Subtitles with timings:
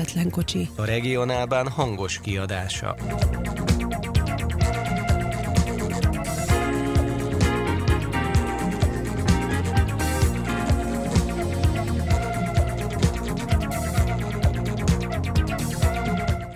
[0.00, 0.68] közvetlen kocsi.
[0.76, 2.96] A regionálban hangos kiadása.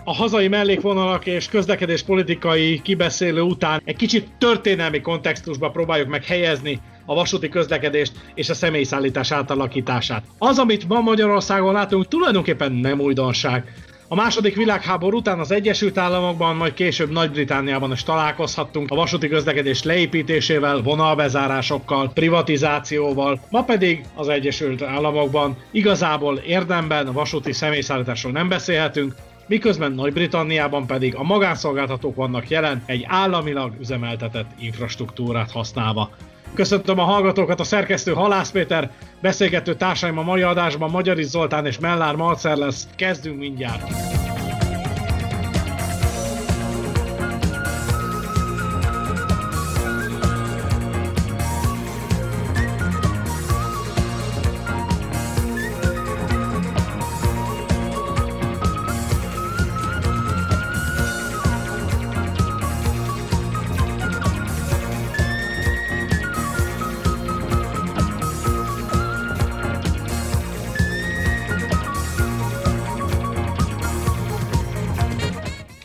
[0.06, 6.80] a hazai mellékvonalak és közlekedés politikai kibeszélő után egy kicsit történelmi kontextusba próbáljuk meg helyezni
[7.06, 10.24] a vasúti közlekedést és a személyszállítás átalakítását.
[10.38, 13.72] Az, amit ma Magyarországon látunk, tulajdonképpen nem újdonság.
[14.08, 19.82] A második világháború után az Egyesült Államokban, majd később Nagy-Britániában is találkozhattunk a vasúti közlekedés
[19.82, 29.14] leépítésével, vonalbezárásokkal, privatizációval, ma pedig az Egyesült Államokban igazából érdemben a vasúti személyszállításról nem beszélhetünk,
[29.46, 36.10] miközben Nagy-Britanniában pedig a magánszolgáltatók vannak jelen egy államilag üzemeltetett infrastruktúrát használva.
[36.54, 41.78] Köszöntöm a hallgatókat, a szerkesztő Halász Péter, beszélgető társaim a mai adásban Magyari Zoltán és
[41.78, 42.88] Mellár Malcer lesz.
[42.96, 43.82] Kezdünk mindjárt!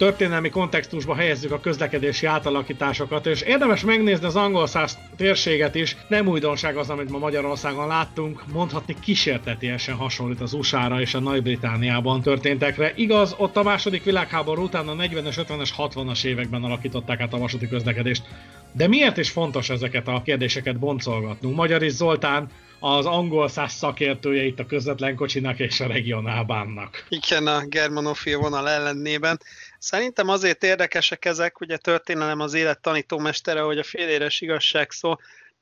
[0.10, 5.98] Történelmi kontextusba helyezzük a közlekedési átalakításokat, és érdemes megnézni az angol száz térséget is.
[6.08, 12.22] Nem újdonság az, amit ma Magyarországon láttunk, mondhatni kísértetiesen hasonlít az USA-ra és a Nagy-Britániában
[12.22, 12.94] történtekre.
[12.96, 17.68] Igaz, ott a második világháború után a 40-es, 50-es, 60-as években alakították át a vasúti
[17.68, 18.24] közlekedést.
[18.72, 21.56] De miért is fontos ezeket a kérdéseket boncolgatnunk?
[21.56, 27.06] Magyari Zoltán az angol száz szakértője itt a közvetlen kocsinak és a regionálbánnak.
[27.10, 29.40] Igen, a germanofil vonal ellennében.
[29.80, 35.16] Szerintem azért érdekesek ezek, ugye történelem az élet tanítómestere, hogy a féléres igazság szó,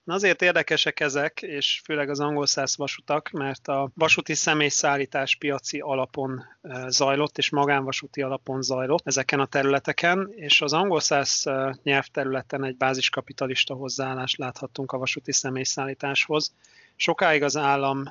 [0.10, 6.44] Azért érdekesek ezek, és főleg az angol száz vasutak, mert a vasúti személyszállítás piaci alapon
[6.88, 11.44] zajlott, és magánvasúti alapon zajlott ezeken a területeken, és az angol száz
[11.84, 16.54] nyelvterületen egy báziskapitalista hozzáállást láthattunk a vasúti személyszállításhoz.
[16.96, 18.04] Sokáig az állam,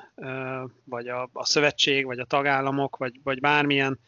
[0.83, 3.99] vagy a, a szövetség, vagy a tagállamok, vagy, vagy bármilyen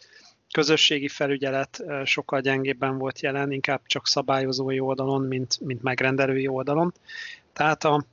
[0.52, 6.94] közösségi felügyelet sokkal gyengébben volt jelen, inkább csak szabályozói oldalon, mint, mint megrendelői oldalon.
[7.54, 8.06] Tehát a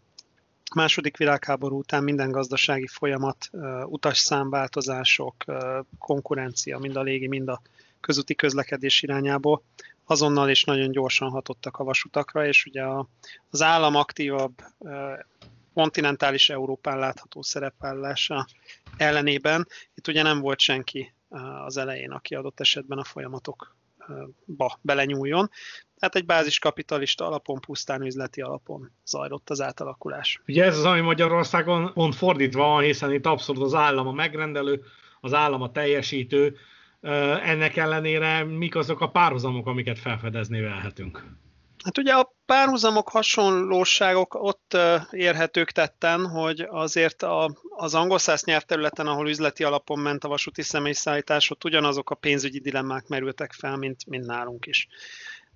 [0.75, 3.51] második világháború után minden gazdasági folyamat,
[3.85, 5.45] utasszámváltozások,
[5.99, 7.61] konkurencia, mind a légi, mind a
[8.01, 9.63] közúti közlekedés irányából
[10.05, 12.85] azonnal és nagyon gyorsan hatottak a vasutakra, és ugye
[13.51, 14.63] az állam aktívabb
[15.75, 18.47] kontinentális Európán látható szerepállása
[18.97, 21.15] ellenében itt ugye nem volt senki
[21.65, 25.51] az elején, aki adott esetben a folyamatokba belenyúljon.
[25.99, 30.41] Tehát egy báziskapitalista alapon, pusztán üzleti alapon zajlott az átalakulás.
[30.47, 34.83] Ugye ez az, ami Magyarországon pont fordítva van, hiszen itt abszolút az állam a megrendelő,
[35.21, 36.57] az állam a teljesítő,
[37.43, 41.25] ennek ellenére mik azok a párhuzamok, amiket felfedezni lehetünk?
[41.85, 44.77] Hát ugye a párhuzamok, hasonlóságok ott
[45.11, 50.63] érhetők tetten, hogy azért a, az angol száz nyelvterületen, ahol üzleti alapon ment a vasúti
[50.63, 54.89] személyszállítás, ott ugyanazok a pénzügyi dilemmák merültek fel, mint, mint nálunk is.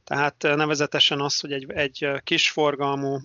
[0.05, 3.19] Tehát nevezetesen az, hogy egy, egy kisforgalmú,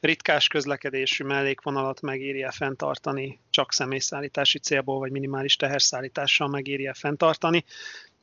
[0.00, 7.64] ritkás közlekedésű mellékvonalat megírja fenntartani, csak személyszállítási célból, vagy minimális teherszállítással megírja fenntartani,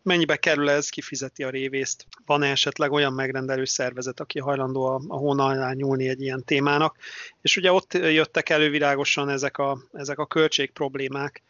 [0.03, 5.15] mennyibe kerül ez, kifizeti a révészt, van-e esetleg olyan megrendelő szervezet, aki hajlandó a, a
[5.15, 6.97] hóna alá nyúlni egy ilyen témának,
[7.41, 11.43] és ugye ott jöttek elővilágosan ezek a, ezek a költség problémák,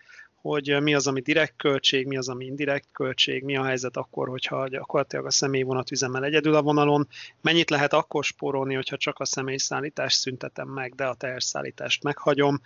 [0.44, 4.28] hogy mi az, ami direkt költség, mi az, ami indirekt költség, mi a helyzet akkor,
[4.28, 7.08] hogyha gyakorlatilag a személyvonat üzemel egyedül a vonalon,
[7.42, 12.62] mennyit lehet akkor spórolni, hogyha csak a személyszállítást szüntetem meg, de a teherszállítást meghagyom,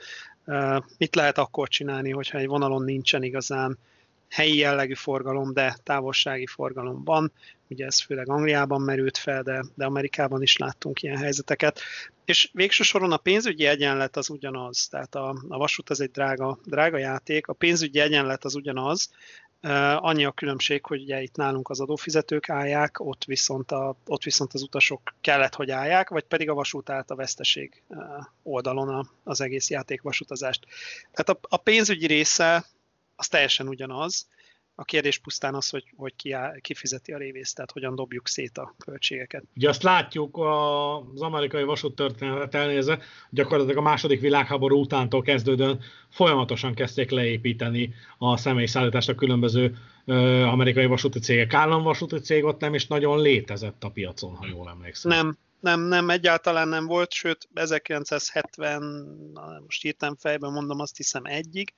[0.98, 3.78] mit lehet akkor csinálni, hogyha egy vonalon nincsen igazán
[4.30, 7.32] helyi jellegű forgalom, de távolsági forgalom van.
[7.70, 11.82] Ugye ez főleg Angliában merült fel, de, de Amerikában is láttunk ilyen helyzeteket.
[12.26, 16.60] És végső soron a pénzügyi egyenlet az ugyanaz, tehát a, a vasút az egy drága,
[16.66, 19.10] drága játék, a pénzügyi egyenlet az ugyanaz,
[19.96, 24.54] annyi a különbség, hogy ugye itt nálunk az adófizetők állják, ott viszont, a, ott viszont
[24.54, 27.84] az utasok kellett, hogy állják, vagy pedig a vasút állt a veszteség
[28.44, 30.66] oldalon az egész játék vasutazást.
[31.12, 32.66] Tehát a, a pénzügyi része
[33.18, 34.28] az teljesen ugyanaz,
[34.80, 38.28] A kérdés pusztán az, hogy, hogy ki, áll, ki fizeti a révészt, tehát hogyan dobjuk
[38.28, 39.44] szét a költségeket.
[39.56, 40.38] Ugye azt látjuk
[41.14, 43.00] az amerikai vasúttörténetet elnézve,
[43.30, 45.80] gyakorlatilag a második világháború utántól kezdődően
[46.10, 49.78] folyamatosan kezdték leépíteni a személyszállítást a különböző
[50.46, 51.54] amerikai vasúti cégek.
[51.54, 55.12] Államvasúti cég ott nem is nagyon létezett a piacon, ha jól emlékszem.
[55.12, 58.82] Nem, nem, nem, egyáltalán nem volt, sőt 1970,
[59.64, 61.74] most írtam fejben mondom, azt hiszem egyig,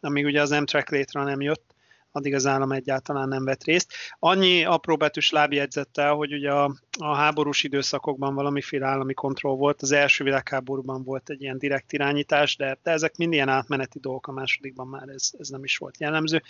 [0.00, 1.74] amíg ugye az Amtrak létre nem jött,
[2.12, 3.92] addig az állam egyáltalán nem vett részt.
[4.18, 9.92] Annyi apró betűs lábjegyzettel, hogy ugye a, a háborús időszakokban valamiféle állami kontroll volt, az
[9.92, 14.32] első világháborúban volt egy ilyen direkt irányítás, de, de ezek mind ilyen átmeneti dolgok, a
[14.32, 16.42] másodikban már ez, ez nem is volt jellemző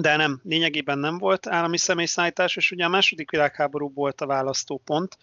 [0.00, 5.18] de nem, lényegében nem volt állami személyszállítás, és ugye a második világháború volt a választópont,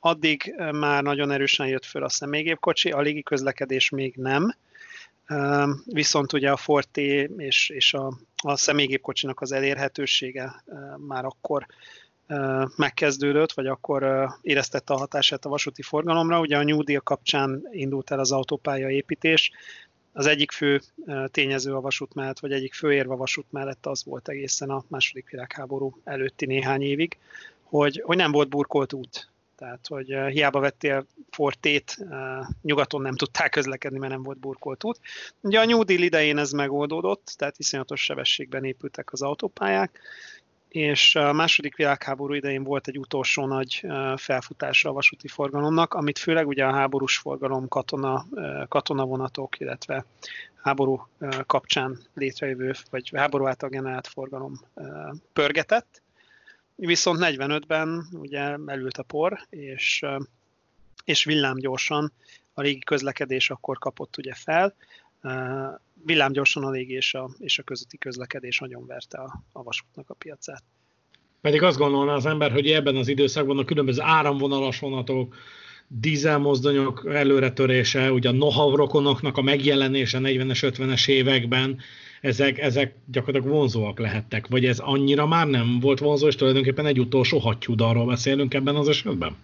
[0.00, 4.54] addig már nagyon erősen jött föl a személygépkocsi, a légi közlekedés még nem,
[5.84, 10.64] viszont ugye a Forté és, és a, a személygépkocsinak az elérhetősége
[10.96, 11.66] már akkor
[12.76, 16.40] megkezdődött, vagy akkor éreztette a hatását a vasúti forgalomra.
[16.40, 19.50] Ugye a New Deal kapcsán indult el az autópálya építés,
[20.12, 20.80] az egyik fő
[21.26, 24.84] tényező a vasút mellett, vagy egyik fő érve a vasút mellett az volt egészen a
[24.88, 27.18] második világháború előtti néhány évig,
[27.62, 29.30] hogy, hogy nem volt burkolt út.
[29.60, 31.96] Tehát, hogy hiába vettél fortét,
[32.62, 35.00] nyugaton nem tudták közlekedni, mert nem volt burkolt út.
[35.40, 40.00] Ugye a New Deal idején ez megoldódott, tehát iszonyatos sebességben épültek az autópályák,
[40.68, 43.86] és a második világháború idején volt egy utolsó nagy
[44.16, 48.26] felfutása a vasúti forgalomnak, amit főleg ugye a háborús forgalom, katona,
[48.68, 50.04] katonavonatok, illetve
[50.62, 51.08] háború
[51.46, 54.60] kapcsán létrejövő, vagy háború által generált forgalom
[55.32, 56.02] pörgetett.
[56.80, 60.04] Viszont 45-ben ugye elült a por, és,
[61.04, 62.12] és villámgyorsan
[62.54, 64.74] a régi közlekedés akkor kapott ugye fel,
[66.04, 70.14] villámgyorsan a légi és a, és a közúti közlekedés nagyon verte a, a vasútnak a
[70.14, 70.62] piacát.
[71.40, 75.34] Pedig azt gondolná az ember, hogy ebben az időszakban a különböző áramvonalas vonatok,
[75.88, 81.80] dízelmozdonyok előretörése, ugye a nohav rokonoknak a megjelenése 40-es, 50-es években,
[82.20, 84.46] ezek, ezek gyakorlatilag vonzóak lehettek.
[84.46, 88.88] Vagy ez annyira már nem volt vonzó, és tulajdonképpen egy utolsó hattyúdalról beszélünk ebben az
[88.88, 89.36] esetben?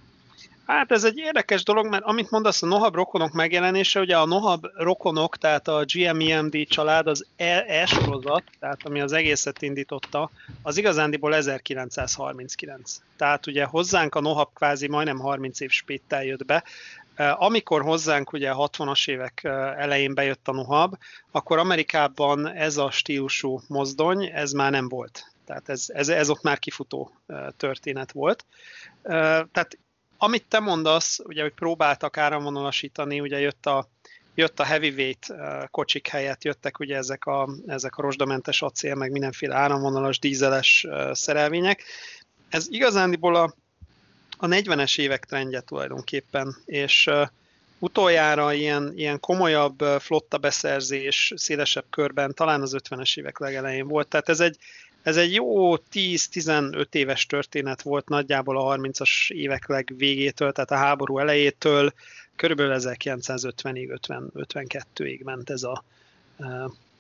[0.67, 4.67] Hát ez egy érdekes dolog, mert amit mondasz, a Nohab rokonok megjelenése, ugye a Nohab
[4.75, 7.89] rokonok, tehát a GMEMD család, az E, e
[8.59, 10.31] tehát ami az egészet indította,
[10.63, 13.01] az igazándiból 1939.
[13.17, 16.65] Tehát ugye hozzánk a Nohab kvázi majdnem 30 év spéttel jött be,
[17.17, 19.41] amikor hozzánk ugye 60-as évek
[19.77, 20.97] elején bejött a Nohab,
[21.31, 25.33] akkor Amerikában ez a stílusú mozdony, ez már nem volt.
[25.45, 27.13] Tehát ez, ez, ez ott már kifutó
[27.57, 28.45] történet volt.
[29.03, 29.79] Tehát
[30.19, 33.89] amit te mondasz, ugye, hogy próbáltak áramvonalasítani, ugye jött a,
[34.35, 35.35] jött a heavyweight
[35.71, 41.83] kocsik helyett, jöttek ugye ezek a, ezek a rozsdamentes acél, meg mindenféle áramvonalas, dízeles szerelvények.
[42.49, 43.55] Ez igazándiból a,
[44.37, 47.11] a 40-es évek trendje tulajdonképpen, és
[47.79, 54.09] utoljára ilyen, ilyen komolyabb flotta beszerzés szélesebb körben talán az 50-es évek legelején volt.
[54.09, 54.57] Tehát ez egy,
[55.03, 61.19] ez egy jó 10-15 éves történet volt nagyjából a 30-as évek legvégétől, tehát a háború
[61.19, 61.93] elejétől,
[62.37, 63.99] körülbelül 1950-ig,
[64.35, 65.85] 52-ig ment ez a,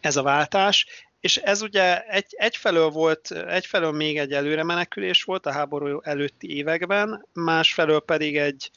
[0.00, 0.87] ez a váltás,
[1.20, 6.56] és ez ugye egy, egyfelől volt, egyfelől még egy előre menekülés volt a háború előtti
[6.56, 8.70] években, másfelől pedig egy,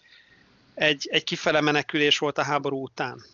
[0.73, 3.25] egy, egy kifele menekülés volt a háború után.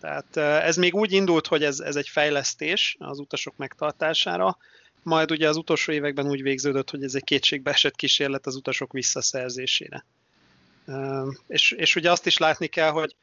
[0.00, 4.56] Tehát ez még úgy indult, hogy ez, ez egy fejlesztés az utasok megtartására,
[5.02, 8.92] majd ugye az utolsó években úgy végződött, hogy ez egy kétségbe esett kísérlet az utasok
[8.92, 10.04] visszaszerzésére.
[11.46, 13.14] És, és ugye azt is látni kell, hogy,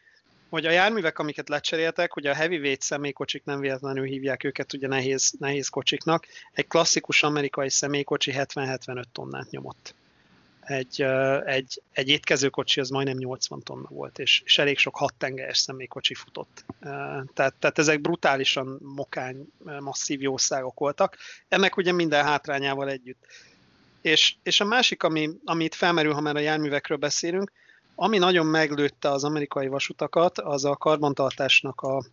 [0.53, 5.33] hogy a járművek, amiket lecseréltek, ugye a heavyweight személykocsik nem véletlenül hívják őket ugye nehéz,
[5.39, 9.95] nehéz kocsiknak, egy klasszikus amerikai személykocsi 70-75 tonnát nyomott
[10.59, 11.01] egy,
[11.45, 16.13] egy, egy étkezőkocsi az majdnem 80 tonna volt, és, és elég sok hat tengelyes személykocsi
[16.13, 16.65] futott.
[17.33, 19.47] Tehát, tehát ezek brutálisan mokány,
[19.79, 21.17] masszív jószágok voltak.
[21.47, 23.25] Ennek ugye minden hátrányával együtt.
[24.01, 27.51] És, és a másik, ami, ami itt felmerül, ha már a járművekről beszélünk,
[27.95, 32.03] ami nagyon meglőtte az amerikai vasutakat, az a karbantartásnak a,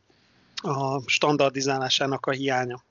[0.54, 2.84] a standardizálásának a hiánya.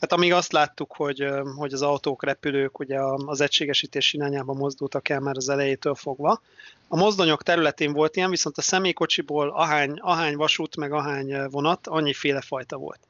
[0.00, 5.20] Hát amíg azt láttuk, hogy, hogy az autók, repülők ugye az egységesítés irányába mozdultak el
[5.20, 6.40] már az elejétől fogva.
[6.88, 12.40] A mozdonyok területén volt ilyen, viszont a személykocsiból ahány, ahány vasút, meg ahány vonat, annyiféle
[12.40, 13.00] fajta volt.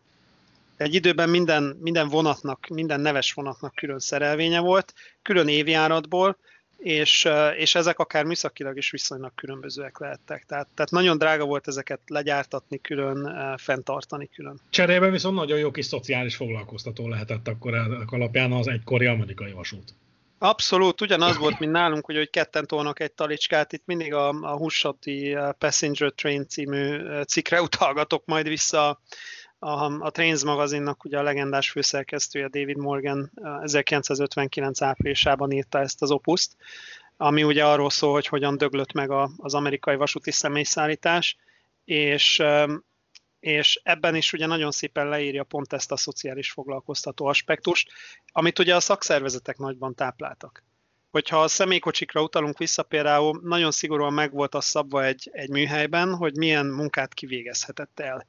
[0.76, 6.36] Egy időben minden, minden vonatnak, minden neves vonatnak külön szerelvénye volt, külön évjáratból,
[6.84, 10.44] és, és ezek akár műszakilag is viszonylag különbözőek lehettek.
[10.46, 14.60] Tehát, tehát nagyon drága volt ezeket legyártatni külön, fenntartani külön.
[14.70, 17.74] Cserében viszont nagyon jó kis szociális foglalkoztató lehetett akkor
[18.06, 19.94] alapján az egykori amerikai vasút.
[20.38, 23.72] Abszolút, ugyanaz volt, mint nálunk, hogy, hogy ketten tolnak egy talicskát.
[23.72, 29.00] Itt mindig a, a Hussati Passenger Train című cikkre utalgatok majd vissza
[29.58, 33.32] a, a Trains magazinnak ugye a legendás főszerkesztője David Morgan
[33.62, 36.56] 1959 áprilisában írta ezt az opuszt,
[37.16, 41.36] ami ugye arról szól, hogy hogyan döglött meg a, az amerikai vasúti személyszállítás,
[41.84, 42.42] és,
[43.40, 47.90] és ebben is ugye nagyon szépen leírja pont ezt a szociális foglalkoztató aspektust,
[48.32, 50.62] amit ugye a szakszervezetek nagyban tápláltak
[51.14, 56.14] hogyha a személykocsikra utalunk vissza, például nagyon szigorúan meg volt a szabva egy, egy műhelyben,
[56.14, 58.26] hogy milyen munkát kivégezhetett el.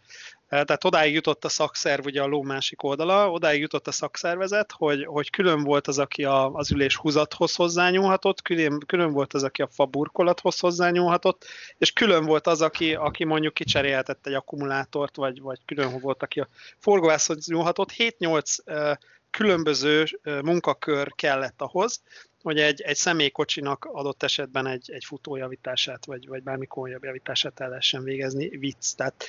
[0.50, 5.06] Tehát odáig jutott a szakszerv, ugye a ló másik oldala, odáig jutott a szakszervezet, hogy,
[5.06, 9.62] hogy külön volt az, aki a, az ülés húzathoz hozzányúlhatott, külön, külön volt az, aki
[9.62, 11.46] a fa burkolathoz hozzányúlhatott,
[11.78, 16.40] és külön volt az, aki, aki mondjuk kicserélhetett egy akkumulátort, vagy, vagy külön volt, aki
[16.40, 16.48] a
[16.80, 17.94] forgóászhoz nyúlhatott.
[17.98, 18.98] 7-8
[19.30, 22.02] különböző munkakör kellett ahhoz,
[22.44, 28.04] hogy egy, egy személykocsinak adott esetben egy, egy futójavítását, vagy, vagy bármi javítását el lehessen
[28.04, 28.96] végezni, vicc.
[28.96, 29.26] Tehát...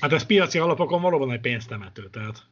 [0.00, 2.42] Hát ez piaci alapokon valóban egy pénztemető, tehát.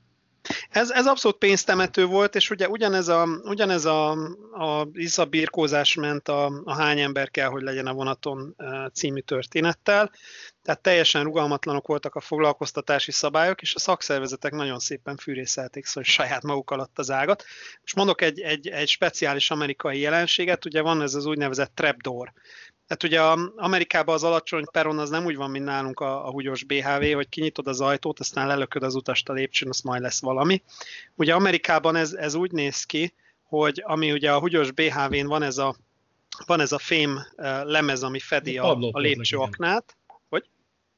[0.70, 4.10] Ez, ez abszolút pénztemető volt, és ugye ugyanez a, ugyanez a,
[4.52, 8.56] a iszabírkózás ment a, a hány ember kell, hogy legyen a vonaton
[8.92, 10.12] című történettel.
[10.62, 16.42] Tehát teljesen rugalmatlanok voltak a foglalkoztatási szabályok, és a szakszervezetek nagyon szépen fűrészelték szóval saját
[16.42, 17.44] maguk alatt az ágat.
[17.80, 22.32] Most mondok egy, egy, egy speciális amerikai jelenséget, ugye van ez az úgynevezett trapdoor.
[22.90, 26.30] Tehát ugye a, Amerikában az alacsony peron az nem úgy van, mint nálunk a, a
[26.30, 30.20] húgyos BHV, hogy kinyitod az ajtót, aztán lelököd az utast a lépcsőn, az majd lesz
[30.20, 30.62] valami.
[31.14, 35.58] Ugye Amerikában ez, ez úgy néz ki, hogy ami ugye a húgyos BHV-n van ez
[35.58, 35.76] a,
[36.46, 37.20] van ez a fém
[37.62, 39.96] lemez, ami fedi a, a lépcsőaknát.
[40.28, 40.44] Hogy?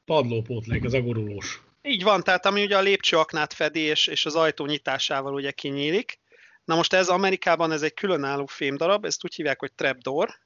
[0.05, 1.61] Padlópótlék, ez a gurulós.
[1.81, 6.19] Így van, tehát ami ugye a lépcsőaknát fedi, és, és az ajtó nyitásával ugye kinyílik.
[6.65, 10.41] Na most ez Amerikában ez egy különálló fémdarab, ezt úgy hívják, hogy trapdoor,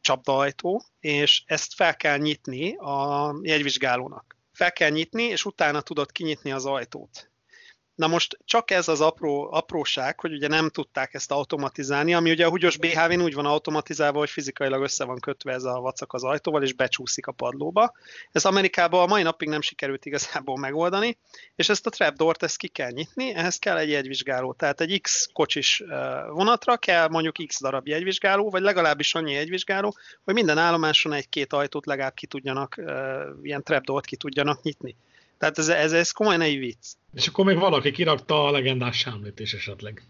[0.00, 4.36] csapdaajtó, és ezt fel kell nyitni a jegyvizsgálónak.
[4.52, 7.30] Fel kell nyitni, és utána tudod kinyitni az ajtót.
[7.98, 12.46] Na most csak ez az apró, apróság, hogy ugye nem tudták ezt automatizálni, ami ugye
[12.46, 16.24] a húgyos BHV-n úgy van automatizálva, hogy fizikailag össze van kötve ez a vacak az
[16.24, 17.92] ajtóval, és becsúszik a padlóba.
[18.32, 21.18] Ez Amerikában a mai napig nem sikerült igazából megoldani,
[21.56, 24.52] és ezt a trapdoort ezt ki kell nyitni, ehhez kell egy jegyvizsgáló.
[24.52, 25.82] Tehát egy X kocsis
[26.28, 31.86] vonatra kell mondjuk X darab jegyvizsgáló, vagy legalábbis annyi jegyvizsgáló, hogy minden állomáson egy-két ajtót
[31.86, 32.80] legalább ki tudjanak,
[33.42, 34.96] ilyen trapdoort ki tudjanak nyitni.
[35.38, 36.86] Tehát ez, ez, ez komolyan egy vicc.
[37.14, 40.02] És akkor még valaki kirakta a legendás sámlit is esetleg.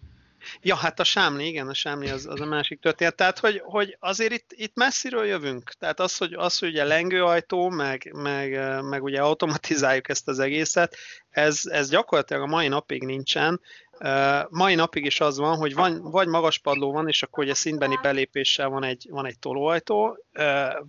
[0.63, 3.15] Ja, hát a sámli, igen, a sámli az, az a másik történet.
[3.17, 5.73] Tehát, hogy, hogy azért itt, itt messziről jövünk.
[5.79, 10.97] Tehát az, hogy, az, hogy ugye lengőajtó, meg, meg, meg ugye automatizáljuk ezt az egészet,
[11.31, 13.61] ez, ez gyakorlatilag a mai napig nincsen.
[14.49, 17.97] Mai napig is az van, hogy van, vagy magas padló van, és akkor ugye szintbeni
[17.97, 20.17] belépéssel van egy, van egy tolóajtó,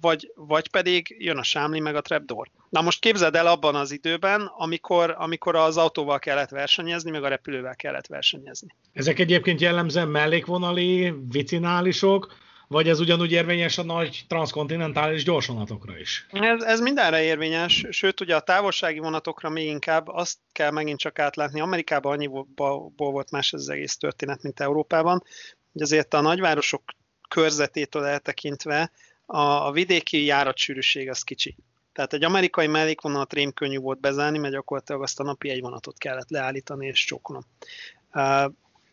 [0.02, 2.48] vagy, vagy pedig jön a sámli meg a trapdoor.
[2.70, 7.28] Na most képzeld el abban az időben, amikor, amikor az autóval kellett versenyezni, meg a
[7.28, 8.76] repülővel kellett versenyezni.
[8.94, 12.34] Ezek egyébként jellemzően mellékvonali, vicinálisok,
[12.70, 16.28] vagy ez ugyanúgy érvényes a nagy transzkontinentális gyorsvonatokra is?
[16.32, 21.20] Ez, ez mindenre érvényes, sőt ugye a távolsági vonatokra még inkább azt kell megint csak
[21.20, 21.60] átlátni.
[21.60, 22.48] Amerikában annyiból
[22.96, 25.24] volt más ez az egész történet, mint Európában,
[25.72, 26.84] hogy azért a nagyvárosok
[27.30, 28.92] körzetétől eltekintve
[29.26, 31.56] a, a vidéki járatsűrűség az kicsi.
[31.94, 35.98] Tehát egy amerikai mellékvonalat rém könnyű volt bezárni, mert gyakorlatilag azt a napi egy vonatot
[35.98, 37.46] kellett leállítani és csókolom.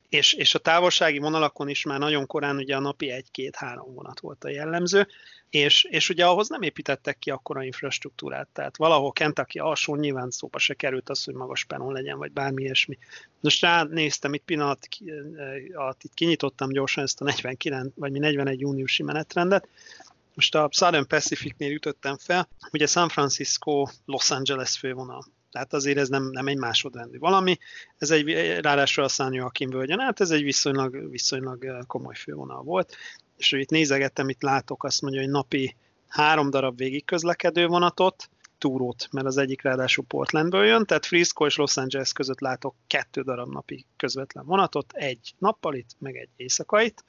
[0.09, 4.45] És, és a távolsági vonalakon is már nagyon korán ugye a napi egy-két-három vonat volt
[4.45, 5.07] a jellemző,
[5.51, 10.59] és, és ugye ahhoz nem építettek ki akkora infrastruktúrát, tehát valahol Kentucky alsó nyilván szóba
[10.59, 12.99] se került az, hogy magas penon legyen, vagy bármi ilyesmi.
[13.41, 14.89] Most ránéztem, itt pillanat,
[16.01, 19.69] itt kinyitottam gyorsan ezt a 49, vagy mi 41 júniusi menetrendet,
[20.35, 25.25] most a Southern Pacificnél ütöttem fel, ugye San Francisco, Los Angeles fővonal.
[25.57, 27.59] Tehát azért ez nem, nem egy másodrendű valami.
[27.99, 32.97] Ez egy, ráadásul a San Joaquin völgyen át, ez egy viszonylag, viszonylag komoly fővonal volt.
[33.37, 35.77] És hogy itt nézegettem, itt látok azt mondja, hogy napi
[36.09, 41.77] három darab végigközlekedő vonatot, túrót, mert az egyik ráadásul Portlandből jön, tehát Frisco és Los
[41.77, 47.05] Angeles között látok kettő darab napi közvetlen vonatot, egy nappalit, meg egy éjszakait,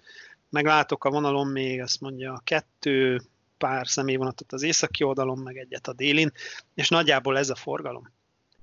[0.50, 3.22] meg látok a vonalon még, azt mondja, kettő
[3.58, 6.32] pár személyvonatot az északi oldalon, meg egyet a délin,
[6.74, 8.16] és nagyjából ez a forgalom.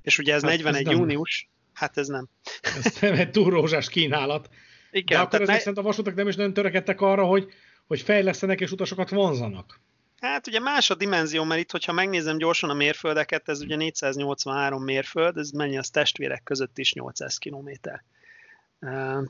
[0.05, 2.29] És ugye ez hát 41 ez június, hát ez nem.
[2.63, 4.49] Ez nem egy túl rózsás kínálat.
[4.91, 5.59] Igen, De akkor ezek ne...
[5.61, 7.53] szerint a vasutak nem is nagyon törekedtek arra, hogy,
[7.87, 9.81] hogy fejlesztenek és utasokat vonzanak.
[10.21, 14.85] Hát ugye más a dimenzió, mert itt, hogyha megnézem gyorsan a mérföldeket, ez ugye 483
[14.85, 18.05] mérföld, ez mennyi az testvérek között is 800 kilométer.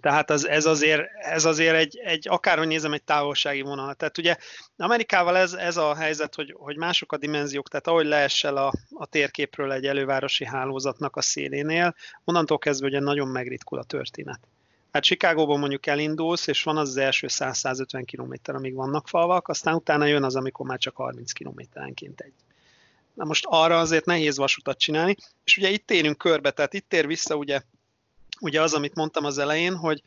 [0.00, 3.94] Tehát az, ez azért, ez azért egy, egy, akárhogy nézem, egy távolsági vonal.
[3.94, 4.37] Tehát ugye
[4.76, 9.06] Amerikával ez, ez a helyzet, hogy, hogy mások a dimenziók, tehát ahogy leessel a, a
[9.06, 11.94] térképről egy elővárosi hálózatnak a szélénél,
[12.25, 14.40] onnantól kezdve ugye nagyon megritkul a történet.
[14.92, 19.75] Hát Chicagóban mondjuk elindulsz, és van az, az első 100-150 km, amíg vannak falvak, aztán
[19.75, 22.32] utána jön az, amikor már csak 30 kilométerenként egy.
[23.14, 27.06] Na most arra azért nehéz vasutat csinálni, és ugye itt térünk körbe, tehát itt tér
[27.06, 27.61] vissza ugye
[28.44, 30.02] ugye az, amit mondtam az elején, hogy,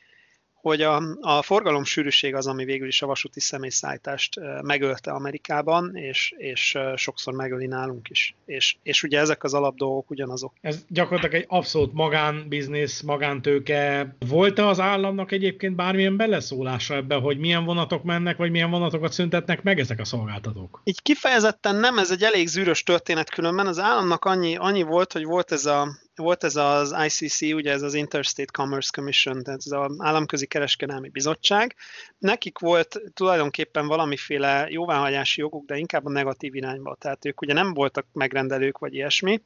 [0.53, 6.33] hogy a, a forgalom sűrűség az, ami végül is a vasúti személyszállítást megölte Amerikában, és,
[6.37, 8.35] és sokszor megöli nálunk is.
[8.45, 10.53] És, és ugye ezek az alapdolgok ugyanazok.
[10.61, 14.15] Ez gyakorlatilag egy abszolút magánbiznisz, magántőke.
[14.27, 19.63] Volt-e az államnak egyébként bármilyen beleszólása ebbe, hogy milyen vonatok mennek, vagy milyen vonatokat szüntetnek
[19.63, 20.81] meg ezek a szolgáltatók?
[20.83, 23.67] Így kifejezetten nem, ez egy elég zűrös történet különben.
[23.67, 25.87] Az államnak annyi, annyi volt, hogy volt ez a,
[26.17, 31.09] volt ez az ICC, ugye ez az Interstate Commerce Commission, tehát ez az Államközi Kereskedelmi
[31.09, 31.75] Bizottság.
[32.17, 36.95] Nekik volt tulajdonképpen valamiféle jóváhagyási joguk, de inkább a negatív irányba.
[36.99, 39.41] Tehát ők ugye nem voltak megrendelők vagy ilyesmi,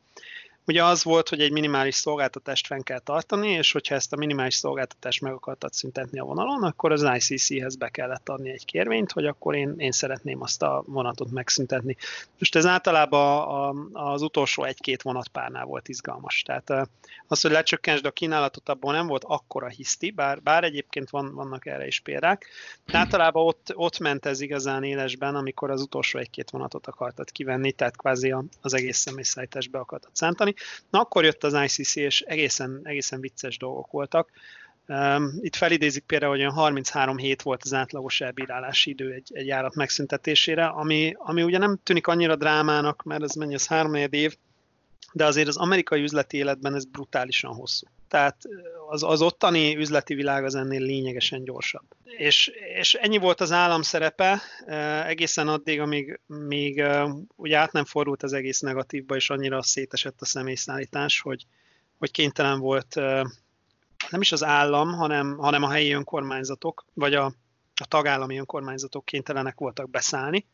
[0.65, 4.56] Ugye az volt, hogy egy minimális szolgáltatást fenn kell tartani, és hogyha ezt a minimális
[4.56, 9.25] szolgáltatást meg akartad szüntetni a vonalon, akkor az ICC-hez be kellett adni egy kérvényt, hogy
[9.25, 11.96] akkor én, én szeretném azt a vonatot megszüntetni.
[12.38, 13.48] Most ez általában
[13.94, 16.41] a, az utolsó egy-két vonatpárnál volt izgalmas.
[16.41, 16.89] Tehát
[17.27, 21.65] az, hogy lecsökkentsd a kínálatot, abból nem volt akkora hiszti, bár, bár egyébként van, vannak
[21.65, 22.46] erre is példák.
[22.86, 27.72] De általában ott, ott ment ez igazán élesben, amikor az utolsó egy-két vonatot akartad kivenni,
[27.72, 30.53] tehát kvázi az egész személyszállítást be akartad szántani.
[30.89, 34.30] Na akkor jött az ICC, és egészen, egészen vicces dolgok voltak.
[35.39, 39.75] Itt felidézik például, hogy olyan 33 hét volt az átlagos elbírálási idő egy, egy járat
[39.75, 44.36] megszüntetésére, ami, ami ugye nem tűnik annyira drámának, mert ez mennyi, az három év,
[45.14, 47.88] de azért az amerikai üzleti életben ez brutálisan hosszú.
[48.08, 48.38] Tehát
[48.90, 51.86] az, az ottani üzleti világ az ennél lényegesen gyorsabb.
[52.04, 54.42] És, és ennyi volt az állam szerepe
[55.06, 56.84] egészen addig, amíg még
[57.36, 61.46] ugye át nem fordult az egész negatívba, és annyira szétesett a személyszállítás, hogy,
[61.98, 62.96] hogy kénytelen volt
[64.10, 67.26] nem is az állam, hanem, hanem a helyi önkormányzatok, vagy a,
[67.76, 70.46] a tagállami önkormányzatok kénytelenek voltak beszállni,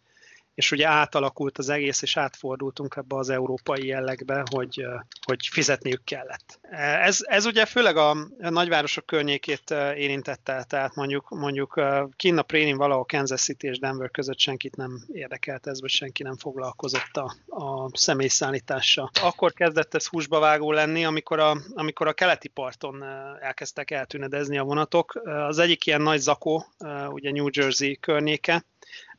[0.58, 4.86] és ugye átalakult az egész, és átfordultunk ebbe az európai jellegbe, hogy,
[5.26, 6.60] hogy fizetniük kellett.
[7.02, 11.82] Ez, ez ugye főleg a nagyvárosok környékét érintette, tehát mondjuk, mondjuk
[12.15, 16.38] Kína Prénin valahol Kansas City és Denver között senkit nem érdekelt ez, vagy senki nem
[16.38, 19.12] foglalkozott a, a személyszállítással.
[19.22, 23.04] Akkor kezdett ez húsba vágó lenni, amikor a, amikor a keleti parton
[23.41, 25.22] elkezdtek eltűnedezni a vonatok.
[25.24, 26.65] Az egyik ilyen nagy zakó,
[27.10, 28.65] ugye New Jersey környéke,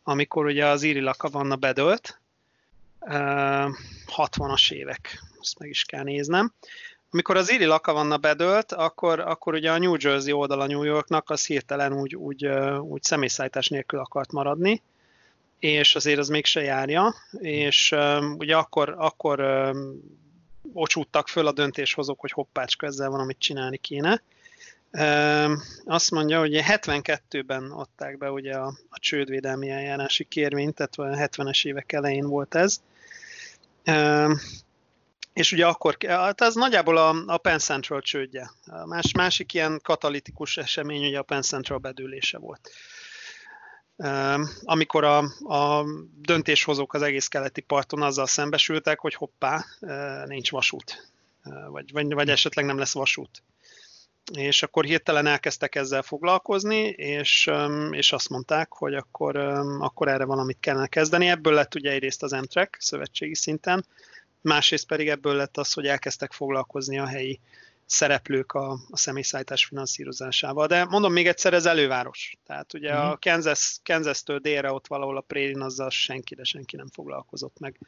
[0.09, 2.21] amikor ugye az Iri Lakavanna bedölt,
[4.16, 6.53] 60-as évek, ezt meg is kell néznem.
[7.11, 11.47] Amikor az Iri Lakavanna bedölt, akkor, akkor ugye a New Jersey oldala New Yorknak az
[11.47, 12.47] hirtelen úgy, úgy,
[12.81, 14.83] úgy személyszállítás nélkül akart maradni,
[15.59, 17.94] és azért az mégse járja, és
[18.37, 19.40] ugye akkor, akkor
[20.73, 24.23] ocsúttak föl a döntéshozók, hogy hoppácska, ezzel van, amit csinálni kéne.
[25.85, 31.66] Azt mondja, hogy 72-ben adták be ugye a, a csődvédelmi eljárási kérvényt, tehát a 70-es
[31.66, 32.81] évek elején volt ez.
[35.33, 38.51] És ugye akkor, hát ez nagyjából a, a Penn Central csődje.
[38.66, 42.70] A más, másik ilyen katalitikus esemény ugye a Penn Central bedülése volt.
[44.62, 45.18] Amikor a,
[45.55, 45.85] a
[46.20, 49.64] döntéshozók az egész keleti parton azzal szembesültek, hogy hoppá,
[50.27, 51.11] nincs vasút,
[51.68, 53.42] vagy, vagy, vagy esetleg nem lesz vasút
[54.33, 57.51] és akkor hirtelen elkezdtek ezzel foglalkozni, és,
[57.91, 59.37] és azt mondták, hogy akkor,
[59.79, 61.29] akkor erre valamit kellene kezdeni.
[61.29, 63.85] Ebből lett ugye egyrészt az Amtrak szövetségi szinten,
[64.41, 67.41] másrészt pedig ebből lett az, hogy elkezdtek foglalkozni a helyi
[67.87, 70.67] szereplők a, a személyszállítás finanszírozásával.
[70.67, 72.37] De mondom még egyszer, ez előváros.
[72.47, 72.97] Tehát ugye mm.
[72.97, 73.14] a mhm.
[73.21, 77.79] Kansas, Kansas-től délre ott valahol a Prérin, azzal senki, de senki nem foglalkozott meg.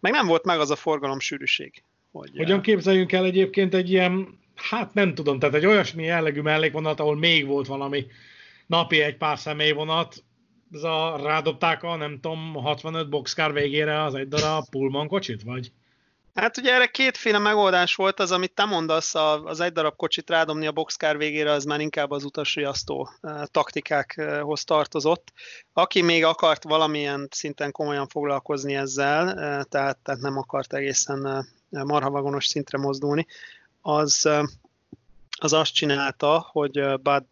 [0.00, 1.82] Meg nem volt meg az a forgalom sűrűség.
[2.12, 7.00] Hogy, Hogyan képzeljünk el egyébként egy ilyen hát nem tudom, tehát egy olyasmi jellegű mellékvonat,
[7.00, 8.06] ahol még volt valami
[8.66, 10.24] napi egy pár személyvonat,
[10.72, 15.72] ez a, rádobták a, nem tudom, 65 boxkár végére az egy darab Pullman kocsit, vagy?
[16.34, 20.66] Hát ugye erre kétféle megoldás volt, az, amit te mondasz, az egy darab kocsit rádobni
[20.66, 23.10] a boxkár végére, az már inkább az utasriasztó
[23.44, 25.32] taktikákhoz tartozott.
[25.72, 32.78] Aki még akart valamilyen szinten komolyan foglalkozni ezzel, tehát, tehát nem akart egészen marhavagonos szintre
[32.78, 33.26] mozdulni,
[33.80, 34.28] az,
[35.38, 37.24] az azt csinálta, hogy Bud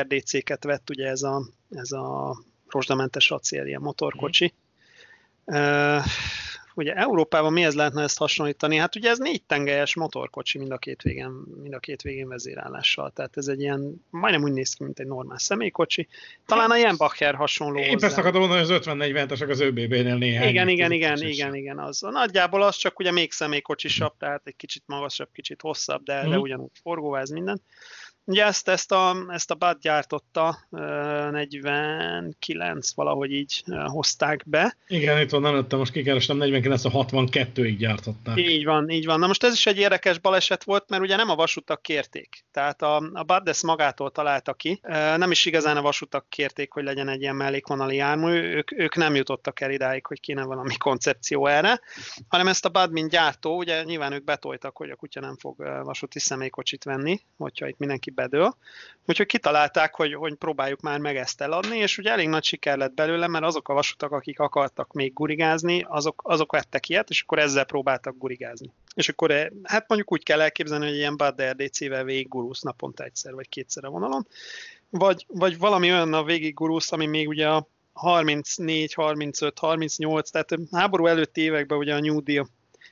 [0.00, 2.36] RDC-ket vett, ugye ez a, ez a
[2.68, 4.44] rozsdamentes acél, ilyen motorkocsi.
[4.44, 5.98] Mm
[6.74, 8.76] ugye Európában mihez lehetne ezt hasonlítani?
[8.76, 11.30] Hát ugye ez négy tengelyes motorkocsi mind a két végén,
[11.62, 13.10] mind a két végén vezérállással.
[13.10, 16.08] Tehát ez egy ilyen, majdnem úgy néz ki, mint egy normál személykocsi.
[16.46, 20.48] Talán a Jenbacher hasonló Én ezt akartam mondani, hogy az 50-40-esek az ÖBB-nél néhány.
[20.48, 22.00] Igen, igen, igen, igen, igen, az.
[22.00, 26.28] Nagyjából az csak ugye még személykocsisabb, tehát egy kicsit magasabb, kicsit hosszabb, de, mm.
[26.28, 26.40] de mhm.
[26.40, 27.60] ugyanúgy forgóváz minden.
[28.24, 34.76] Ugye ezt, ezt a, ezt a BAT gyártotta, 49 valahogy így hozták be.
[34.86, 38.38] Igen, itt van, nem lettem, most kikerestem, 49 a 62-ig gyártották.
[38.38, 39.18] Így van, így van.
[39.18, 42.44] Na most ez is egy érdekes baleset volt, mert ugye nem a vasutak kérték.
[42.50, 44.80] Tehát a, a BAT ezt magától találta ki.
[45.16, 48.32] Nem is igazán a vasutak kérték, hogy legyen egy ilyen mellékvonali jármű.
[48.32, 51.80] Ők, ők nem jutottak el idáig, hogy kéne valami koncepció erre,
[52.28, 55.56] hanem ezt a BAT, mint gyártó, ugye nyilván ők betoltak, hogy a kutya nem fog
[55.84, 58.56] vasúti személykocsit venni, hogyha itt mindenki bedől.
[59.06, 62.94] Úgyhogy kitalálták, hogy, hogy próbáljuk már meg ezt eladni, és ugye elég nagy siker lett
[62.94, 67.38] belőle, mert azok a vasutak, akik akartak még gurigázni, azok, azok vettek ilyet, és akkor
[67.38, 68.70] ezzel próbáltak gurigázni.
[68.94, 73.04] És akkor eh, hát mondjuk úgy kell elképzelni, hogy ilyen Bad RDC-vel végig gurulsz naponta
[73.04, 74.26] egyszer vagy kétszer a vonalon,
[74.90, 80.54] vagy, vagy valami olyan a végig gurulsz, ami még ugye a 34, 35, 38, tehát
[80.70, 82.48] háború előtti években ugye a New Deal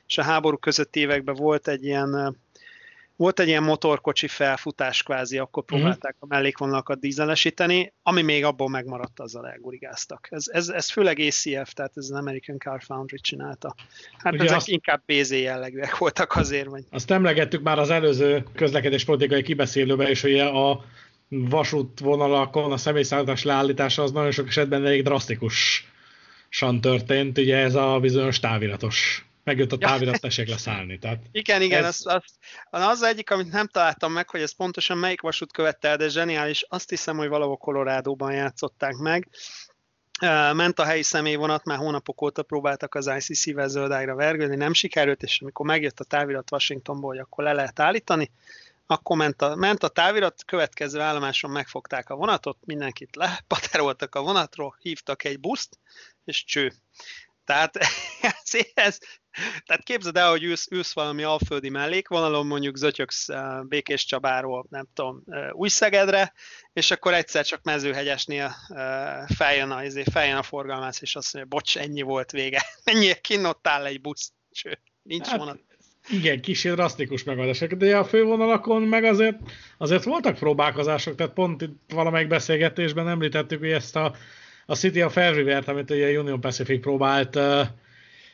[0.07, 2.33] és a háború közötti években volt egy ilyen eh,
[3.21, 5.75] volt egy ilyen motorkocsi felfutás kvázi, akkor mhm.
[5.75, 10.29] próbálták a mellékvonalakat dízelesíteni, ami még abból megmaradt, azzal elgurigáztak.
[10.31, 13.75] Ez, ez, ez főleg ACF, tehát ez az American Car Foundry csinálta.
[14.19, 16.67] Hát Ugye ezek azt, inkább BZ jellegűek voltak azért.
[16.67, 16.85] Vagy...
[16.91, 20.85] Azt emlegettük már az előző közlekedéspolitikai kibeszélőben is, hogy a
[21.29, 28.39] vasútvonalakon a személyszállítás leállítása az nagyon sok esetben elég drasztikusan történt, ugye ez a bizonyos
[28.39, 30.99] táviratos megjött a távirat, tessék leszállni.
[30.99, 32.01] Tehát igen, igen, ez...
[32.05, 32.23] az,
[32.71, 36.09] az, az egyik, amit nem találtam meg, hogy ez pontosan melyik vasút követte el, de
[36.09, 36.65] zseniális.
[36.69, 39.29] Azt hiszem, hogy valahol Colorado-ban játszották meg.
[40.53, 45.41] Ment a helyi személyvonat, már hónapok óta próbáltak az ICC-vel zöldágra vergődni, nem sikerült, és
[45.41, 48.31] amikor megjött a távirat Washingtonból, hogy akkor le lehet állítani,
[48.87, 54.77] akkor ment a, ment a távirat, következő állomáson megfogták a vonatot, mindenkit lepateroltak a vonatról,
[54.81, 55.79] hívtak egy buszt,
[56.25, 56.73] és cső.
[57.51, 57.77] Tehát
[58.43, 58.99] ez, ez,
[59.67, 64.87] tehát képzeld el, hogy ülsz, ülsz valami alföldi mellékvonalon, mondjuk zötyöksz uh, Békés Csabáról, nem
[64.95, 66.33] tudom, uh, Újszegedre,
[66.73, 68.79] és akkor egyszer csak mezőhegyesnél uh,
[69.37, 72.63] feljön, a, izé, feljön a forgalmász, és azt mondja, bocs, ennyi volt vége.
[72.85, 75.61] Ennyi, kinnottál egy busz, sőt, nincs hát, vonat.
[76.09, 79.37] Igen, kicsit drasztikus megoldások, de a fővonalakon meg azért,
[79.79, 84.15] azért voltak próbálkozások, tehát pont itt valamelyik beszélgetésben említettük, hogy ezt a,
[84.71, 87.67] a City of Everywhere-t, amit ugye Union Pacific próbált uh,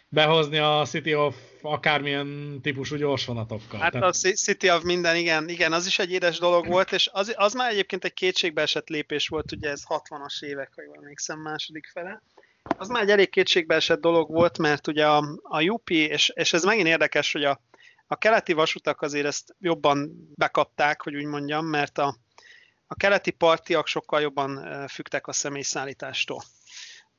[0.09, 3.81] behozni a City of akármilyen típusú gyorsvonatokkal.
[3.81, 4.09] Hát Tehát...
[4.09, 7.53] a City of minden, igen, igen, az is egy édes dolog volt, és az, az
[7.53, 12.23] már egyébként egy kétségbeesett lépés volt, ugye ez 60-as évek, ha jól emlékszem, második fele.
[12.79, 16.65] Az már egy elég kétségbeesett dolog volt, mert ugye a, a UP, és, és ez
[16.65, 17.61] megint érdekes, hogy a,
[18.07, 22.17] a keleti vasutak azért ezt jobban bekapták, hogy úgy mondjam, mert a,
[22.87, 26.43] a keleti partiak sokkal jobban fügtek a személyszállítástól.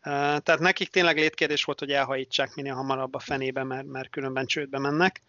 [0.01, 4.80] Tehát nekik tényleg létkérdés volt, hogy elhajítsák minél hamarabb a fenébe, mert, mert különben csődbe
[4.80, 5.21] mennek.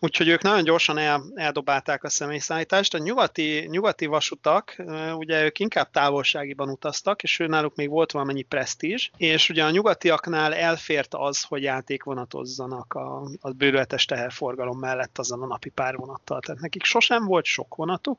[0.00, 2.94] Úgyhogy ők nagyon gyorsan el, eldobálták a személyszállítást.
[2.94, 4.82] A nyugati, nyugati vasutak,
[5.14, 9.70] ugye ők inkább távolságiban utaztak, és ő náluk még volt valamennyi presztízs, és ugye a
[9.70, 16.40] nyugatiaknál elfért az, hogy játékvonatozzanak a, a bőrületes teherforgalom mellett azon a napi párvonattal.
[16.40, 18.18] Tehát nekik sosem volt sok vonatuk,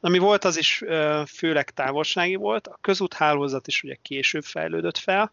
[0.00, 0.82] ami volt, az is
[1.26, 5.32] főleg távolsági volt, a közúthálózat is ugye később fejlődött fel,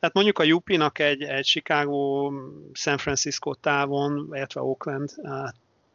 [0.00, 2.32] tehát mondjuk a UP-nak egy, egy Chicago,
[2.72, 5.14] San Francisco távon, illetve Oakland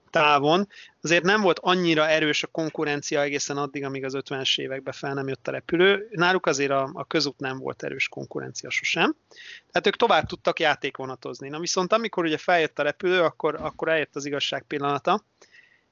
[0.10, 0.67] távon,
[1.02, 5.28] azért nem volt annyira erős a konkurencia egészen addig, amíg az 50-es években fel nem
[5.28, 6.08] jött a repülő.
[6.12, 9.15] Náluk azért a, a közút nem volt erős konkurencia sosem.
[9.71, 11.49] Tehát ők tovább tudtak játékvonatozni.
[11.49, 15.23] Na viszont amikor ugye feljött a repülő, akkor, akkor eljött az igazság pillanata,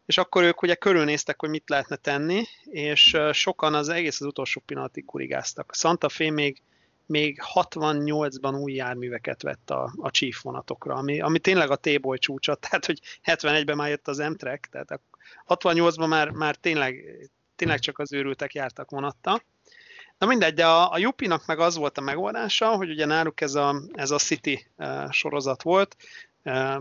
[0.06, 4.62] és akkor ők ugye körülnéztek, hogy mit lehetne tenni, és sokan az egész az utolsó
[4.66, 5.76] pillanatig kurigáztak.
[5.76, 6.62] Santa Fe még,
[7.06, 12.56] még 68-ban új járműveket vett a, a Chief vonatokra, ami, ami tényleg a T-boy csúcsa,
[12.70, 15.02] tehát hogy 71-ben már jött az M-Trek, tehát
[15.48, 17.04] 68-ban már, már tényleg,
[17.56, 19.42] tényleg csak az őrültek jártak vonattal.
[20.18, 23.56] Na mindegy, de a, a Jupinak meg az volt a megoldása, hogy ugye náluk ez
[23.56, 24.68] a, ez a City
[25.10, 25.96] sorozat volt,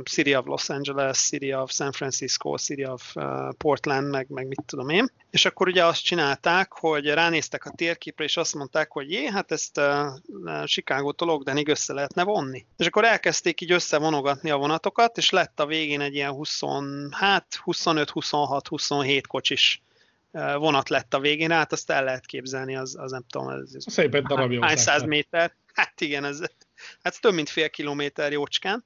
[0.04, 3.14] City of Los Angeles, City of San Francisco, City of
[3.56, 5.10] Portland, meg, meg mit tudom én.
[5.30, 9.52] És akkor ugye azt csinálták, hogy ránéztek a térképre, és azt mondták, hogy jé, hát
[9.52, 12.66] ezt uh, Chicago Logdenig össze lehetne vonni.
[12.76, 16.60] És akkor elkezdték így összevonogatni a vonatokat, és lett a végén egy ilyen 20,
[17.10, 19.82] hát 25, 26, 27 kocsis
[20.56, 24.24] vonat lett a végén, hát azt el lehet képzelni, az, az nem tudom, ez, Szépen
[24.28, 25.54] darabja hány száz méter.
[25.72, 26.40] Hát igen, ez,
[27.02, 28.84] hát több mint fél kilométer jócskán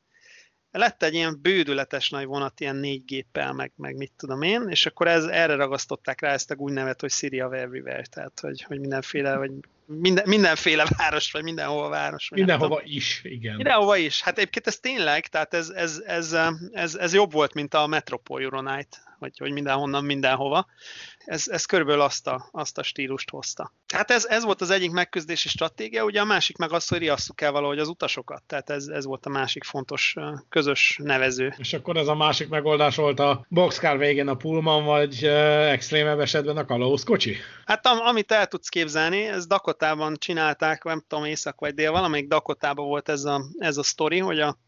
[0.79, 4.87] lett egy ilyen bődületes nagy vonat, ilyen négy géppel, meg, meg mit tudom én, és
[4.87, 8.81] akkor ez, erre ragasztották rá ezt a úgy nevet, hogy of Everywhere, tehát hogy, hogy
[8.81, 9.51] mindenféle, vagy
[9.87, 12.29] minden, mindenféle város, vagy mindenhova város.
[12.29, 13.57] Vagy mindenhova is, igen.
[13.57, 14.23] Mindenhova is.
[14.23, 16.37] Hát egyébként ez tényleg, tehát ez, ez, ez,
[16.73, 20.67] ez, ez jobb volt, mint a Metropol Euronite, hogy, hogy mindenhonnan, mindenhova
[21.25, 23.73] ez, ez körülbelül azt a, azt a stílust hozta.
[23.95, 27.41] Hát ez, ez volt az egyik megküzdési stratégia, ugye a másik meg az, hogy riasszuk
[27.41, 28.43] el valahogy az utasokat.
[28.43, 30.17] Tehát ez, ez volt a másik fontos
[30.49, 31.55] közös nevező.
[31.59, 36.57] És akkor ez a másik megoldás volt a boxcar végén a Pullman, vagy extrémebb esetben
[36.57, 37.37] a Kalausz kocsi?
[37.65, 42.29] Hát am, amit el tudsz képzelni, ez Dakotában csinálták, nem tudom, észak vagy dél, valamelyik
[42.29, 44.59] Dakotában volt ez a, ez a sztori, hogy a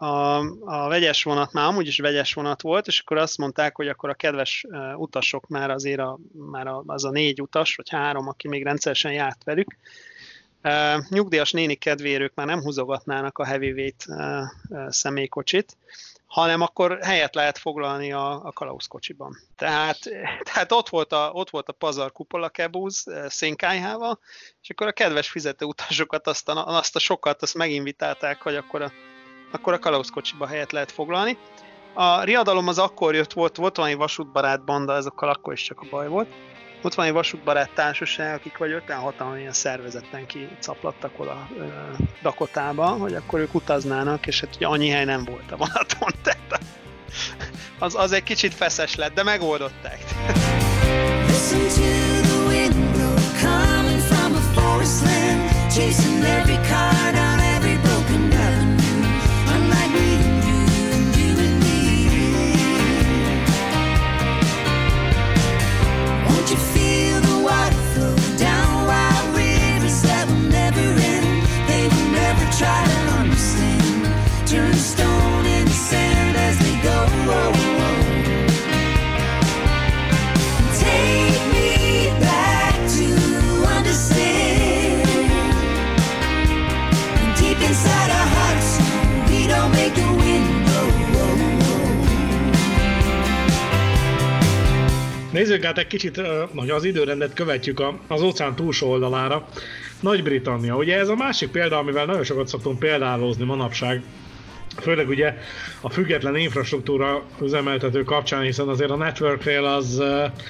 [0.00, 3.88] a, a vegyes vonat már amúgy is vegyes vonat volt, és akkor azt mondták, hogy
[3.88, 8.28] akkor a kedves utasok már azért a, már a, az a négy utas, vagy három,
[8.28, 9.76] aki még rendszeresen járt velük,
[10.62, 15.76] Uh, nyugdíjas néni kedvérők már nem húzogatnának a heavyweight uh, uh, személykocsit,
[16.26, 19.36] hanem akkor helyet lehet foglalni a, a kalauszkocsiban.
[19.56, 19.98] Tehát,
[20.52, 24.18] tehát ott, volt a, ott volt a pazar kupola kebúz szénkájhával,
[24.62, 28.82] és akkor a kedves fizető utasokat, azt a, azt a sokat, azt meginvitálták, hogy akkor
[28.82, 28.92] a
[29.50, 31.38] akkor a kalauszkocsiba helyet lehet foglalni.
[31.94, 35.86] A riadalom az akkor jött, volt, volt valami vasútbarát banda, ezokkal akkor is csak a
[35.90, 36.28] baj volt.
[36.82, 41.64] Ott van egy vasútbarát társaság, akik vagy 56-an ilyen szervezetten kicaplattak oda ö,
[42.22, 46.60] Dakotába, hogy akkor ők utaznának, és hát ugye annyi hely nem volt a vonaton, tehát
[47.78, 49.98] az, az egy kicsit feszes lett, de megoldották.
[51.26, 56.97] Listen to the wind blow coming from a forest land, chasing every car
[95.38, 96.20] Nézzük át egy kicsit,
[96.56, 99.48] hogy az időrendet követjük az óceán túlsó oldalára.
[100.00, 100.76] Nagy-Britannia.
[100.76, 104.02] Ugye ez a másik példa, amivel nagyon sokat szoktunk példálozni manapság,
[104.80, 105.34] főleg ugye
[105.80, 110.02] a független infrastruktúra üzemeltető kapcsán, hiszen azért a Network Rail az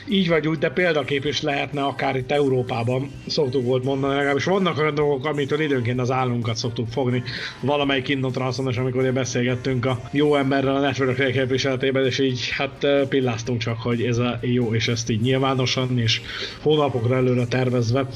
[0.09, 4.79] így vagy úgy, de példakép is lehetne akár itt Európában, szoktuk volt mondani, legalábbis vannak
[4.79, 7.23] olyan dolgok, amitől időnként az állunkat szoktuk fogni.
[7.61, 13.61] Valamelyik Indotranszon, amikor beszélgettünk a jó emberrel a Network Rail képviseletében, és így hát pilláztunk
[13.61, 16.21] csak, hogy ez a jó, és ezt így nyilvánosan, és
[16.63, 18.07] hónapokra előre tervezve.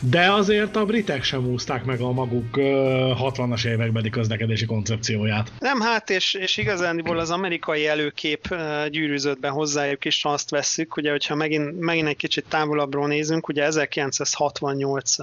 [0.00, 5.52] De azért a britek sem úzták meg a maguk 60-as évekbeli közlekedési koncepcióját.
[5.62, 8.54] Nem, hát és, és igazándiból az amerikai előkép
[8.88, 13.48] gyűrűzött be hozzájuk is, ha azt vesszük, ugye, hogyha megint, megint egy kicsit távolabbról nézünk,
[13.48, 15.16] ugye 1968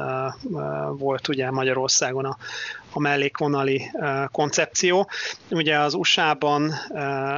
[0.97, 2.38] volt ugye Magyarországon a,
[2.91, 3.91] a mellékvonali
[4.32, 5.10] koncepció.
[5.49, 6.73] Ugye az USA-ban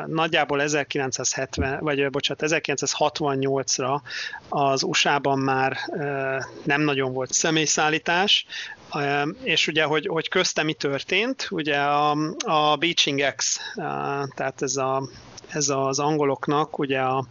[0.06, 4.02] nagyjából 1970, vagy bocsánat, 1968-ra
[4.50, 5.78] az USA-ban már
[6.64, 8.46] nem nagyon volt személyszállítás,
[9.44, 12.12] és ugye, hogy, hogy közte mi történt, ugye a,
[12.46, 13.60] a Beaching X,
[14.36, 15.10] tehát ez a
[15.54, 17.26] ez az angoloknak, ugye a,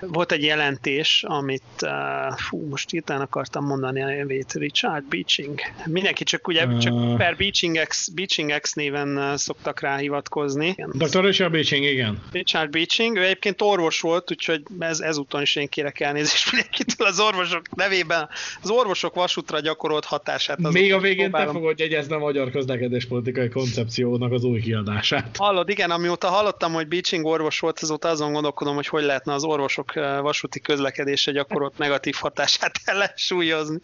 [0.00, 5.60] volt egy jelentés, amit, uh, fú, most írtán akartam mondani a nevét, Richard Beaching.
[5.86, 10.76] Mindenki csak ugye uh, csak per Beaching X, Beaching X néven szoktak rá hivatkozni.
[10.92, 11.24] Dr.
[11.24, 12.22] Richard Beaching, igen.
[12.32, 17.20] Richard Beaching, ő egyébként orvos volt, úgyhogy ez, ezúton is én kérek elnézést mindenkitől az
[17.20, 18.28] orvosok nevében.
[18.62, 20.58] Az orvosok vasútra gyakorolt hatását.
[20.58, 21.46] Még a végén próbálom.
[21.46, 25.36] te fogod jegyezni a magyar közlekedéspolitikai koncepciónak az új kiadását.
[25.36, 29.32] Hallod, igen, amióta hallottam, hogy Beaching orvos orvos volt, azóta azon gondolkodom, hogy hogy lehetne
[29.32, 33.80] az orvosok eh, vasúti közlekedése gyakorolt negatív hatását ellensúlyozni.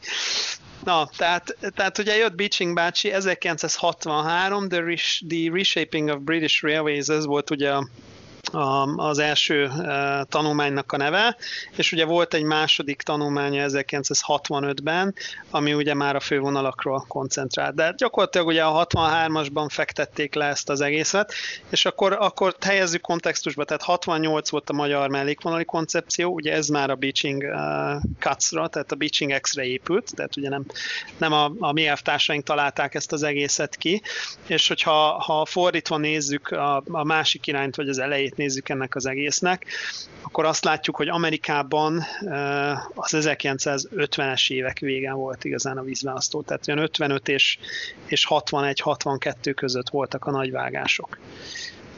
[0.85, 4.83] Na, tehát, tehát ugye jött Beaching bácsi, 1963, the,
[5.29, 7.89] the Reshaping of British Railways, ez volt ugye a
[8.97, 9.71] az első
[10.29, 11.37] tanulmánynak a neve,
[11.77, 15.15] és ugye volt egy második tanulmánya 1965-ben,
[15.51, 17.75] ami ugye már a fővonalakról koncentrált.
[17.75, 21.33] De gyakorlatilag ugye a 63-asban fektették le ezt az egészet,
[21.69, 26.91] és akkor, akkor helyezzük kontextusba, tehát 68 volt a magyar mellékvonali koncepció, ugye ez már
[26.91, 30.65] a Beaching uh, Cuts-ra, tehát a Beaching X-re épült, tehát ugye nem,
[31.17, 34.03] nem a, a mi elvtársaink találták ezt az egészet ki,
[34.47, 39.07] és hogyha ha fordítva nézzük a, a másik irányt, vagy az elejét nézzük ennek az
[39.07, 39.67] egésznek,
[40.23, 42.03] akkor azt látjuk, hogy Amerikában
[42.95, 47.59] az 1950-es évek végen volt igazán a vízválasztó, tehát olyan 55 és,
[48.07, 51.19] és 61-62 között voltak a nagyvágások.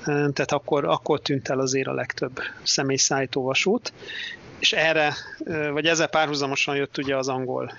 [0.05, 3.93] Tehát akkor, akkor tűnt el azért a legtöbb személyszállító vasút,
[4.59, 5.15] és erre,
[5.73, 7.73] vagy ezzel párhuzamosan jött ugye az angol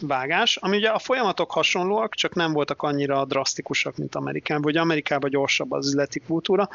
[0.00, 5.30] vágás, ami ugye a folyamatok hasonlóak, csak nem voltak annyira drasztikusak, mint Amerikában, vagy Amerikában
[5.30, 6.68] gyorsabb az üzleti kultúra.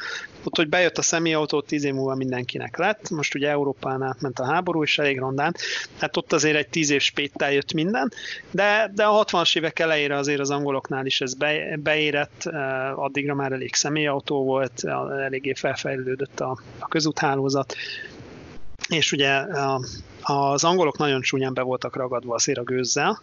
[0.43, 4.45] Ott, hogy bejött a személyautó, tíz év múlva mindenkinek lett, most ugye Európán átment a
[4.45, 5.55] háború, és elég rondán,
[5.99, 8.11] hát ott azért egy tíz év spéttel jött minden,
[8.51, 12.45] de, de a 60-as évek elejére azért az angoloknál is ez be, beérett,
[12.95, 14.83] addigra már elég személyautó volt,
[15.23, 17.75] eléggé felfejlődött a, a közúthálózat,
[18.89, 19.45] és ugye
[20.21, 23.21] az angolok nagyon csúnyán be voltak ragadva a gőzzel,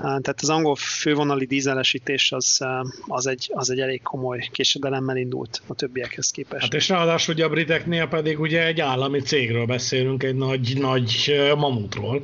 [0.00, 2.66] tehát az angol fővonali dízelesítés az,
[3.06, 6.62] az, egy, az egy elég komoly késedelemmel indult a többiekhez képest.
[6.62, 11.34] Hát és ráadásul ugye a briteknél pedig ugye egy állami cégről beszélünk, egy nagy, nagy
[11.56, 12.22] mamutról.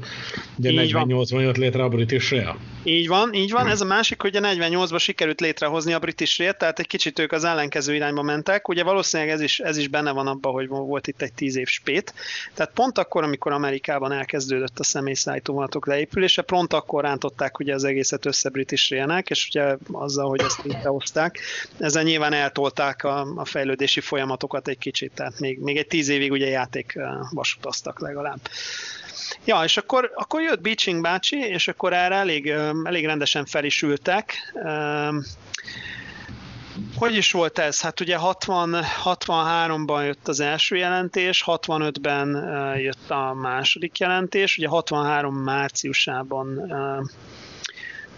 [0.59, 2.57] Ugye 48-ban jött létre a British Rail.
[2.85, 3.67] Így van, így van.
[3.67, 7.33] Ez a másik, hogy a 48-ban sikerült létrehozni a British Rail, tehát egy kicsit ők
[7.33, 8.69] az ellenkező irányba mentek.
[8.69, 11.67] Ugye valószínűleg ez is, ez is benne van abban, hogy volt itt egy tíz év
[11.67, 12.15] spét.
[12.55, 17.85] Tehát pont akkor, amikor Amerikában elkezdődött a személyszállító vonatok leépülése, pont akkor rántották ugye az
[17.85, 21.39] egészet össze British Railnek, és ugye azzal, hogy ezt létrehozták,
[21.79, 26.31] ezzel nyilván eltolták a, a fejlődési folyamatokat egy kicsit, tehát még, még egy tíz évig
[26.31, 26.99] ugye játék
[27.31, 28.39] vasutaztak legalább.
[29.45, 32.49] Ja, és akkor, akkor jött Beaching bácsi, és akkor erre elég,
[32.85, 34.55] elég rendesen fel is ültek.
[36.97, 37.81] Hogy is volt ez?
[37.81, 42.29] Hát ugye 60, 63-ban jött az első jelentés, 65-ben
[42.79, 46.73] jött a második jelentés, ugye 63 márciusában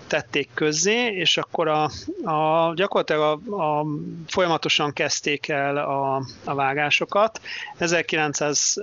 [0.09, 1.91] tették közzé, és akkor a,
[2.25, 3.87] a, gyakorlatilag a, a,
[4.27, 7.41] folyamatosan kezdték el a, a vágásokat.
[7.77, 8.75] 1900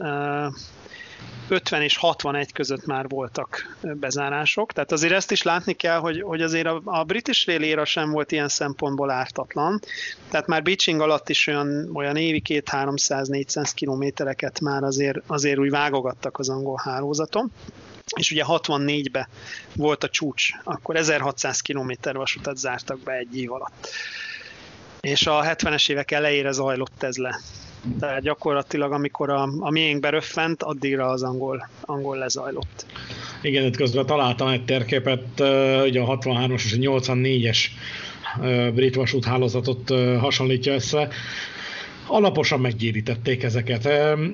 [1.48, 6.42] 50 és 61 között már voltak bezárások, tehát azért ezt is látni kell, hogy, hogy
[6.42, 9.82] azért a, a British Rail éra sem volt ilyen szempontból ártatlan,
[10.30, 16.40] tehát már Beaching alatt is olyan, olyan évi 2-300-400 kilométereket már azért, azért úgy vágogattak
[16.40, 17.52] az angol hálózaton
[18.16, 19.28] és ugye 64-ben
[19.76, 23.90] volt a csúcs, akkor 1600 km vasutat zártak be egy év alatt.
[25.02, 27.40] És a 70-es évek elejére zajlott ez le.
[28.00, 32.86] Tehát gyakorlatilag, amikor a, a miénk beröffent, addigra az angol, angol lezajlott.
[33.42, 35.40] Igen, itt közben találtam egy térképet,
[35.86, 37.58] ugye a 63-as és a 84-es
[38.74, 41.08] brit vasúthálózatot hasonlítja össze.
[42.08, 43.84] Alaposan meggyérítették ezeket.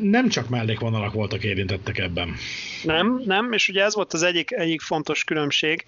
[0.02, 2.36] Nem csak mellékvonalak voltak érintettek ebben.
[2.84, 5.86] Nem, nem, és ugye ez volt az egyik, egyik fontos különbség,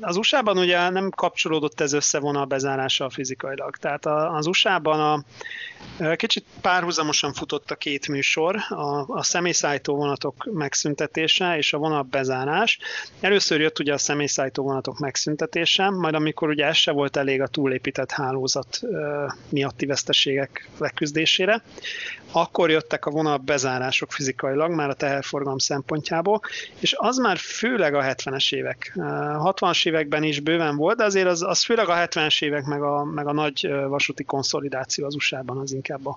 [0.00, 3.76] az USA-ban ugye nem kapcsolódott ez össze bezárással fizikailag.
[3.76, 5.24] Tehát az USA-ban a,
[6.16, 12.78] kicsit párhuzamosan futott a két műsor, a, a személyszállító vonatok megszüntetése és a vonat bezárás.
[13.20, 17.46] Először jött ugye a személyszállító vonatok megszüntetése, majd amikor ugye ez se volt elég a
[17.46, 18.80] túlépített hálózat
[19.48, 21.62] miatti veszteségek leküzdésére,
[22.32, 26.40] akkor jöttek a vonat bezárások fizikailag, már a teherforgalom szempontjából,
[26.78, 28.92] és az már főleg a 70-es évek.
[29.22, 33.04] 60-as években is bőven volt, de azért az, az főleg a 70-es évek, meg a,
[33.04, 36.16] meg a nagy vasúti konszolidáció az USA-ban az inkább a,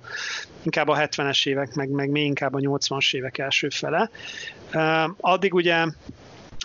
[0.61, 4.09] inkább a 70-es évek, meg, meg még inkább a 80-as évek első fele.
[5.19, 5.85] Addig ugye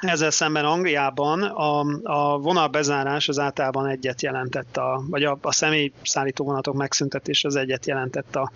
[0.01, 6.45] ezzel szemben Angliában a, a vonalbezárás az általában egyet jelentett, a, vagy a, a személyszállító
[6.45, 8.53] vonatok megszüntetés az egyet jelentett a,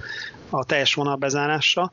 [0.51, 1.93] a teljes vonalbezárásra.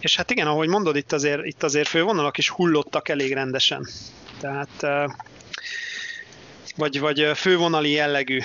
[0.00, 3.86] És hát igen, ahogy mondod, itt azért, itt azért fővonalak is hullottak elég rendesen.
[4.42, 4.82] Tehát
[6.76, 8.38] vagy, vagy fővonali jellegű,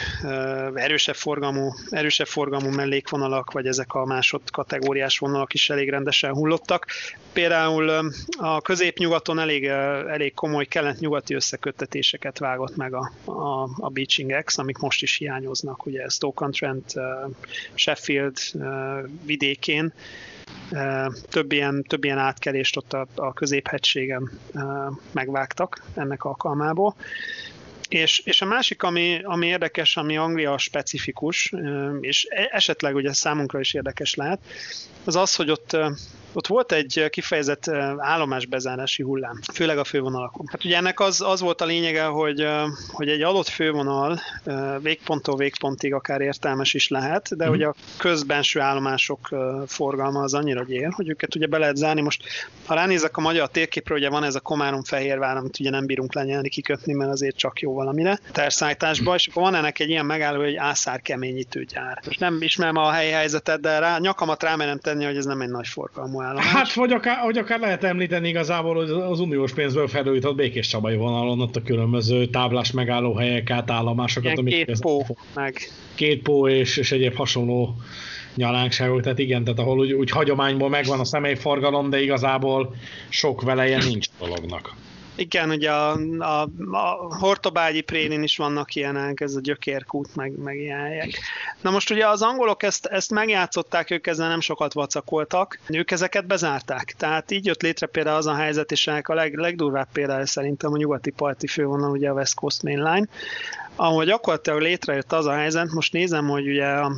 [0.74, 6.86] erősebb forgalmú, erősebb forgalmú mellékvonalak, vagy ezek a másod kategóriás vonalak is elég rendesen hullottak.
[7.34, 9.66] Például a középnyugaton elég,
[10.08, 15.86] elég komoly kelet-nyugati összeköttetéseket vágott meg a, a, a Beaching X, amik most is hiányoznak,
[15.86, 16.94] ugye Stoke-on-Trent,
[17.74, 18.38] Sheffield
[19.26, 19.94] vidékén,
[21.30, 24.40] több ilyen, több ilyen átkelést ott a, a középhegységen
[25.12, 26.96] megvágtak ennek alkalmából.
[27.88, 31.54] És, és a másik, ami, ami érdekes, ami Anglia specifikus,
[32.02, 34.40] és e, esetleg ugye számunkra is érdekes lehet,
[35.04, 35.78] az az, hogy ott
[36.38, 37.68] ott volt egy kifejezett
[37.98, 40.46] állomásbezárási hullám, főleg a fővonalakon.
[40.50, 42.48] Hát ugye ennek az, az volt a lényege, hogy,
[42.92, 44.20] hogy egy adott fővonal
[44.82, 47.52] végponttól végpontig akár értelmes is lehet, de mm.
[47.52, 49.30] ugye a közbenső állomások
[49.68, 52.02] forgalma az annyira gyér, hogy őket ugye be lehet zárni.
[52.02, 52.24] Most,
[52.66, 56.50] ha ránézek a magyar térképre, ugye van ez a Komárom-Fehérvár, amit ugye nem bírunk lenyelni,
[56.50, 60.56] kikötni, mert azért csak jó valamire, terszállításba, és akkor van ennek egy ilyen megálló, hogy
[60.56, 62.02] ászár keményítőgyár.
[62.06, 65.50] Most nem ismerem a helyi helyzetet, de rá, nyakamat rámerem tenni, hogy ez nem egy
[65.50, 66.46] nagy forgalmú állomás.
[66.46, 70.96] Hát, vagy akár, vagy akár lehet említeni igazából, hogy az uniós pénzből felújított Békés Csabai
[70.96, 74.32] vonalon ott a különböző táblás megállóhelyek, átállomásokat.
[74.32, 75.06] Igen, két ez, pó,
[75.36, 75.56] meg.
[75.96, 77.76] Két pó és, és egyéb hasonló
[78.36, 82.76] nyalánkságok, tehát igen, tehát ahol úgy, úgy hagyományból megvan a személyforgalom, de igazából
[83.10, 84.76] sok veleje nincs dolognak.
[85.18, 90.58] Igen, ugye a, a, a Hortobágyi Prénin is vannak ilyenek, ez a gyökérkút, meg, meg
[90.58, 91.20] ilyen helyek.
[91.62, 96.26] Na most ugye az angolok ezt, ezt megjátszották, ők ezzel nem sokat vacakoltak, ők ezeket
[96.26, 96.96] bezárták.
[96.98, 100.74] Tehát így jött létre például az a helyzet, és ennek a leg, legdurvább példája szerintem
[100.74, 103.08] a nyugati parti fővonal, ugye a West Coast Main Line,
[103.76, 106.92] ahol gyakorlatilag létrejött az a helyzet, most nézem, hogy ugye a,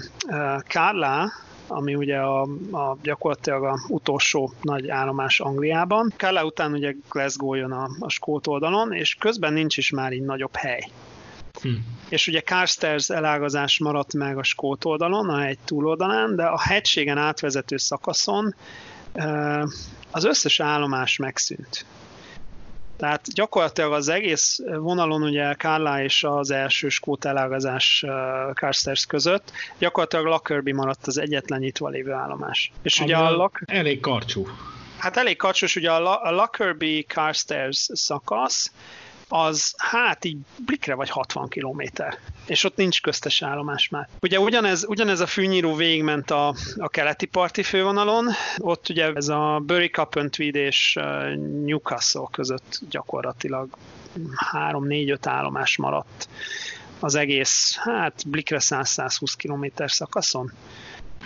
[0.67, 1.31] Carla,
[1.69, 2.41] ami ugye a,
[2.71, 6.13] a gyakorlatilag a utolsó nagy állomás Angliában.
[6.17, 10.23] Kala után ugye Glasgow jön a, a skót oldalon, és közben nincs is már így
[10.23, 10.89] nagyobb hely.
[11.61, 11.69] Hm.
[12.09, 17.17] És ugye Carstairs elágazás maradt meg a skót oldalon, a hegy túloldalán, de a hegységen
[17.17, 18.55] átvezető szakaszon
[20.11, 21.85] az összes állomás megszűnt.
[22.99, 28.05] Tehát gyakorlatilag az egész vonalon ugye Kárlá és az első skót elágazás
[28.53, 32.71] Carstairs között gyakorlatilag Lockerbie maradt az egyetlen nyitva lévő állomás.
[32.81, 33.61] És ugye a Lock...
[33.65, 34.47] Elég karcsú.
[34.97, 38.71] Hát elég karcsús, ugye a Lockerbie Carstairs szakasz,
[39.29, 44.07] az hát így blikre vagy 60 kilométer, és ott nincs köztes állomás már.
[44.21, 48.27] Ugye ugyanez, ugyanez a fűnyíró végigment a, a keleti parti fővonalon,
[48.57, 50.99] ott ugye ez a Bury Upon Tweed és
[51.65, 53.77] Newcastle között gyakorlatilag
[54.51, 56.29] 3-4-5 állomás maradt
[56.99, 60.51] az egész, hát blikre 100-120 km szakaszon.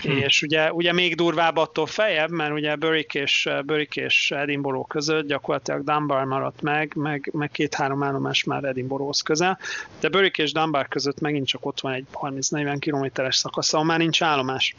[0.01, 0.11] Hm.
[0.11, 5.27] És ugye, ugye még durvább attól fejebb, mert ugye Börik és, Börik és Edinburgh között
[5.27, 9.59] gyakorlatilag Dunbar maradt meg, meg, meg két-három állomás már Edinburghhoz közel,
[9.99, 13.99] de Börik és Dunbar között megint csak ott van egy 30-40 kilométeres szakasz, ahol már
[13.99, 14.75] nincs állomás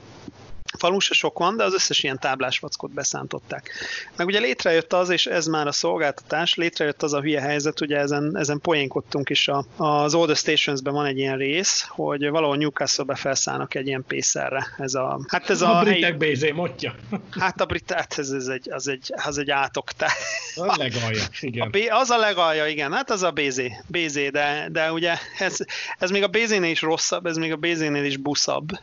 [0.79, 3.71] falun se sok van, de az összes ilyen táblás vackot beszántották.
[4.17, 7.99] Meg ugye létrejött az, és ez már a szolgáltatás, létrejött az a hülye helyzet, ugye
[7.99, 13.15] ezen, ezen poénkodtunk is, a, az Older Stations-ben van egy ilyen rész, hogy valahol Newcastle-be
[13.15, 14.67] felszállnak egy ilyen pészerre.
[14.79, 16.35] Ez a, hát ez a, a britek helyi...
[16.35, 16.95] BZ motja.
[17.31, 20.09] Hát a brit, hát ez, ez egy, az egy, az egy átoktá.
[20.55, 21.67] A legalja, igen.
[21.67, 25.57] A B, az a legalja, igen, hát az a BZ, BZ de, de ugye ez,
[25.99, 28.79] ez még a BZ-nél is rosszabb, ez még a BZ-nél is buszabb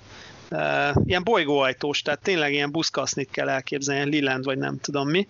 [1.06, 5.28] ilyen bolygóajtós, tehát tényleg ilyen buszkasznit kell elképzelni, Liland vagy nem tudom mi.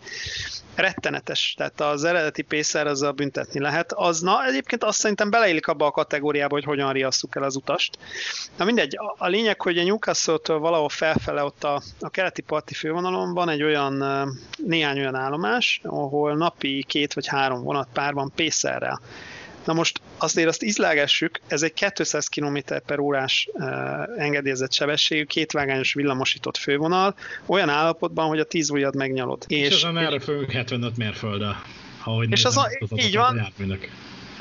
[0.75, 3.93] Rettenetes, tehát az eredeti Pészer a büntetni lehet.
[3.93, 7.97] Az, na egyébként azt szerintem beleillik abba a kategóriába, hogy hogyan riasszuk el az utast.
[8.57, 12.73] Na mindegy, a, a lényeg, hogy a Newcastle-től valahol felfele ott a, a keleti parti
[12.73, 14.03] fővonalon van egy olyan,
[14.65, 19.01] néhány olyan állomás, ahol napi két vagy három vonat párban Pészerrel
[19.65, 23.63] Na most azért azt ízlágessük, ez egy 200 km per órás uh,
[24.17, 29.43] engedélyezett sebességű, kétvágányos villamosított fővonal, olyan állapotban, hogy a 10 ujjad megnyalod.
[29.47, 31.61] És, és ezen erre fölünk 75 mérfölddel.
[32.03, 33.53] Ahogy és az, a, így van,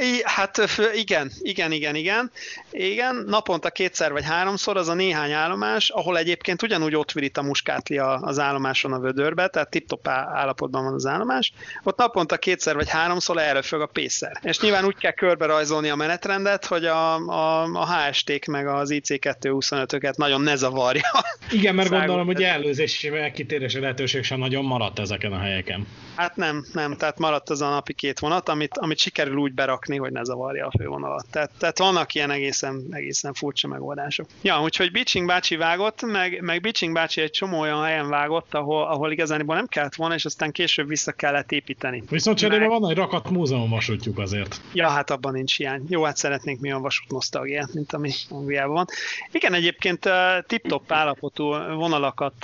[0.00, 0.60] I, hát
[0.94, 2.30] igen, igen, igen, igen.
[2.70, 7.42] Igen, naponta kétszer vagy háromszor az a néhány állomás, ahol egyébként ugyanúgy ott virít a
[7.42, 11.52] muskátli az állomáson a vödörbe, tehát tip-top állapotban van az állomás.
[11.82, 14.38] Ott naponta kétszer vagy háromszor erre föl a pészer.
[14.42, 18.90] És nyilván úgy kell körbe rajzolni a menetrendet, hogy a, a, a HST-k meg az
[18.92, 21.10] IC225-öket nagyon ne zavarja.
[21.50, 25.86] Igen, mert gondolom, hogy előzési kitérési lehetőség sem nagyon maradt ezeken a helyeken.
[26.14, 29.96] Hát nem, nem, tehát maradt az a napi két vonat, amit, amit sikerül úgy berakni,
[29.96, 31.26] hogy ne zavarja a fővonalat.
[31.30, 34.26] Tehát, tehát vannak ilyen egészen, egészen furcsa megoldások.
[34.42, 38.86] Ja, úgyhogy Bicsing bácsi vágott, meg, meg Bicsing bácsi egy csomó olyan helyen vágott, ahol,
[38.86, 42.02] ahol igazániból nem kellett volna, és aztán később vissza kellett építeni.
[42.08, 42.80] Viszont cserébe meg...
[42.80, 44.60] van egy rakat múzeum vasútjuk azért.
[44.72, 45.84] Ja, hát abban nincs hiány.
[45.88, 48.86] Jó, hát szeretnénk mi a vasút nosztalgiát, mint ami Angliában van.
[49.32, 50.08] Igen, egyébként
[50.46, 51.44] tip-top állapotú
[51.74, 52.34] vonalakat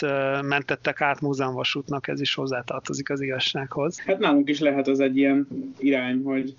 [0.43, 3.21] mentettek át múzeumvasútnak, ez is hozzátartozik az
[3.57, 4.01] igazsághoz.
[4.07, 5.49] Hát nálunk is lehet az egy ilyen
[5.79, 6.55] irány, hogy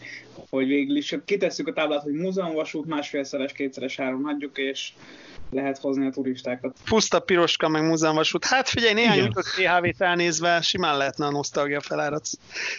[0.49, 4.91] hogy végül is kitesszük a táblát, hogy múzeumvasút másfélszeres, kétszeres áron adjuk, és
[5.51, 6.77] lehet hozni a turistákat.
[6.89, 8.45] Puszta piroska, meg múzeumvasút.
[8.45, 12.27] Hát figyelj, néhány utat THV-t elnézve simán lehetne a nosztalgia felárat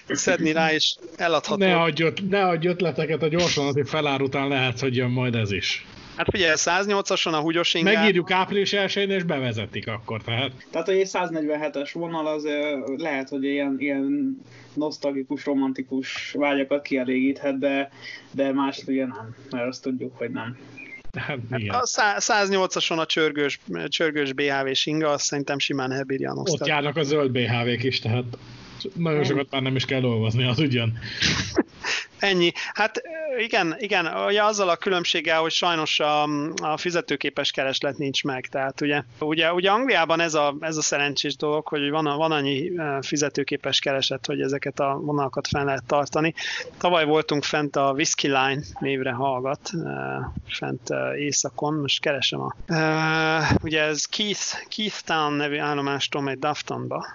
[0.09, 1.65] szedni rá, és eladható.
[1.65, 5.53] Ne adj, öt, ne adj ötleteket a gyorsanati felár után lehet, hogy jön majd ez
[5.53, 5.87] is.
[6.19, 7.95] Hát figyelj, 108-ason a húgyos ingár...
[7.95, 10.53] Megírjuk április 1 és bevezetik akkor, tehát.
[10.71, 12.47] Tehát, hogy egy 147-es vonal az
[12.97, 14.37] lehet, hogy ilyen, ilyen
[14.75, 17.91] nosztalgikus, romantikus vágyakat kielégíthet, de,
[18.31, 20.57] de más ugye nem, mert azt tudjuk, hogy nem.
[21.19, 21.75] Hát, igen.
[21.75, 21.83] A
[22.19, 27.31] 108-ason a csörgős, csörgős BHV-s inga, azt szerintem simán elbírja a Ott járnak a zöld
[27.31, 28.25] BHV-k is, tehát
[28.95, 30.99] nagyon sokat már nem is kell dolgozni az ugyan.
[32.19, 32.53] Ennyi.
[32.73, 33.03] Hát
[33.39, 36.23] igen, igen, ugye azzal a különbséggel, hogy sajnos a,
[36.63, 38.47] a fizetőképes kereslet nincs meg.
[38.47, 42.73] Tehát ugye, ugye, ugye Angliában ez a, ez a szerencsés dolog, hogy van, van annyi
[43.01, 46.35] fizetőképes kereslet, hogy ezeket a vonalakat fenn lehet tartani.
[46.79, 49.71] Tavaly voltunk fent a Whiskey Line névre hallgat,
[50.47, 52.55] fent északon, most keresem a...
[53.63, 57.07] Ugye ez Keith, Keith Town nevű állomástól megy Daftonba,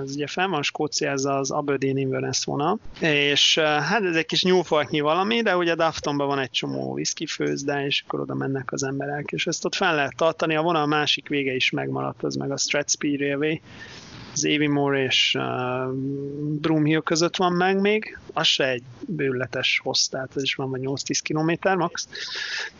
[0.00, 4.42] az ugye fel van Skócia, ez az Aberdeen Inverness vonal, és hát ez egy kis
[4.42, 8.82] nyúlfarknyi valami, de ugye Daftonban van egy csomó whisky főzde, és akkor oda mennek az
[8.82, 12.50] emberek, és ezt ott fel lehet tartani, a vonal másik vége is megmaradt, az meg
[12.50, 13.60] a Strathspey Railway,
[14.32, 15.92] az Avimore és uh,
[16.60, 20.80] Broomhill között van meg még, az se egy bőletes hossz, tehát ez is van vagy
[20.84, 22.08] 8-10 km max.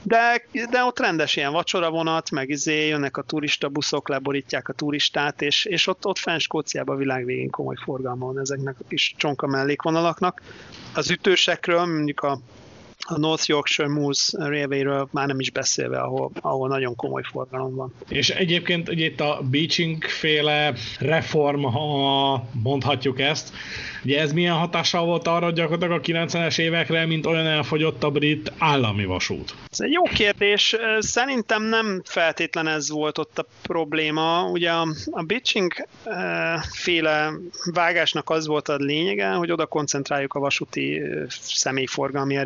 [0.03, 5.43] De, de ott rendes ilyen vacsoravonat, meg izé, jönnek a turista buszok, leborítják a turistát,
[5.43, 9.15] és, és ott, ott fenn Skóciában a világ végén komoly forgalma van ezeknek a kis
[9.17, 10.43] csonka mellékvonalaknak.
[10.95, 12.39] Az ütősekről, mondjuk a
[13.11, 17.95] a North Yorkshire Moose Railway-ről már nem is beszélve, ahol, ahol nagyon komoly forgalom van.
[18.09, 23.53] És egyébként ugye itt a Beaching féle reform, ha mondhatjuk ezt,
[24.05, 28.53] Ugye ez milyen hatással volt arra gyakorlatilag a 90-es évekre, mint olyan elfogyott a brit
[28.59, 29.55] állami vasút?
[29.71, 30.77] Ez egy jó kérdés.
[30.99, 34.51] Szerintem nem feltétlen ez volt ott a probléma.
[34.51, 35.73] Ugye a, a bitching
[36.73, 37.33] féle
[37.73, 42.37] vágásnak az volt a lényege, hogy oda koncentráljuk a vasúti személyforgalmi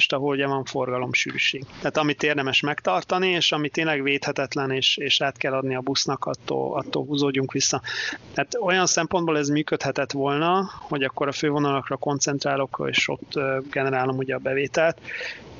[0.00, 1.64] erőforrást, ahol ugye van forgalomsűrűség.
[1.78, 6.24] Tehát amit érdemes megtartani, és ami tényleg védhetetlen, és, és át kell adni a busznak,
[6.24, 7.80] attól, attól húzódjunk vissza.
[8.34, 13.40] Tehát olyan szempontból ez működhetett volna, hogy akkor a fővonalakra koncentrálok, és ott
[13.70, 15.00] generálom ugye a bevételt.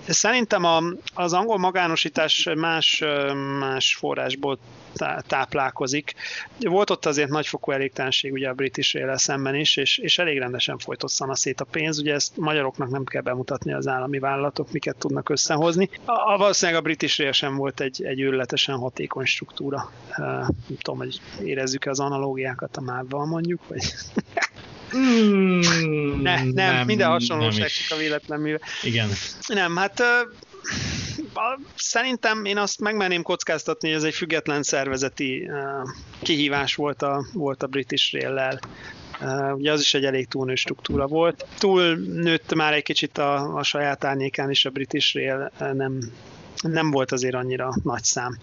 [0.09, 0.83] Szerintem a,
[1.15, 3.05] az angol magánosítás más,
[3.59, 4.59] más forrásból
[5.27, 6.15] táplálkozik.
[6.61, 11.03] Volt ott azért nagyfokú elégtelenség ugye a British szemben is, és, és elég rendesen folyt
[11.03, 11.99] ott a szét a pénz.
[11.99, 15.91] Ugye ezt magyaroknak nem kell bemutatni az állami vállalatok, miket tudnak összehozni.
[16.05, 19.91] A, a valószínűleg a British sem volt egy, egy őrületesen hatékony struktúra.
[20.17, 20.47] Nem
[20.83, 23.83] tudom, hogy érezzük-e az analógiákat a mávval mondjuk, vagy...
[24.97, 25.61] Mm,
[26.23, 29.09] ne, nem, nem, minden hasonlóság csak a véletlen Igen.
[29.47, 30.03] Nem, hát
[31.77, 35.51] szerintem én azt megmerném kockáztatni, hogy ez egy független szervezeti
[36.23, 38.61] kihívás volt a, volt a British Rail-lel.
[39.55, 41.47] Ugye az is egy elég túlnő struktúra volt.
[41.59, 45.99] Túl nőtt már egy kicsit a, a saját árnyékán is a British Rail, nem,
[46.63, 48.39] nem volt azért annyira nagy szám.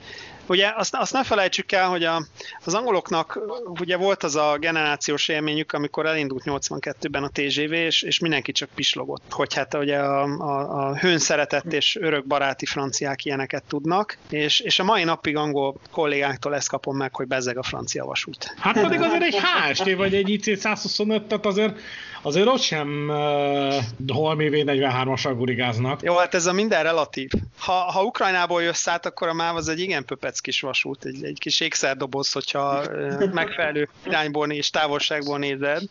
[0.47, 2.25] Ugye azt, azt ne felejtsük el, hogy a,
[2.65, 3.39] az angoloknak
[3.79, 8.69] ugye volt az a generációs élményük, amikor elindult 82-ben a TGV, és, és mindenki csak
[8.75, 14.17] pislogott, hogy hát ugye a, a, a hőn szeretett és örök baráti franciák ilyeneket tudnak,
[14.29, 18.55] és, és a mai napig angol kollégáktól ezt kapom meg, hogy bezeg a francia vasút.
[18.57, 21.79] Hát pedig azért egy HST vagy egy IC 125, tehát azért
[22.27, 26.01] azért ott sem uh, holmi V43-asal gurigáznak.
[26.01, 27.29] Jó, hát ez a minden relatív.
[27.59, 31.23] Ha, ha Ukrajnából jössz át, akkor a MÁV az egy igen pöpec kis vasút, egy,
[31.23, 35.83] egy kis ékszerdoboz, hogyha uh, megfelelő irányból és távolságból nézed.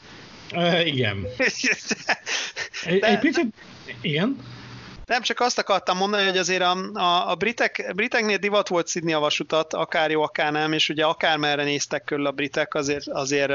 [0.55, 1.27] Uh, igen.
[2.85, 3.47] egy, egy picit,
[4.01, 4.37] igen.
[5.07, 9.13] Nem, csak azt akartam mondani, hogy azért a, a, a britek, briteknél divat volt szidni
[9.13, 13.09] a vasutat, akár jó, akár nem, és ugye akár merre néztek körül a britek, azért,
[13.09, 13.53] azért,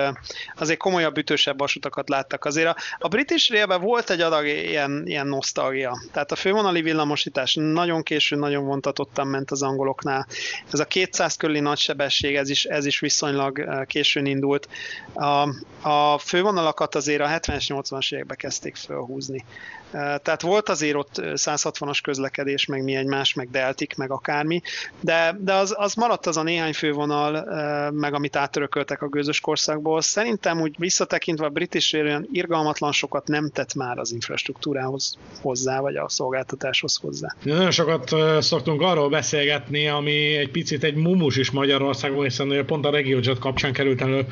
[0.56, 2.45] azért komolyabb, ütősebb vasutakat láttak.
[2.45, 6.02] Azért a, a British Railben volt egy adag ilyen, ilyen nosztalgia.
[6.12, 10.28] Tehát a fővonali villamosítás nagyon későn, nagyon vontatottan ment az angoloknál.
[10.72, 14.68] Ez a 200 körüli nagysebesség, ez is, ez is viszonylag későn indult.
[15.14, 15.49] A,
[15.89, 19.45] a fővonalakat azért a 70-es, 80-as években kezdték felhúzni.
[19.92, 24.62] Tehát volt azért ott 160-as közlekedés, meg mi egymás, meg deltik, meg akármi,
[25.00, 27.46] de, de az, az maradt az a néhány fővonal,
[27.92, 30.02] meg amit áttörököltek a gőzös korszakból.
[30.02, 35.80] Szerintem úgy visszatekintve a British Rail olyan irgalmatlan sokat nem tett már az infrastruktúrához hozzá,
[35.80, 37.36] vagy a szolgáltatáshoz hozzá.
[37.44, 42.92] Nagyon sokat szoktunk arról beszélgetni, ami egy picit egy mumus is Magyarországon, hiszen pont a
[42.92, 44.26] RegioJet kapcsán került elő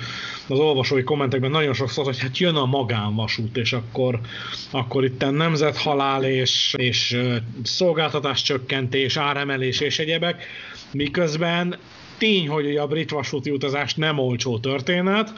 [0.47, 4.19] az olvasói kommentekben nagyon sokszor, hogy hát jön a magánvasút, és akkor,
[4.71, 7.17] akkor itt nem nemzethalál és, és
[7.63, 10.45] szolgáltatás csökkentés, áremelés és egyebek,
[10.91, 11.77] miközben
[12.17, 15.33] tény, hogy a brit vasúti utazás nem olcsó történet,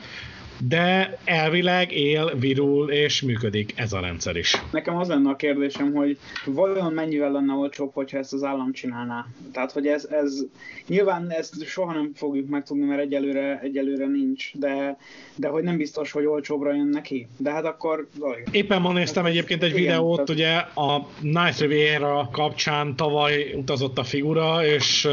[0.67, 4.55] de elvileg él, virul és működik ez a rendszer is.
[4.71, 9.25] Nekem az lenne a kérdésem, hogy vajon mennyivel lenne olcsóbb, hogyha ezt az állam csinálná?
[9.53, 10.45] Tehát, hogy ez, ez
[10.87, 14.97] nyilván ezt soha nem fogjuk megtudni, mert egyelőre, egyelőre nincs, de,
[15.35, 17.27] de hogy nem biztos, hogy olcsóbbra jön neki.
[17.37, 18.07] De hát akkor...
[18.17, 18.43] Zaj.
[18.51, 20.29] Éppen ma néztem egyébként egy Igen, videót, tehát...
[20.29, 25.07] ugye a Night Riviera kapcsán tavaly utazott a figura, és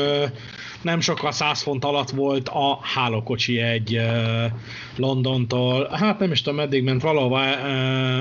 [0.83, 4.01] nem sokkal 100 font alatt volt a hálókocsi egy
[4.97, 7.45] Londontól, hát nem is tudom meddig ment, valahova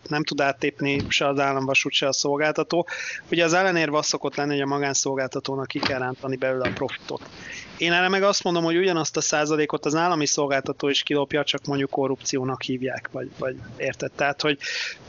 [0.09, 2.87] nem tud áttépni se az államvasút, se a szolgáltató.
[3.29, 7.29] Ugye az ellenérve az szokott lenni, hogy a magánszolgáltatónak ki kell rántani belőle a profitot.
[7.77, 11.65] Én erre meg azt mondom, hogy ugyanazt a százalékot az állami szolgáltató is kilopja, csak
[11.65, 14.11] mondjuk korrupciónak hívják, vagy, vagy érted?
[14.11, 14.57] Tehát, hogy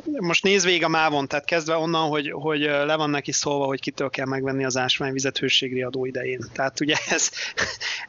[0.04, 3.80] most nézd végig a mávon, tehát kezdve onnan, hogy, hogy le van neki szólva, hogy
[3.80, 6.44] kitől kell megvenni az ásványvizet hőségri adó idején.
[6.52, 7.30] Tehát ugye ez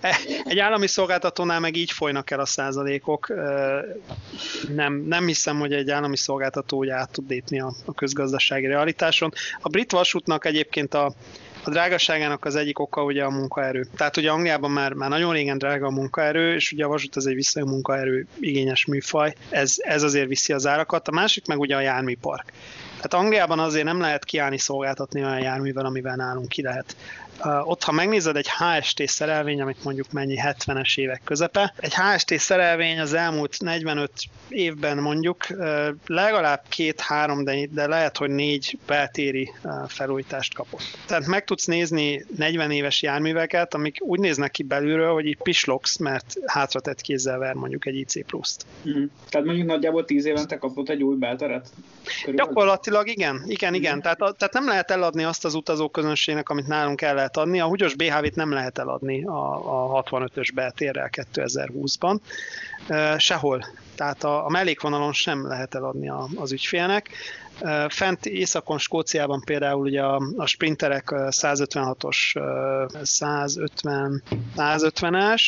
[0.44, 3.34] egy állami szolgáltatónál meg így folynak el a százalékok.
[4.76, 9.34] Nem, nem hiszem, hogy egy állami szolgáltató ugye át tud lépni a, a közgazdasági realitáson.
[9.62, 11.14] A brit vasútnak egyébként a,
[11.64, 13.88] a drágaságának az egyik oka ugye a munkaerő.
[13.98, 17.28] Tehát ugye Angliában már, már nagyon régen drága a munkaerő, és ugye a vasút az
[17.28, 21.08] egy viszonylag munkaerő igényes műfaj, ez, ez azért viszi az árakat.
[21.08, 22.52] A másik meg ugye a járműpark.
[22.96, 26.96] Tehát Angliában azért nem lehet kiállni szolgáltatni olyan járművel, amivel nálunk ki lehet.
[27.64, 33.00] Ott, ha megnézed egy HST szerelvény, amit mondjuk mennyi 70-es évek közepe, egy HST szerelvény
[33.00, 34.12] az elmúlt 45
[34.50, 35.48] évben mondjuk
[36.06, 39.52] legalább két-három, de, de lehet, hogy négy beltéri
[39.88, 40.98] felújítást kapott.
[41.06, 45.98] Tehát meg tudsz nézni 40 éves járműveket, amik úgy néznek ki belülről, hogy így pislogsz,
[45.98, 48.66] mert hátratett kézzel ver mondjuk egy IC Plus-t.
[48.90, 49.04] Mm.
[49.30, 51.70] Tehát mondjuk nagyjából 10 évente kapott egy új belteret?
[52.34, 54.02] Gyakorlatilag igen, igen, igen.
[54.02, 57.60] Tehát, tehát nem lehet eladni azt az utazóközönségnek, amit nálunk el lehet adni.
[57.60, 62.18] A húgyos BHV-t nem lehet eladni a, a 65-ös beltérrel 2020-ban.
[63.18, 63.66] Sehol.
[63.96, 67.10] Tehát a, a mellékvonalon sem lehet eladni a, az ügyfélnek.
[67.88, 72.16] Fent északon Skóciában például ugye a, a sprinterek 156-os,
[73.02, 74.24] 150,
[74.58, 75.42] 150-es,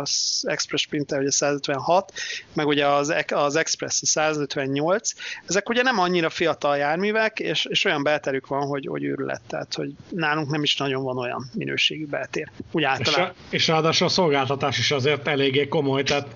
[0.00, 2.12] az Express Sprinter ugye 156,
[2.52, 5.10] meg ugye az, az Express 158.
[5.46, 9.42] Ezek ugye nem annyira fiatal járművek, és, és olyan belterük van, hogy, hogy őrület.
[9.46, 12.50] Tehát, hogy nálunk nem is nagyon van olyan minőségű beltér.
[12.72, 13.34] Úgy általában.
[13.50, 16.26] És, és ráadásul a szolgáltatás is azért eléggé komoly, tehát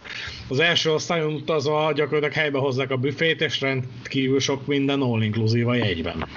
[0.48, 5.74] az első osztályon utazva gyakorlatilag helybe hozzák a büfét, és rendkívül sok minden all-inclusive a
[5.74, 6.28] jegyben.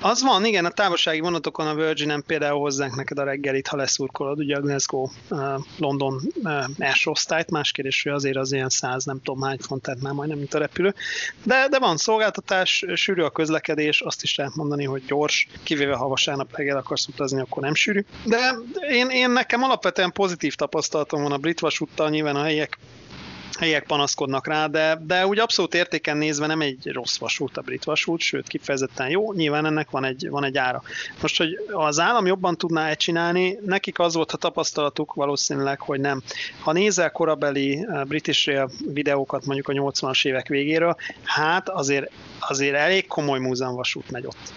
[0.00, 4.38] Az van, igen, a távolsági vonatokon a Virgin-en például hozzánk neked a reggelit, ha leszurkolod,
[4.38, 5.40] ugye a Glasgow, uh,
[5.78, 9.82] London uh, első osztályt, más kérdés, hogy azért az ilyen száz, nem tudom hány font,
[9.82, 10.94] tehát már majdnem, mint a repülő.
[11.42, 16.08] De, de van szolgáltatás, sűrű a közlekedés, azt is lehet mondani, hogy gyors, kivéve ha
[16.08, 18.04] vasárnap reggel akarsz utazni, akkor nem sűrű.
[18.24, 18.58] De
[18.90, 22.78] én, én nekem alapvetően pozitív tapasztalatom van a brit vasúttal, nyilván a helyiek
[23.58, 27.84] helyiek panaszkodnak rá, de, de úgy abszolút értéken nézve nem egy rossz vasút a brit
[27.84, 30.82] vasút, sőt kifejezetten jó, nyilván ennek van egy, van egy ára.
[31.22, 36.00] Most, hogy az állam jobban tudná egy csinálni, nekik az volt a tapasztalatuk valószínűleg, hogy
[36.00, 36.22] nem.
[36.60, 42.74] Ha nézel korabeli eh, British Rail videókat mondjuk a 80-as évek végéről, hát azért, azért
[42.74, 44.52] elég komoly múzeumvasút megy ott.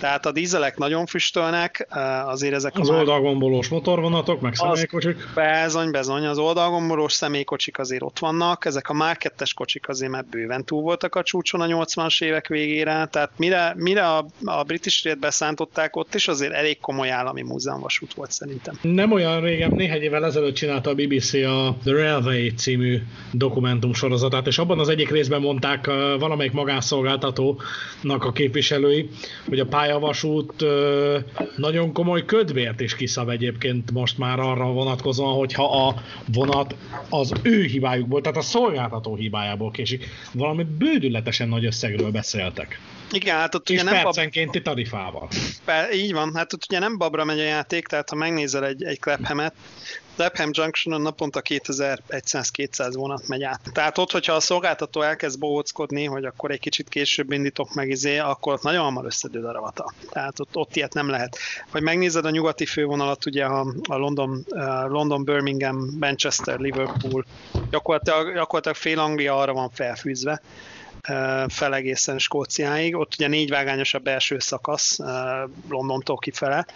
[0.00, 1.86] Tehát a dízelek nagyon füstölnek,
[2.26, 5.16] azért ezek az a oldalgombolós motorvonatok, meg személykocsik.
[5.34, 10.64] Bezony, bezony, az oldalgombolós személykocsik azért ott vannak, ezek a 2 kocsik azért már bőven
[10.64, 15.16] túl voltak a csúcson a 80-as évek végére, tehát mire, mire a, a British Rail
[15.16, 18.78] beszántották, ott is azért elég komoly állami múzeumvasút volt szerintem.
[18.82, 24.46] Nem olyan régen, néhány évvel ezelőtt csinálta a BBC a The Railway című dokumentum sorozatát,
[24.46, 25.86] és abban az egyik részben mondták
[26.18, 29.08] valamelyik magánszolgáltatónak a képviselői,
[29.48, 30.64] hogy a pálya pályavasút
[31.56, 36.74] nagyon komoly ködvért is kiszab egyébként most már arra vonatkozóan, hogyha a vonat
[37.08, 40.08] az ő hibájukból, tehát a szolgáltató hibájából késik.
[40.32, 42.80] Valami bődületesen nagy összegről beszéltek.
[43.12, 45.28] Igen, hát ott és ugye nem percenkénti tarifával.
[45.92, 49.00] így van, hát ott ugye nem babra megy a játék, tehát ha megnézel egy, egy
[49.00, 49.54] Klephemet,
[50.16, 53.60] Lepham Junctionon naponta 2100-200 vonat megy át.
[53.72, 58.18] Tehát ott, hogyha a szolgáltató elkezd bohóckodni, hogy akkor egy kicsit később indítok meg izé,
[58.18, 59.92] akkor ott nagyon hamar összedől a ravata.
[60.10, 61.38] Tehát ott, ott ilyet nem lehet.
[61.70, 67.24] Vagy megnézed a nyugati fővonalat, ugye a, a London, uh, London, Birmingham, Manchester, Liverpool,
[67.70, 70.42] gyakorlatilag, gyakorlatilag fél Anglia arra van felfűzve,
[71.48, 72.96] fel egészen Skóciáig.
[72.96, 74.98] Ott ugye négy vágányos a belső szakasz
[75.68, 76.66] Londontól kifele,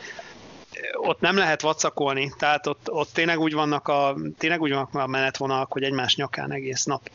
[0.93, 5.07] ott nem lehet vacakolni, tehát ott, ott tényleg úgy vannak a, tényleg úgy vannak a
[5.07, 7.11] menetvonalak, hogy egymás nyakán egész nap.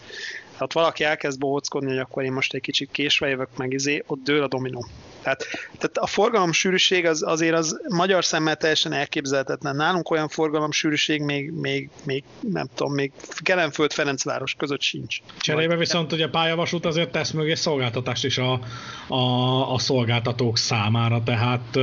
[0.53, 4.23] Tehát valaki elkezd bohóckodni, hogy akkor én most egy kicsit késve jövök meg, izé, ott
[4.23, 4.87] dől a dominó.
[5.21, 5.43] Tehát,
[5.77, 9.75] tehát a forgalom sűrűség az, azért az magyar szemmel teljesen elképzelhetetlen.
[9.75, 13.11] Nálunk olyan forgalom sűrűség még, még, még nem tudom, még
[13.43, 15.17] Kelenföld Ferencváros között sincs.
[15.39, 18.59] Cserébe viszont ugye a pályavasút azért tesz mögé szolgáltatást is a,
[19.07, 21.77] a, a szolgáltatók számára, tehát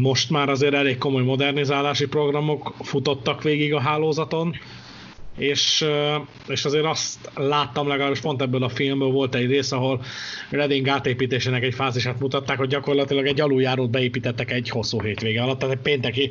[0.00, 4.54] most már azért elég komoly modernizálási programok futottak végig a hálózaton,
[5.38, 5.84] és,
[6.48, 10.02] és azért azt láttam legalábbis pont ebből a filmből volt egy rész, ahol
[10.50, 15.74] Reading átépítésének egy fázisát mutatták, hogy gyakorlatilag egy aluljárót beépítettek egy hosszú hétvége alatt, tehát
[15.74, 16.30] egy pénteki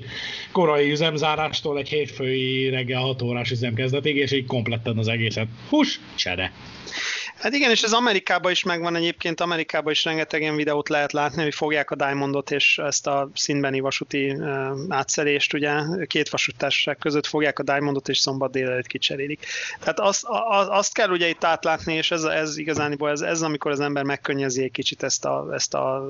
[0.51, 5.47] korai üzemzárástól egy hétfői reggel 6 órás üzemkezdetig, és így kompletten az egészet.
[5.70, 6.51] Hús, csere!
[7.39, 11.43] Hát igen, és ez Amerikában is megvan egyébként, Amerikában is rengeteg ilyen videót lehet látni,
[11.43, 14.38] hogy fogják a Diamondot és ezt a színbeni vasúti
[14.89, 15.71] átszerést, ugye
[16.07, 19.45] két vasútársaság között fogják a Diamondot és szombat délelőtt kicserélik.
[19.79, 23.71] Tehát azt, az, azt kell ugye itt átlátni, és ez, ez igazániból ez, ez, amikor
[23.71, 26.05] az ember megkönnyezi egy kicsit ezt a, ezt a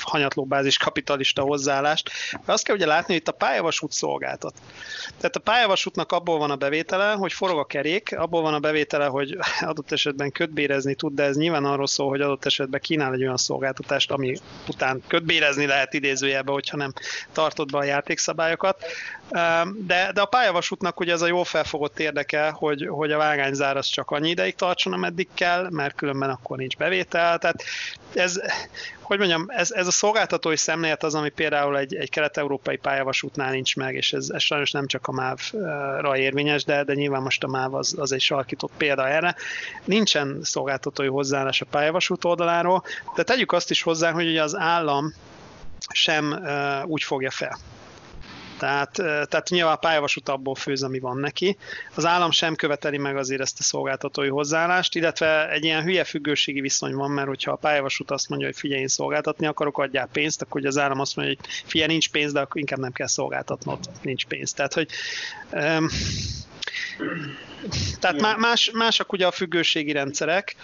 [0.00, 2.10] hanyatlóbázis kapitalista hozzáállást.
[2.44, 4.54] Azt kell ugye látni, hogy itt a pályavasút szolgáltat.
[5.16, 9.06] Tehát a pályavasútnak abból van a bevétele, hogy forog a kerék, abból van a bevétele,
[9.06, 13.12] hogy adott esetben kötbé kötbérezni tud, de ez nyilván arról szól, hogy adott esetben kínál
[13.12, 14.36] egy olyan szolgáltatást, ami
[14.68, 16.92] után kötbérezni lehet idézőjelbe, hogyha nem
[17.32, 18.84] tartod be a játékszabályokat.
[19.76, 23.86] De, de a pályavasútnak ugye ez a jól felfogott érdeke, hogy, hogy a vágányzár az
[23.86, 27.38] csak annyi ideig tartson, ameddig kell, mert különben akkor nincs bevétel.
[27.38, 27.64] Tehát
[28.14, 28.40] ez,
[29.00, 33.76] hogy mondjam, ez, ez a szolgáltatói szemlélet az, ami például egy, egy kelet-európai pályavasútnál nincs
[33.76, 37.48] meg, és ez, ez sajnos nem csak a MÁV-ra érvényes, de, de nyilván most a
[37.48, 39.34] MÁV az, az egy sarkított példa erre.
[39.84, 45.14] Nincsen szolgáltatói hozzáállás a pályavasút oldaláról, de tegyük azt is hozzá, hogy ugye az állam
[45.92, 47.58] sem uh, úgy fogja fel.
[48.62, 48.92] Tehát,
[49.28, 51.56] tehát nyilván a pályavasút abból főz, ami van neki.
[51.94, 56.60] Az állam sem követeli meg azért ezt a szolgáltatói hozzáállást, illetve egy ilyen hülye függőségi
[56.60, 60.42] viszony van, mert hogyha a pályavasút azt mondja, hogy figyelj, én szolgáltatni akarok, adjál pénzt,
[60.42, 63.06] akkor ugye az állam azt mondja, hogy figyelj, nincs pénz, de akkor inkább nem kell
[63.06, 64.52] szolgáltatnod, nincs pénz.
[64.52, 64.88] Tehát, hogy
[65.52, 65.88] um,
[68.00, 70.56] tehát más, másak ugye a függőségi rendszerek.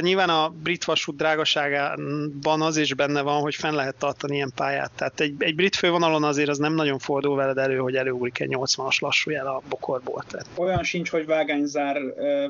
[0.00, 4.90] Nyilván a brit vasút drágaságában az is benne van, hogy fenn lehet tartani ilyen pályát.
[4.96, 8.56] Tehát egy, egy brit fővonalon azért az nem nagyon fordul veled elő, hogy előugrik egy
[8.56, 10.24] 80-as lassú jel a bokorból.
[10.28, 10.46] Tehát.
[10.54, 11.96] Olyan sincs, hogy vágányzár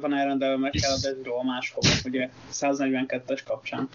[0.00, 3.88] van elrendelve, mert kell a máshova, ugye 142-es kapcsán.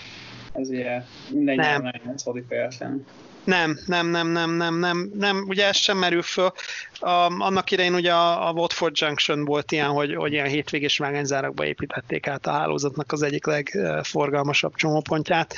[0.53, 2.47] Ez ugye minden nyelven 8.
[2.47, 3.03] fejleszteni.
[3.49, 6.51] Nem, nem, nem, nem, nem, nem, nem, ugye ez sem merül föl.
[6.99, 11.65] A, annak idején ugye a, a Watford Junction volt ilyen, hogy, hogy ilyen hétvégés vágányzárakba
[11.65, 15.55] építették át a hálózatnak az egyik legforgalmasabb csomópontját.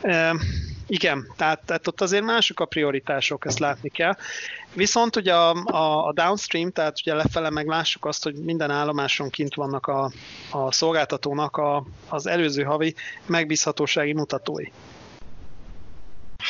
[0.00, 0.34] E,
[0.86, 4.16] igen, tehát, tehát ott azért mások a prioritások, ezt látni kell.
[4.74, 9.30] Viszont ugye a, a, a downstream, tehát ugye lefele meg lássuk azt, hogy minden állomáson
[9.30, 10.10] kint vannak a,
[10.50, 12.94] a szolgáltatónak a, az előző havi
[13.26, 14.66] megbízhatósági mutatói.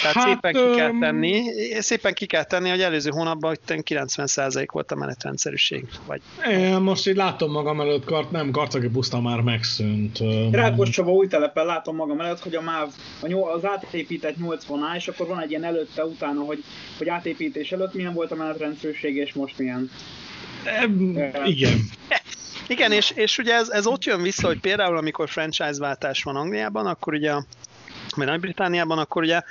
[0.02, 1.42] Tehát hát, szépen ki kell tenni,
[1.78, 5.84] szépen ki kell tenni, hogy előző hónapban 90% volt a menetrendszerűség.
[6.06, 6.20] Vagy...
[6.50, 10.18] Én most így látom magam előtt, kart, nem, Karcagi puszta már megszűnt.
[10.50, 12.88] Rákos Csaba új telepen látom magam előtt, hogy a MÁV
[13.54, 16.64] az átépített 80 á és akkor van egy ilyen előtte, utána, hogy,
[16.98, 19.90] hogy átépítés előtt milyen volt a menetrendszerűség, és most milyen.
[20.64, 20.88] E,
[21.44, 21.78] igen.
[22.66, 26.86] Igen, és, és ugye ez, ez ott jön vissza, hogy például amikor franchise-váltás van Angliában,
[26.86, 27.32] akkor ugye
[28.16, 29.42] vagy Nagy-Britániában, akkor ugye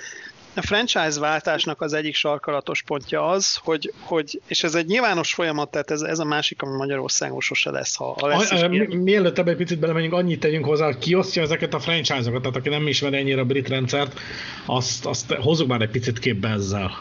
[0.53, 5.71] a franchise váltásnak az egyik sarkalatos pontja az, hogy, hogy és ez egy nyilvános folyamat,
[5.71, 9.37] tehát ez, ez a másik, ami Magyarországon sose lesz, ha, ha lesz a, mi, Mielőtt
[9.37, 12.87] ebbe egy picit belemegyünk, annyit tegyünk hozzá, hogy kiosztja ezeket a franchise-okat, tehát aki nem
[12.87, 14.19] ismer ennyire a brit rendszert,
[14.65, 16.91] azt, azt hozzuk már egy picit képbe ezzel.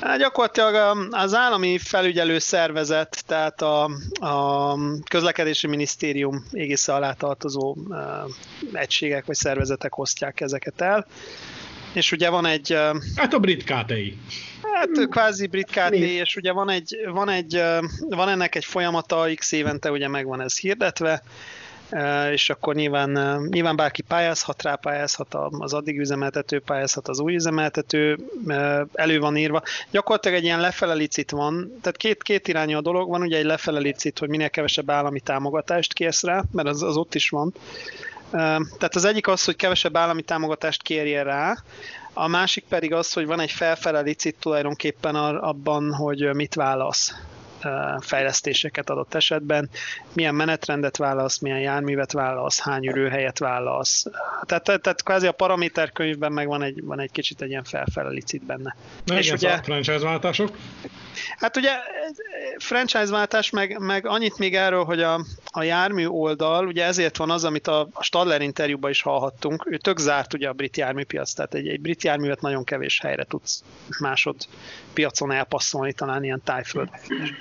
[0.00, 3.90] Hát gyakorlatilag az állami felügyelő szervezet, tehát a,
[4.20, 4.74] a
[5.10, 7.76] közlekedési minisztérium égisze alá tartozó
[8.72, 11.06] egységek vagy szervezetek osztják ezeket el.
[11.98, 12.78] És ugye van egy...
[13.16, 14.18] Hát a brit KTI.
[14.74, 17.62] Hát kvázi brit KTI, és ugye van, egy, van, egy,
[18.08, 21.22] van ennek egy folyamata, x évente ugye megvan ez hirdetve,
[22.32, 28.18] és akkor nyilván, nyilván bárki pályázhat rá, pályázhat az addig üzemeltető, pályázhat az új üzemeltető,
[28.92, 29.62] elő van írva.
[29.90, 33.44] Gyakorlatilag egy ilyen lefele licit van, tehát két, két irányú a dolog van, ugye egy
[33.44, 37.54] lefele licit, hogy minél kevesebb állami támogatást kérsz rá, mert az, az ott is van.
[38.30, 41.56] Tehát az egyik az, hogy kevesebb állami támogatást kérje rá,
[42.12, 47.14] a másik pedig az, hogy van egy felfele licit tulajdonképpen abban, hogy mit válasz
[48.00, 49.70] fejlesztéseket adott esetben,
[50.12, 54.06] milyen menetrendet válasz, milyen járművet válasz, hány ürőhelyet válasz.
[54.46, 58.08] Tehát, tehát, tehát kvázi a paraméterkönyvben meg van egy, van egy kicsit egy ilyen felfele
[58.08, 58.76] licit benne.
[59.04, 60.56] Na, és ugye, a franchise váltások?
[61.38, 61.70] Hát ugye
[62.56, 67.30] franchise váltás, meg, meg annyit még erről, hogy a, a jármű oldal, ugye ezért van
[67.30, 71.32] az, amit a, a Stadler interjúban is hallhattunk, ő tök zárt ugye a brit járműpiac,
[71.32, 73.62] tehát egy, egy brit járművet nagyon kevés helyre tudsz
[73.98, 74.36] másod
[74.92, 76.88] piacon elpasszolni, talán ilyen tájföld,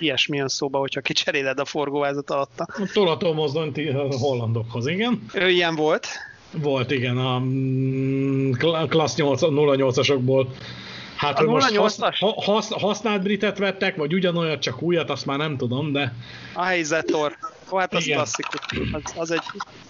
[0.07, 2.65] ilyesmi jön szóba, hogyha kicseréled a forgóvázat alatta.
[2.67, 3.79] A tolató mozdonyt
[4.19, 5.25] hollandokhoz, igen.
[5.33, 6.07] Ő ilyen volt.
[6.51, 8.51] Volt, igen, a mm,
[8.87, 10.47] klassz 08-asokból
[11.17, 11.99] Hát, a hogy most hasz,
[12.45, 16.13] hasz, használt britet vettek, vagy ugyanolyat, csak újat, azt már nem tudom, de...
[16.53, 17.37] A helyi Zetor.
[17.71, 18.17] Ó, hát az Igen.
[18.17, 18.59] klasszikus.
[18.91, 19.43] Az, az egy,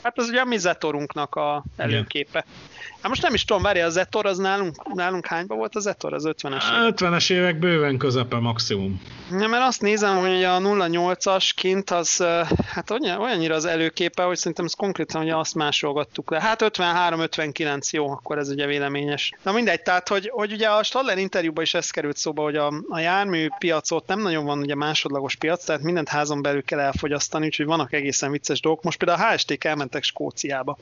[0.04, 2.46] hát az ugye a mi Zetorunknak a előképe.
[2.48, 2.77] Igen.
[3.02, 6.14] Hát most nem is tudom, várja, a Zetor az nálunk, nálunk hányba volt a Zetor?
[6.14, 6.94] Az 50-es évek?
[6.96, 9.02] 50-es évek bőven közepe maximum.
[9.32, 12.24] Ja, mert azt nézem, hogy a 08-as kint az,
[12.68, 16.42] hát olyannyira az előképe, hogy szerintem ez konkrétan hogy azt másolgattuk le.
[16.42, 19.34] Hát 53-59 jó, akkor ez ugye véleményes.
[19.44, 22.74] Na mindegy, tehát hogy, hogy ugye a Stadler interjúban is ez került szóba, hogy a,
[22.90, 27.46] a jármű piacot nem nagyon van ugye másodlagos piac, tehát mindent házon belül kell elfogyasztani,
[27.46, 28.84] úgyhogy vannak egészen vicces dolgok.
[28.84, 30.78] Most például a HST-k elmentek Skóciába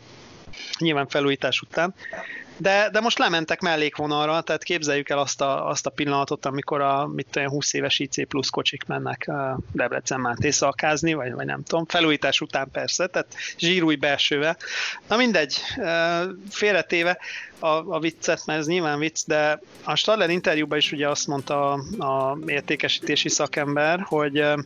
[0.80, 1.94] nyilván felújítás után.
[2.58, 7.08] De, de most lementek mellékvonalra, tehát képzeljük el azt a, azt a pillanatot, amikor a
[7.08, 9.32] mit olyan 20 éves IC plusz kocsik mennek
[9.72, 14.58] Debrecen már észalkázni, vagy, vagy nem tudom, felújítás után persze, tehát zsírúj belsővel.
[15.08, 15.58] Na mindegy,
[16.50, 17.18] félretéve,
[17.60, 21.72] a, a viccet, mert ez nyilván vicc, de a Stadler interjúban is ugye azt mondta
[21.72, 24.58] a, a értékesítési szakember, hogy a,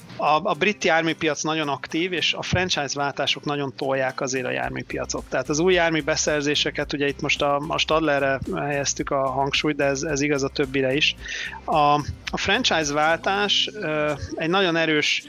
[0.44, 5.24] a brit járműpiac nagyon aktív, és a franchise váltások nagyon tolják azért a járműpiacot.
[5.30, 9.84] Tehát az új jármű beszerzéseket, ugye itt most a, a Stadlerre helyeztük a hangsúlyt, de
[9.84, 11.16] ez, ez igaz a többire is.
[11.64, 11.94] A,
[12.32, 13.70] a franchise váltás
[14.36, 15.24] egy nagyon erős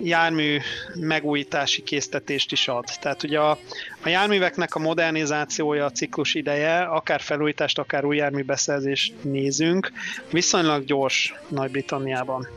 [0.00, 0.58] jármű
[0.94, 2.84] megújítási késztetést is ad.
[3.00, 3.58] Tehát ugye a,
[4.00, 9.92] a járműveknek a modernizációja, a ciklus ideje, akár felújítást, akár új járműbeszerzést nézünk,
[10.30, 12.48] viszonylag gyors Nagy-Britanniában.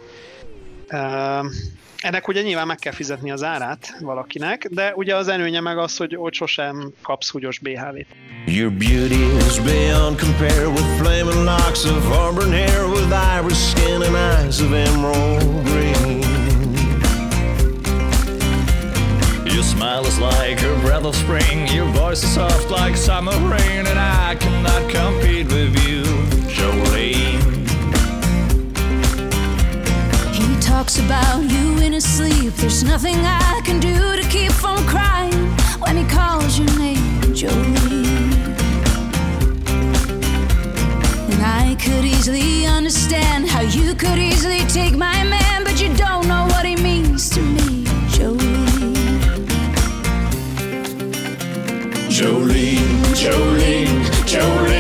[2.01, 5.97] Ennek ugye nyilván meg kell fizetni az árát valakinek, de ugye az előnye meg az,
[5.97, 8.05] hogy ott sosem kapsz húgyos BHV-t.
[8.45, 14.15] Your beauty is beyond compare with flaming locks of auburn hair with iris skin and
[14.15, 16.19] eyes of emerald green.
[19.45, 21.67] Your smile is like a breath of spring.
[21.67, 26.03] Your voice is soft like summer rain, and I cannot compete with you,
[26.47, 27.28] Jolene.
[30.89, 32.51] Talks about you in his sleep.
[32.53, 35.33] There's nothing I can do to keep from crying
[35.81, 38.07] when he calls your name, Jolene.
[41.31, 46.27] And I could easily understand how you could easily take my man, but you don't
[46.27, 47.83] know what he means to me,
[48.15, 48.95] Jolene.
[52.09, 54.78] Jolene, Jolene, Jolene.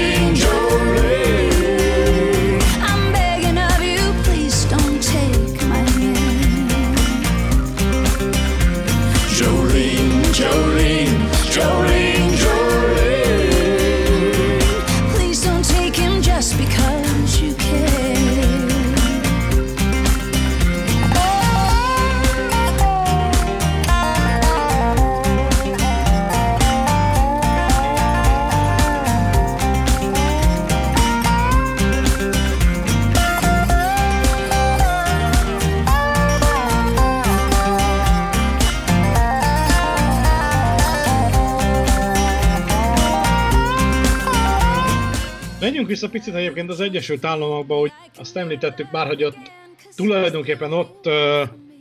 [45.99, 49.51] Vissza picit egyébként az Egyesült Államokba, hogy azt említettük már, hogy ott
[49.95, 51.09] tulajdonképpen ott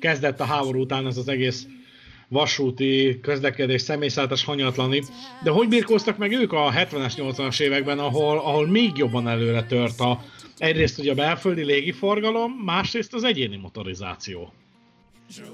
[0.01, 1.67] kezdett a háború után ez az egész
[2.29, 5.03] vasúti közlekedés, személyszállítás hanyatlani.
[5.43, 10.01] De hogy birkóztak meg ők a 70-es, 80-as években, ahol, ahol még jobban előre tört
[10.01, 10.21] a,
[10.57, 14.53] egyrészt ugye a belföldi légiforgalom, másrészt az egyéni motorizáció.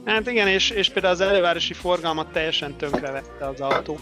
[0.04, 3.98] Hát igen, és, és például az elővárosi forgalmat teljesen tönkrevette az autó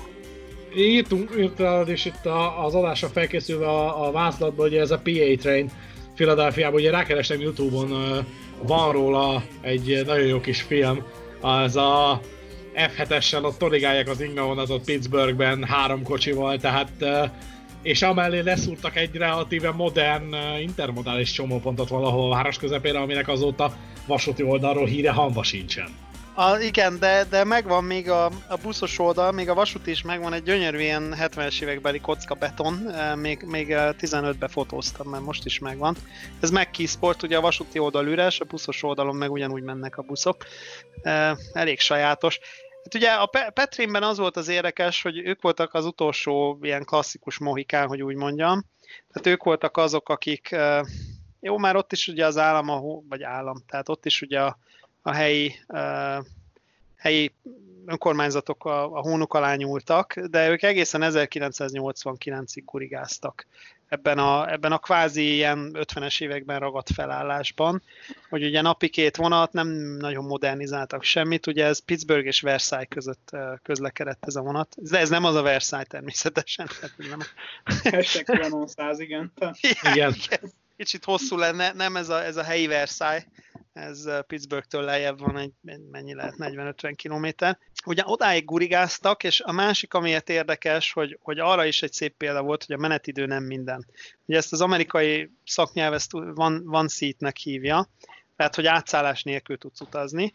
[0.76, 5.36] írtunk, írtál is itt a, az adásra felkészülve a, a vázlatban, hogy ez a PA
[5.38, 5.70] Train
[6.14, 8.24] Philadelphiában, ugye rákerestem Youtube-on,
[8.62, 11.02] van róla egy nagyon jó kis film,
[11.40, 12.20] az a
[12.74, 16.90] F7-essel ott toligálják az ingaonatot Pittsburghben három kocsival, tehát
[17.82, 24.42] és amellé leszúrtak egy relatíve modern intermodális csomópontot valahol a város közepére, aminek azóta vasúti
[24.42, 25.88] oldalról híre hanva sincsen.
[26.34, 30.32] A, igen, de, de megvan még a, a buszos oldal, még a vasút is megvan
[30.32, 32.74] egy gyönyörű ilyen 70-es évekbeli kocka beton,
[33.16, 35.96] még, még 15-be fotóztam, mert most is megvan.
[36.40, 40.02] Ez meg Sport, ugye a vasúti oldal üres, a buszos oldalon meg ugyanúgy mennek a
[40.02, 40.44] buszok.
[41.52, 42.38] Elég sajátos.
[42.82, 47.38] Hát ugye a Petrinben az volt az érdekes, hogy ők voltak az utolsó ilyen klasszikus
[47.38, 48.64] mohikán, hogy úgy mondjam.
[49.12, 50.56] Tehát ők voltak azok, akik,
[51.40, 52.66] jó, már ott is ugye az állam,
[53.08, 54.58] vagy állam, tehát ott is ugye a,
[55.02, 56.24] a helyi, uh,
[56.96, 57.32] helyi
[57.86, 63.46] önkormányzatok a, a hónuk alá nyúltak, de ők egészen 1989-ig kurigáztak
[63.92, 67.82] ebben a, ebben a kvázi ilyen 50-es években ragadt felállásban,
[68.28, 73.30] hogy ugye napi két vonat, nem nagyon modernizáltak semmit, ugye ez Pittsburgh és Versailles között
[73.62, 76.68] közlekedett ez a vonat, de ez nem az a Versailles természetesen.
[76.96, 77.20] Nem.
[77.64, 79.32] Hashtag 100, igen.
[79.94, 80.14] igen.
[80.76, 83.26] Kicsit hosszú lenne, nem ez a, ez a helyi Versailles,
[83.72, 85.52] ez Pittsburghtől lejjebb van, egy,
[85.90, 87.58] mennyi lehet, 40-50 kilométer.
[87.86, 92.42] Ugye odáig gurigáztak, és a másik, amiért érdekes, hogy, hogy arra is egy szép példa
[92.42, 93.86] volt, hogy a menetidő nem minden.
[94.26, 97.88] Ugye ezt az amerikai szaknyelv ezt van, van seatnek hívja,
[98.36, 100.34] tehát hogy átszállás nélkül tudsz utazni,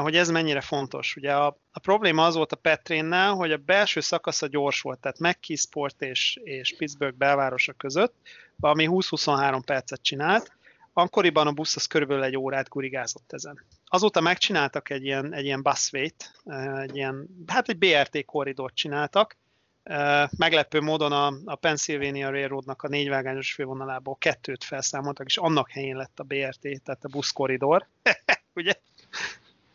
[0.00, 1.16] hogy ez mennyire fontos.
[1.16, 5.18] Ugye a, a probléma az volt a Petrénnel, hogy a belső szakasza gyors volt, tehát
[5.18, 8.14] McKeesport és, és Pittsburgh belvárosa között,
[8.60, 10.52] ami 20-23 percet csinált,
[10.94, 13.64] akkoriban a busz az körülbelül egy órát gurigázott ezen.
[13.86, 16.10] Azóta megcsináltak egy ilyen, egy ilyen busway
[16.44, 19.36] eh, egy ilyen, hát egy BRT korridort csináltak,
[19.82, 25.96] eh, meglepő módon a, a Pennsylvania Railroadnak a négyvágányos fővonalából kettőt felszámoltak, és annak helyén
[25.96, 27.86] lett a BRT, tehát a buszkorridor.
[28.54, 28.74] Ugye?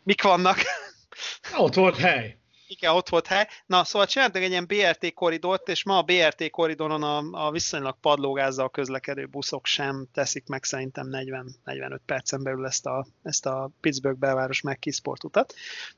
[0.02, 0.58] Mik vannak?
[1.56, 2.40] Ott volt hely
[2.70, 3.46] igen, ott volt hely.
[3.66, 7.96] Na, szóval csináltak egy ilyen BRT korridort, és ma a BRT korridoron a, a viszonylag
[8.00, 14.18] padlógázzal közlekedő buszok sem teszik meg szerintem 40-45 percen belül ezt a, ezt a Pittsburgh
[14.18, 14.78] belváros meg
[15.22, 15.54] utat.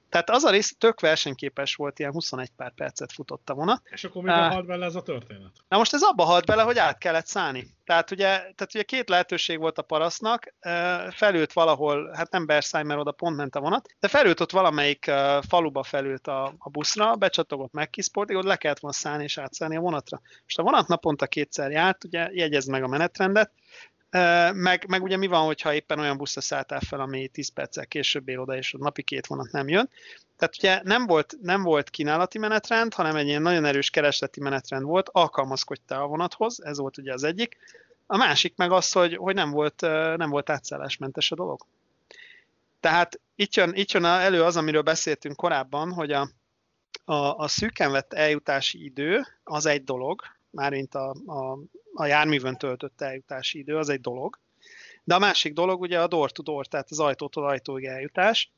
[0.08, 3.82] Tehát az a rész tök versenyképes volt, ilyen 21 pár percet futott a vonat.
[3.90, 5.50] És akkor még uh, halt bele ez a történet?
[5.68, 7.66] Na most ez abba halt bele, hogy át kellett szállni.
[7.84, 10.54] Tehát ugye, tehát ugye két lehetőség volt a parasznak,
[11.10, 15.10] felült valahol, hát nem Versailles, mert oda pont ment a vonat, de felült ott valamelyik
[15.48, 19.76] faluba felült a, a buszra, becsatogott meg kiszportig, ott le kellett volna szállni és átszállni
[19.76, 20.20] a vonatra.
[20.42, 23.50] Most a vonat naponta kétszer járt, ugye jegyezd meg a menetrendet,
[24.52, 28.28] meg, meg ugye mi van, hogyha éppen olyan buszra szálltál fel, ami 10 perccel később
[28.28, 29.90] ér oda, és a napi két vonat nem jön.
[30.36, 34.84] Tehát ugye nem volt, nem volt kínálati menetrend, hanem egy ilyen nagyon erős keresleti menetrend
[34.84, 37.56] volt, alkalmazkodtál a vonathoz, ez volt ugye az egyik.
[38.06, 39.80] A másik meg az, hogy, hogy nem, volt,
[40.16, 41.66] nem volt átszállásmentes a dolog.
[42.80, 46.28] Tehát itt jön, itt jön elő az, amiről beszéltünk korábban, hogy a,
[47.04, 51.58] a, a szűken vett eljutási idő az egy dolog, mármint a, a,
[51.94, 54.38] a járművön töltött eljutási idő, az egy dolog.
[55.04, 58.52] De a másik dolog ugye a door-to-door, tehát az ajtótól ajtóig eljutás.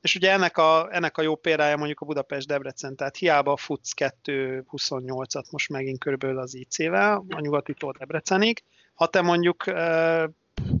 [0.00, 5.50] És ugye ennek a, ennek a jó példája mondjuk a Budapest-Debrecen, tehát hiába futsz 2.28-at
[5.50, 8.62] most megint körülbelül az IC-vel, a nyugatitól Debrecenig,
[8.94, 9.64] ha te mondjuk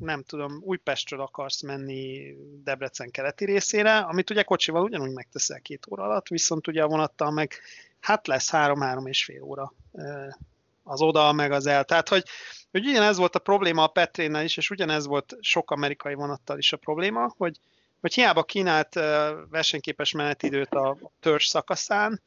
[0.00, 6.02] nem tudom, Újpestről akarsz menni Debrecen keleti részére, amit ugye kocsival ugyanúgy megteszel két óra
[6.02, 7.54] alatt, viszont ugye a vonattal meg
[8.00, 9.72] hát lesz három-három és fél óra
[10.82, 11.84] az oda, meg az el.
[11.84, 12.24] Tehát, hogy,
[12.70, 16.72] hogy ugyanez volt a probléma a Petrénnel is, és ugyanez volt sok amerikai vonattal is
[16.72, 17.56] a probléma, hogy,
[18.00, 18.94] hogy hiába kínált
[19.50, 22.20] versenyképes menetidőt a törzs szakaszán,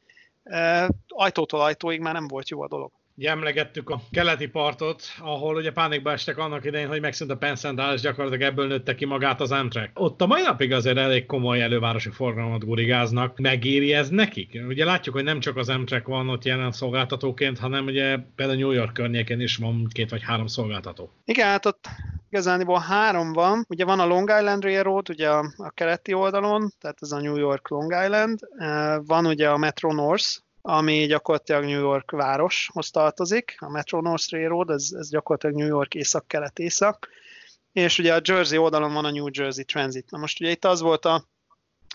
[1.08, 2.92] ajtótól ajtóig már nem volt jó a dolog.
[3.16, 7.78] Ugye emlegettük a keleti partot, ahol ugye pánikba estek annak idején, hogy megszűnt a Penn
[7.94, 9.90] és gyakorlatilag ebből nőtte ki magát az Amtrak.
[9.94, 13.38] Ott a mai napig azért elég komoly elővárosi forgalmat gurigáznak.
[13.38, 14.60] Megéri ez nekik?
[14.68, 18.70] Ugye látjuk, hogy nem csak az Amtrak van ott jelen szolgáltatóként, hanem ugye például New
[18.70, 21.10] York környékén is van két vagy három szolgáltató.
[21.24, 21.88] Igen, hát ott
[22.30, 23.64] igazániból három van.
[23.68, 27.36] Ugye van a Long Island Railroad, ugye a, a keleti oldalon, tehát ez a New
[27.36, 28.38] York Long Island.
[28.58, 34.30] Eh, van ugye a Metro North, ami gyakorlatilag New York városhoz tartozik, a Metro North
[34.30, 37.08] Railroad, ez, ez gyakorlatilag New York észak-kelet-észak,
[37.72, 40.10] és ugye a Jersey oldalon van a New Jersey Transit.
[40.10, 41.24] Na most ugye itt az volt a,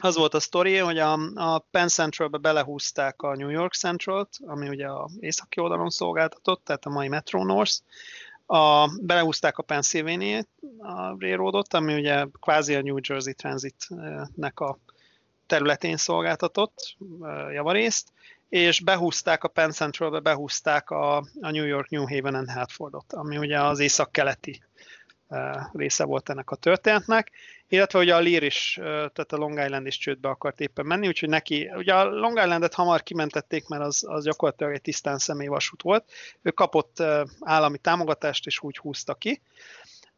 [0.01, 4.69] az volt a sztori, hogy a, a Penn Centralbe belehúzták a New York Central-t, ami
[4.69, 7.73] ugye a északi oldalon szolgáltatott, tehát a mai Metro North,
[8.45, 10.41] a, belehúzták a Pennsylvania
[10.77, 14.77] a Railroadot, ami ugye kvázi a New Jersey Transit-nek a
[15.47, 16.97] területén szolgáltatott
[17.51, 18.11] javarészt,
[18.49, 23.37] és behúzták a Penn Centralbe, behúzták a, a New York, New Haven and Hartfordot, ami
[23.37, 24.63] ugye az észak-keleti
[25.73, 27.31] része volt ennek a történetnek,
[27.67, 31.29] illetve ugye a Lear is, tehát a Long Island is csődbe akart éppen menni, úgyhogy
[31.29, 36.11] neki, ugye a Long Islandet hamar kimentették, mert az, az gyakorlatilag egy tisztán személyvasút volt.
[36.41, 37.03] Ő kapott
[37.39, 39.41] állami támogatást, és úgy húzta ki.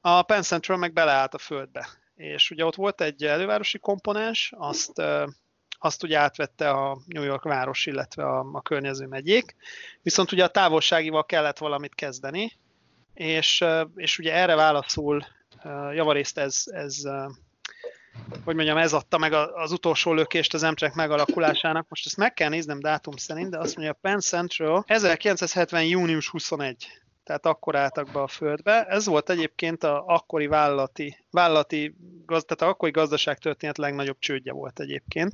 [0.02, 5.02] A Penn Central meg beleállt a földbe, és ugye ott volt egy elővárosi komponens, azt
[5.84, 9.56] azt ugye átvette a New York város, illetve a, a környező megyék.
[10.02, 12.52] Viszont ugye a távolságival kellett valamit kezdeni,
[13.14, 13.66] és,
[13.96, 15.26] és ugye erre válaszul
[15.94, 17.02] javarészt ez, ez
[18.44, 21.86] hogy mondjam, ez adta meg az utolsó lökést az Amtrak megalakulásának.
[21.90, 25.84] Most ezt meg kell néznem dátum szerint, de azt mondja, Penn Central 1970.
[25.84, 26.88] június 21
[27.24, 28.84] tehát akkor álltak be a földbe.
[28.84, 31.96] Ez volt egyébként a akkori vállalati, vállalati
[32.28, 35.34] tehát a akkori gazdaságtörténet legnagyobb csődje volt egyébként.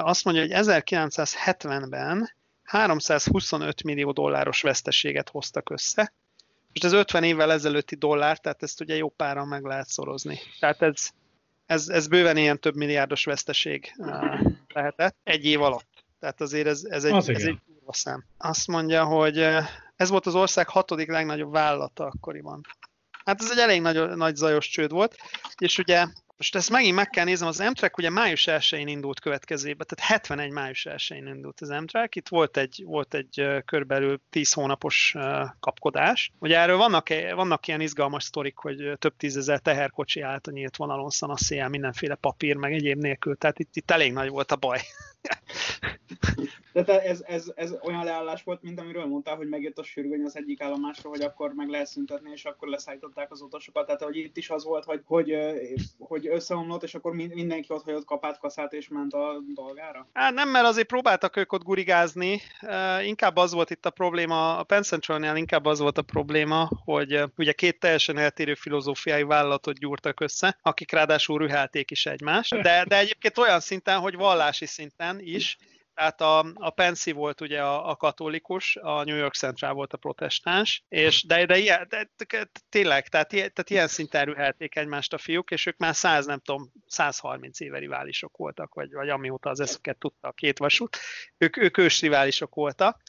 [0.00, 2.30] Azt mondja, hogy 1970-ben
[2.64, 6.12] 325 millió dolláros veszteséget hoztak össze.
[6.66, 10.38] Most ez 50 évvel ezelőtti dollár, tehát ezt ugye jó páran meg lehet szorozni.
[10.60, 11.10] Tehát ez,
[11.66, 13.94] ez, ez bőven ilyen több milliárdos veszteség
[14.68, 16.04] lehetett egy év alatt.
[16.20, 18.24] Tehát azért ez, ez egy, az ez egy durva szám.
[18.38, 19.38] Azt mondja, hogy
[19.96, 22.60] ez volt az ország hatodik legnagyobb vállalata akkoriban.
[23.24, 25.16] Hát ez egy elég nagy, nagy zajos csőd volt,
[25.58, 26.06] és ugye
[26.36, 30.50] most ezt megint meg kell néznem, az Amtrak ugye május 1-én indult következébe, tehát 71
[30.50, 35.14] május 1-én indult az Amtrak, itt volt egy, volt egy körülbelül 10 hónapos
[35.60, 36.32] kapkodás.
[36.38, 41.10] Ugye erről vannak, vannak ilyen izgalmas sztorik, hogy több tízezer teherkocsi állt a nyílt vonalon
[41.10, 44.80] szanaszéjel, mindenféle papír, meg egyéb nélkül, tehát itt, itt elég nagy volt a baj.
[46.72, 50.36] De ez, ez, ez olyan leállás volt, mint amiről mondtál, hogy megjött a sürgöny az
[50.36, 53.86] egyik állomásról, hogy akkor meg lehet szüntetni, és akkor leszállították az utasokat.
[53.86, 55.36] Tehát, hogy itt is az volt, hogy, hogy,
[55.98, 60.08] hogy összeomlott, és akkor mindenki ott hagyott kapát, kaszát, és ment a dolgára?
[60.12, 62.40] Hát nem, mert azért próbáltak ők ott gurigázni.
[63.04, 67.22] Inkább az volt itt a probléma, a Penn Central-nél inkább az volt a probléma, hogy
[67.36, 72.62] ugye két teljesen eltérő filozófiai vállalatot gyúrtak össze, akik ráadásul rühelték is egymást.
[72.62, 75.58] De, de egyébként olyan szinten, hogy vallási szinten is,
[75.94, 79.96] tehát a, a Pensy volt ugye a, a katolikus, a New York Central volt a
[79.96, 85.18] protestáns, és de, de, ilyen, de, de tényleg, tehát, tehát ilyen szinten rühelték egymást a
[85.18, 89.60] fiúk, és ők már 100, nem tudom, 130 éve riválisok voltak, vagy, vagy amióta az
[89.60, 90.98] eszüket tudta a két vasút,
[91.38, 92.04] ők, ők ős
[92.50, 93.02] voltak,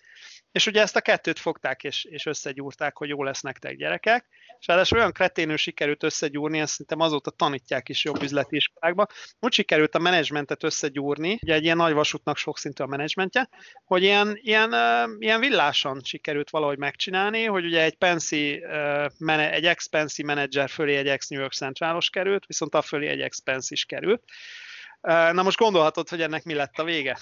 [0.55, 4.27] és ugye ezt a kettőt fogták és, és összegyúrták, hogy jó lesz nektek gyerekek,
[4.59, 9.07] és ráadásul olyan kreténül sikerült összegyúrni, ezt szerintem azóta tanítják is jobb üzleti iskolákba,
[9.39, 13.49] úgy sikerült a menedzsmentet összegyúrni, ugye egy ilyen nagy vasútnak sokszintű a menedzsmentje,
[13.83, 14.73] hogy ilyen, ilyen,
[15.19, 18.63] ilyen villásan sikerült valahogy megcsinálni, hogy ugye egy Pensy,
[19.19, 23.73] uh, egy ex-Pensy menedzser fölé egy ex-New York Centralos került, viszont a fölé egy ex-Pensy
[23.73, 24.23] is került.
[25.01, 27.17] Na most gondolhatod, hogy ennek mi lett a vége?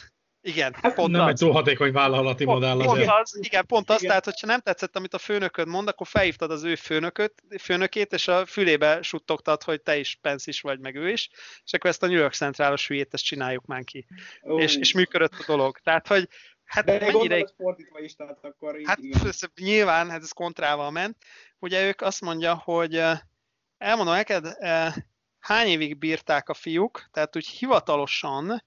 [0.46, 1.30] Igen, hát pont nem az.
[1.30, 3.06] egy túl hatékony vállalati pont, modell azért.
[3.08, 4.08] Pont az, igen, pont az, igen.
[4.08, 8.28] tehát hogyha nem tetszett, amit a főnököd mond, akkor felhívtad az ő főnököt, főnökét, és
[8.28, 11.30] a fülébe suttogtad, hogy te is is vagy, meg ő is,
[11.66, 14.06] és akkor ezt a New York Centrálos hülyét, ezt csináljuk már ki.
[14.42, 14.62] Oh.
[14.62, 15.78] És, és működött a dolog.
[15.78, 16.30] Tehát, hogy
[16.64, 17.48] Hát De mennyire...
[17.58, 19.32] fordítva is, tehát akkor Hát igen.
[19.56, 21.18] nyilván, hát ez kontrával ment.
[21.60, 23.02] Ugye ők azt mondja, hogy
[23.78, 24.58] elmondom neked,
[25.40, 28.64] hány évig bírták a fiúk, tehát úgy hivatalosan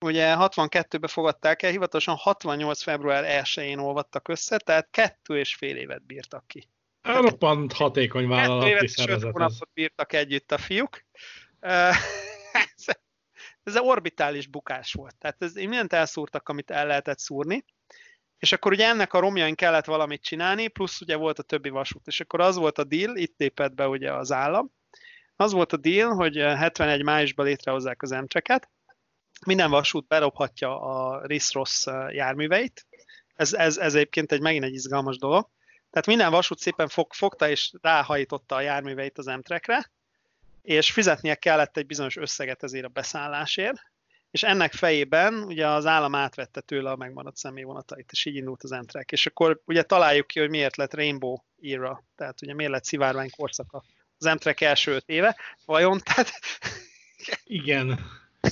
[0.00, 2.82] ugye 62-be fogadták el, hivatalosan 68.
[2.82, 6.68] február 1-én olvadtak össze, tehát kettő és fél évet bírtak ki.
[7.02, 9.32] Roppant hatékony vállalati szervezet.
[9.32, 11.04] hónapot bírtak együtt a fiúk.
[13.62, 15.16] ez orbitális bukás volt.
[15.18, 17.64] Tehát ez, mindent elszúrtak, amit el lehetett szúrni.
[18.38, 22.06] És akkor ugye ennek a romjain kellett valamit csinálni, plusz ugye volt a többi vasút.
[22.06, 24.70] És akkor az volt a deal, itt lépett be ugye az állam,
[25.36, 28.70] az volt a deal, hogy 71 májusban létrehozzák az emcseket,
[29.46, 32.86] minden vasút berobhatja a RIS-ROSS járműveit.
[33.34, 35.48] Ez, ez, ez egyébként egy, megint egy izgalmas dolog.
[35.90, 39.90] Tehát minden vasút szépen fog, fogta és ráhajtotta a járműveit az emtrekre,
[40.62, 43.80] és fizetnie kellett egy bizonyos összeget ezért a beszállásért,
[44.30, 48.72] és ennek fejében ugye az állam átvette tőle a megmaradt személyvonatait, és így indult az
[48.72, 49.12] Emtrek.
[49.12, 53.30] És akkor ugye találjuk ki, hogy miért lett Rainbow era, tehát ugye miért lett szivárvány
[53.36, 53.84] korszaka
[54.18, 56.00] az Emtrek első öt éve, vajon?
[56.04, 56.32] Tehát...
[57.44, 58.00] Igen.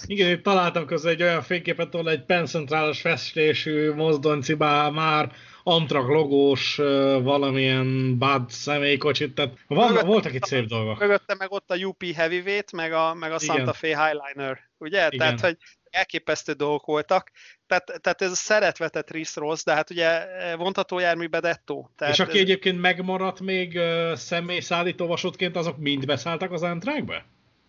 [0.07, 5.33] Igen, itt találtam közben egy olyan fényképet, ahol egy pencentrálos festésű mozdonycibá már
[5.67, 6.77] Amtrak logós
[7.23, 10.99] valamilyen bad személykocsit, tehát van, mögötte, voltak itt szép dolgok.
[10.99, 15.07] Mögötte meg ott a UP Heavyweight, meg a, meg a Santa Fe Highliner, ugye?
[15.07, 15.19] Igen.
[15.19, 15.57] Tehát, hogy
[15.91, 17.31] elképesztő dolgok voltak.
[17.67, 20.27] Tehát, tehát ez a szeretvetett Riss rossz, de hát ugye
[20.57, 21.91] vontató járműbe dettó.
[21.97, 22.43] Tehát És aki ez...
[22.43, 23.79] egyébként megmaradt még
[24.15, 27.25] személyszállító vasútként, azok mind beszálltak az Amtrakbe?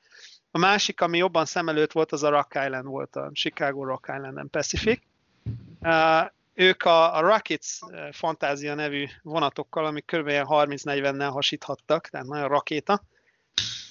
[0.51, 4.11] A másik, ami jobban szem előtt volt, az a Rock Island volt, a Chicago Rock
[4.15, 5.01] Island and Pacific.
[5.81, 6.25] Uh,
[6.59, 7.79] ők a, a Rockets
[8.11, 10.29] Fantázia nevű vonatokkal, amik kb.
[10.29, 13.03] 30-40-nel hasíthattak, tehát nagyon rakéta.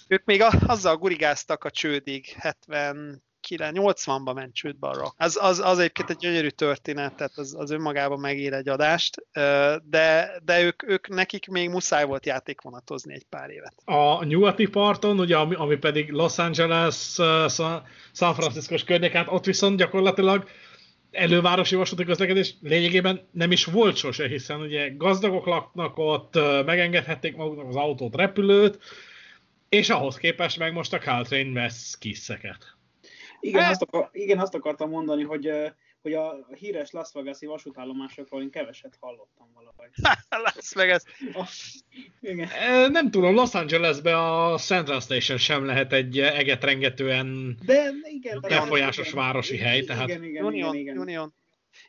[0.09, 5.15] Ők még a, azzal gurigáztak a csődig, 70 80-ban ment csődbe a rock.
[5.17, 9.17] Az, az, az egyébként egy gyönyörű történet, tehát az, az önmagában megír egy adást,
[9.85, 13.75] de, de ők, ők, nekik még muszáj volt játékvonatozni egy pár évet.
[13.85, 17.15] A nyugati parton, ugye, ami, ami pedig Los Angeles,
[18.13, 20.49] San Francisco-s környék, hát ott viszont gyakorlatilag
[21.11, 27.69] elővárosi vasúti közlekedés lényegében nem is volt sose, hiszen ugye gazdagok laknak ott, megengedhették maguknak
[27.69, 28.79] az autót, repülőt,
[29.69, 32.77] és ahhoz képest meg most a Caltrain vesz kiszeket.
[33.41, 33.71] Igen, hát...
[33.71, 35.51] azt, akar, igen, azt akartam mondani, hogy,
[36.15, 39.89] hogy a híres Las Vegas-i vasútállomásokról én keveset hallottam valahogy.
[40.45, 41.03] Las Vegas.
[42.21, 42.49] igen.
[42.91, 49.25] Nem tudom, Los Angelesbe a Central Station sem lehet egy egetrengetően De, igen, befolyásos igen,
[49.25, 49.85] városi igen, hely.
[49.85, 50.09] Tehát...
[50.09, 50.99] Igen, igen, Union, igen, igen.
[50.99, 51.35] Union.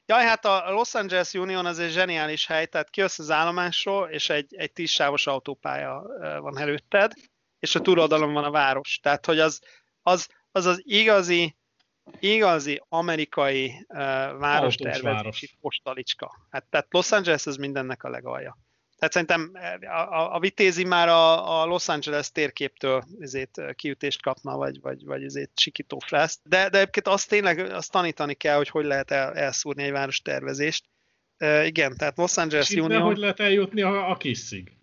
[0.05, 4.29] Jaj, hát a Los Angeles Union az egy zseniális hely, tehát kijössz az állomásról, és
[4.29, 6.03] egy, egy tízsávos autópálya
[6.41, 7.11] van előtted,
[7.59, 8.99] és a túloldalon van a város.
[9.01, 9.59] Tehát, hogy az,
[10.01, 11.55] az az az igazi,
[12.19, 13.97] igazi amerikai uh,
[14.39, 16.47] várostervezési postalicska.
[16.49, 18.57] Hát, tehát Los Angeles az mindennek a legalja.
[18.99, 19.51] Tehát szerintem
[20.09, 25.23] a, a, vitézi már a, a Los Angeles térképtől ezért kiütést kapna, vagy, vagy, vagy
[25.23, 26.39] ezért sikító lesz.
[26.43, 30.21] De, de egyébként azt tényleg azt tanítani kell, hogy hogy lehet el, elszúrni egy város
[30.21, 30.85] tervezést.
[31.63, 33.01] Igen, tehát Los Angeles Union...
[33.01, 34.78] hogy lehet eljutni a, a kiszig?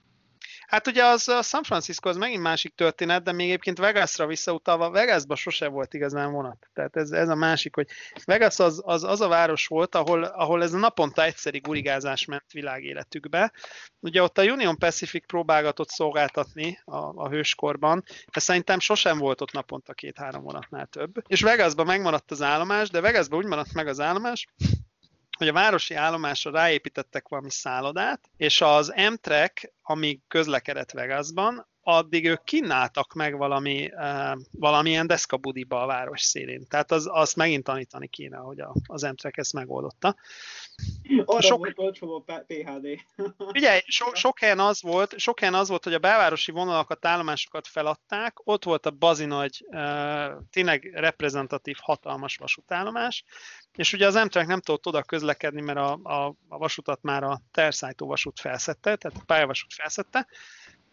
[0.67, 4.91] Hát ugye az a San Francisco az megint másik történet, de még egyébként Vegasra visszautalva,
[4.91, 6.69] Vegasba sose volt igazán vonat.
[6.75, 7.89] Tehát ez, ez a másik, hogy
[8.25, 12.53] Vegas az, az, az a város volt, ahol, ahol ez a naponta egyszeri gurigázás ment
[12.53, 13.53] világéletükbe.
[14.01, 19.53] Ugye ott a Union Pacific próbálgatott szolgáltatni a, a hőskorban, de szerintem sosem volt ott
[19.53, 21.15] naponta két-három vonatnál több.
[21.27, 24.47] És Vegasban megmaradt az állomás, de Vegasban úgy maradt meg az állomás,
[25.37, 29.53] hogy a városi állomásra ráépítettek valami szállodát, és az Amtrak,
[29.83, 36.67] amíg közlekedett Vegasban, addig ők kínáltak meg valami, uh, valamilyen deszkabudiba a város szélén.
[36.69, 40.17] Tehát az, azt megint tanítani kéne, hogy a, az Amtrak ezt megoldotta.
[41.25, 42.87] Arra sok, volt olcsó a PHD.
[43.39, 47.67] Ugye, so, sok, helyen az volt, sok helyen az volt, hogy a belvárosi vonalakat, állomásokat
[47.67, 53.25] feladták, ott volt a bazi nagy, uh, tényleg reprezentatív, hatalmas vasútállomás,
[53.77, 57.41] és ugye az Amtrak nem tudott oda közlekedni, mert a, a, a vasutat már a
[57.51, 60.27] terszállító vasút felszette, tehát a pályavasút felszette,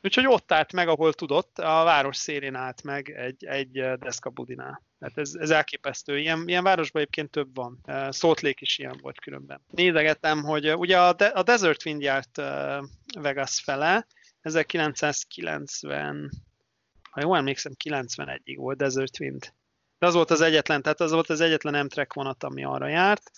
[0.04, 4.84] Úgyhogy ott állt meg, ahol tudott, a város szélén állt meg egy, egy deszkabudinál.
[5.00, 6.20] Tehát ez, ez elképesztő.
[6.20, 7.80] Ilyen, ilyen városban egyébként több van.
[8.12, 9.62] Salt Lake is ilyen volt különben.
[9.72, 12.42] Nézegetem, hogy ugye a, De- a Desert Wind járt
[13.20, 14.08] Vegas fele,
[14.42, 16.32] 1990,
[17.10, 19.54] ha jól emlékszem, 91-ig volt Desert Wind.
[20.00, 23.32] De az volt az egyetlen, tehát az volt az egyetlen Amtrak vonat, ami arra járt.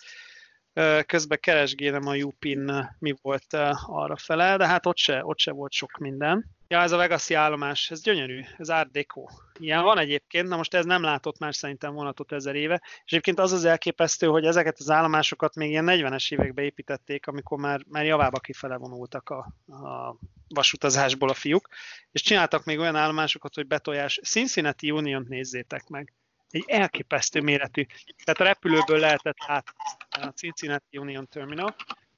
[1.05, 3.53] Közben keresgélem a Jupin mi volt
[3.85, 6.55] arra fele, de hát ott se, ott se volt sok minden.
[6.67, 9.25] Ja, ez a Vegas állomás, ez gyönyörű, ez Art Deco.
[9.59, 13.39] Ilyen van egyébként, na most ez nem látott már szerintem vonatot ezer éve, és egyébként
[13.39, 18.05] az az elképesztő, hogy ezeket az állomásokat még ilyen 40-es évekbe építették, amikor már, már
[18.05, 19.37] javába kifele vonultak a,
[19.73, 21.67] a vasutazásból a fiúk,
[22.11, 26.13] és csináltak még olyan állomásokat, hogy betojás, Cincinnati Union nézzétek meg
[26.55, 27.85] egy elképesztő méretű.
[28.23, 29.73] Tehát a repülőből lehetett át
[30.09, 31.75] a Cincinnati Union Terminal,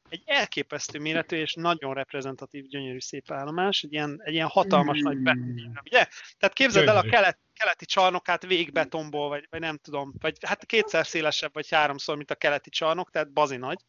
[0.09, 5.03] egy elképesztő méretű és nagyon reprezentatív, gyönyörű szép állomás, egy ilyen, egy ilyen hatalmas mm.
[5.03, 6.07] nagy beton, ugye?
[6.37, 11.07] Tehát képzeld el a kelet, keleti csarnokát végbetonból, vagy, vagy nem tudom, vagy hát kétszer
[11.07, 13.79] szélesebb, vagy háromszor, mint a keleti csarnok, tehát bazi nagy.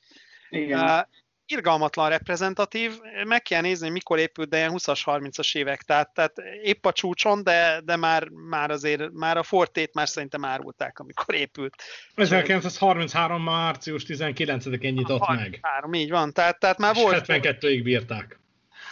[0.48, 0.80] Igen.
[0.80, 1.00] Uh,
[1.48, 2.92] irgalmatlan reprezentatív,
[3.24, 7.42] meg kell nézni, mikor épült, de ilyen 20-as, 30-as évek, tehát, tehát épp a csúcson,
[7.42, 11.74] de, de már, már azért, már a fortét már szerintem árulták, amikor épült.
[12.14, 13.42] 1933.
[13.42, 16.00] március 19-én nyitott 33, meg.
[16.00, 17.24] így van, tehát, tehát már volt.
[17.26, 18.40] 72-ig bírták.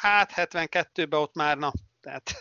[0.01, 2.41] Hát 72-ben ott már, na, tehát...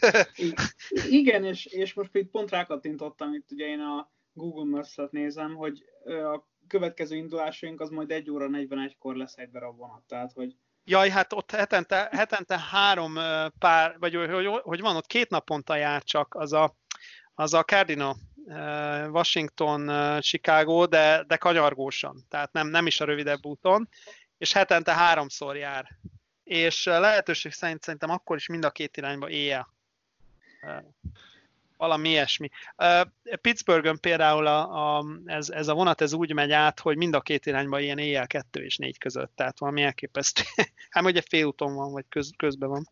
[1.10, 5.84] Igen, és, és most itt pont rákattintottam, itt ugye én a Google Maps-et nézem, hogy
[6.06, 10.56] a következő indulásaink az majd 1 óra 41-kor lesz egy darab vonat, tehát hogy
[10.88, 13.14] Jaj, hát ott hetente, hetente három
[13.60, 16.76] pár, vagy hogy, hogy van, ott két naponta jár csak az a,
[17.34, 18.16] az a Cardinal,
[19.10, 23.90] Washington, Chicago, de, de kanyargósan, tehát nem, nem is a rövidebb úton,
[24.38, 25.90] és hetente háromszor jár.
[26.44, 29.74] És lehetőség szerint szerintem akkor is mind a két irányba éjjel
[31.78, 32.50] valami ilyesmi.
[33.42, 37.22] Pittsburghön például a, a, ez, ez a vonat ez úgy megy át, hogy mind a
[37.22, 40.44] két irányba ilyen éjjel kettő és négy között, tehát valami elképesztő.
[40.90, 42.90] hát ugye félúton van, vagy köz, közben van.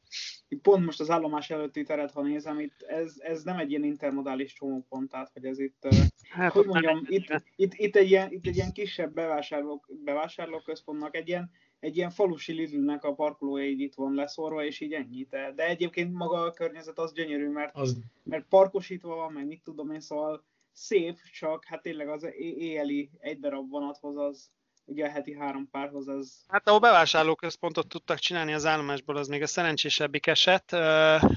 [0.61, 4.53] Pont most az állomás előtti teret, ha nézem, itt ez, ez nem egy ilyen intermodális
[4.53, 5.87] csomópont, tehát hogy ez itt,
[6.29, 11.27] hát hogy mondjam, itt, itt, itt, egy ilyen, itt egy ilyen kisebb bevásárló, bevásárlóközpontnak egy
[11.27, 11.51] ilyen
[11.83, 15.27] egy ilyen falusi Lidlnek a parkolója így itt van leszorva, és így ennyi.
[15.29, 17.97] De, de egyébként maga a környezet az gyönyörű, mert, az...
[18.23, 23.39] mert parkosítva van, meg mit tudom én, szóval szép, csak hát tényleg az éjjeli egy
[23.39, 24.51] darab vonathoz az,
[24.85, 26.43] ugye a heti három párhoz az...
[26.47, 30.71] Hát ahol bevásárlóközpontot tudtak csinálni az állomásból, az még a szerencsésebbik eset.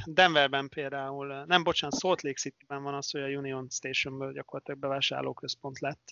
[0.04, 5.78] Denverben például, nem bocsánat, Salt Lake City-ben van az, hogy a Union Stationből gyakorlatilag bevásárlóközpont
[5.78, 6.10] lett.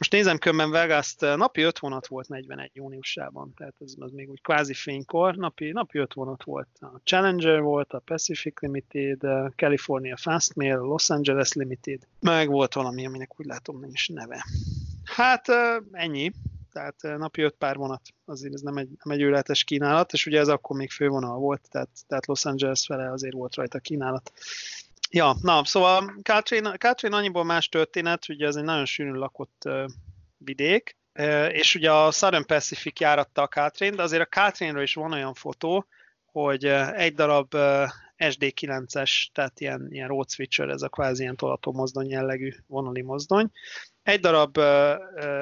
[0.00, 4.40] Most nézem kömben vegas napi 5 vonat volt 41 júniusában, tehát ez az még úgy
[4.42, 6.68] kvázi fénykor, napi, napi 5 vonat volt.
[6.80, 12.74] A Challenger volt, a Pacific Limited, a California Fastmail, a Los Angeles Limited, meg volt
[12.74, 14.44] valami, aminek úgy látom nincs neve.
[15.04, 15.46] Hát
[15.92, 16.32] ennyi,
[16.72, 20.38] tehát napi 5 pár vonat, azért ez nem egy, nem egy őletes kínálat, és ugye
[20.38, 24.32] ez akkor még fővonal volt, tehát, tehát Los Angeles fele azért volt rajta kínálat.
[25.12, 29.68] Ja, na, szóval Katrin, Katrin annyiból más történet, ugye ez egy nagyon sűrűn lakott
[30.38, 30.96] vidék,
[31.48, 35.34] és ugye a Southern Pacific járatta a Katrin, de azért a Katrinről is van olyan
[35.34, 35.86] fotó,
[36.24, 37.88] hogy egy darab uh,
[38.18, 43.50] SD9-es, tehát ilyen, ilyen road switcher, ez a kvázi ilyen tolató mozdony jellegű vonali mozdony,
[44.02, 44.64] egy darab uh,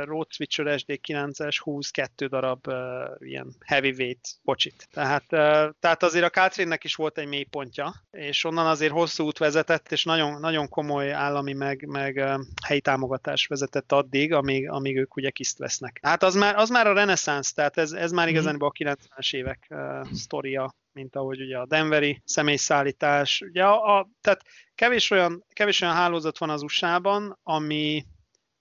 [0.05, 2.75] Road Switcher SD9-es 22 darab uh,
[3.19, 4.89] ilyen heavyweight bocsit.
[4.93, 9.25] Tehát, uh, tehát azért a Katrinnek is volt egy mély pontja, és onnan azért hosszú
[9.25, 14.71] út vezetett, és nagyon, nagyon komoly állami meg, meg uh, helyi támogatás vezetett addig, amíg,
[14.71, 15.99] amíg ők ugye kiszt vesznek.
[16.03, 18.35] Hát az már, az már a reneszánsz, tehát ez, ez már mhm.
[18.35, 23.41] igazán a 90-es évek uh, sztoria, mint ahogy ugye a Denveri személyszállítás.
[23.41, 24.43] Ugye a, a, tehát
[24.75, 28.05] kevés olyan, kevés olyan hálózat van az USA-ban, ami,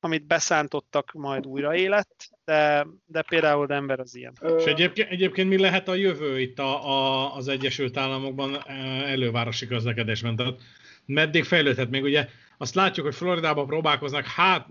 [0.07, 2.07] amit beszántottak majd újra élet,
[2.45, 4.33] de, de például Denver az ilyen.
[4.57, 8.67] És egyébként, egyébként mi lehet a jövő itt a, a, az Egyesült Államokban
[9.05, 10.35] elővárosi közlekedésben?
[10.35, 10.55] Tehát
[11.05, 12.03] meddig fejlődhet még?
[12.03, 12.27] Ugye
[12.57, 14.67] azt látjuk, hogy Floridában próbálkoznak, hát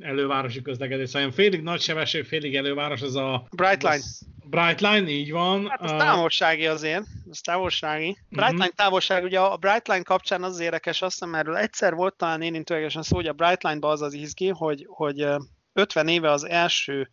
[0.00, 3.46] elővárosi közlekedés, szóval félig nagy sebesség, félig előváros, az a...
[3.56, 4.02] Bright Line.
[4.44, 5.68] Bright Line, így van.
[5.68, 8.08] Hát az távolsági azért, az távolsági.
[8.08, 8.40] Mhm.
[8.40, 8.74] Bright uh-huh.
[8.74, 13.02] Távolság, ugye a Bright Line kapcsán az, érdekes, azt hiszem erről egyszer volt talán érintőlegesen
[13.02, 15.26] szó, hogy a Bright Line-ban az az izgi, hogy, hogy
[15.72, 17.10] 50 éve az első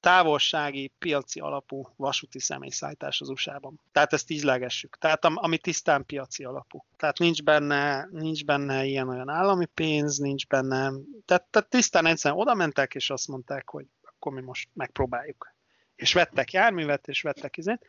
[0.00, 3.80] távolsági, piaci alapú vasúti személyszállítás az USA-ban.
[3.92, 4.96] Tehát ezt ízlegessük.
[4.98, 6.84] Tehát ami tisztán piaci alapú.
[6.96, 10.92] Tehát nincs benne, nincs benne ilyen-olyan állami pénz, nincs benne,
[11.24, 15.54] tehát, tehát tisztán egyszerűen oda mentek, és azt mondták, hogy akkor mi most megpróbáljuk.
[15.94, 17.86] És vettek járművet, és vettek izét.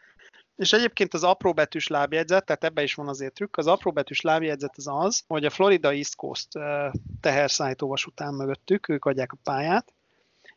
[0.56, 4.88] És egyébként az apróbetűs lábjegyzet, tehát ebbe is van azért trükk, az apróbetűs lábjegyzet az
[4.88, 6.48] az, hogy a Florida East Coast
[7.22, 9.94] teherszállító vasután mögöttük, ők adják a pályát,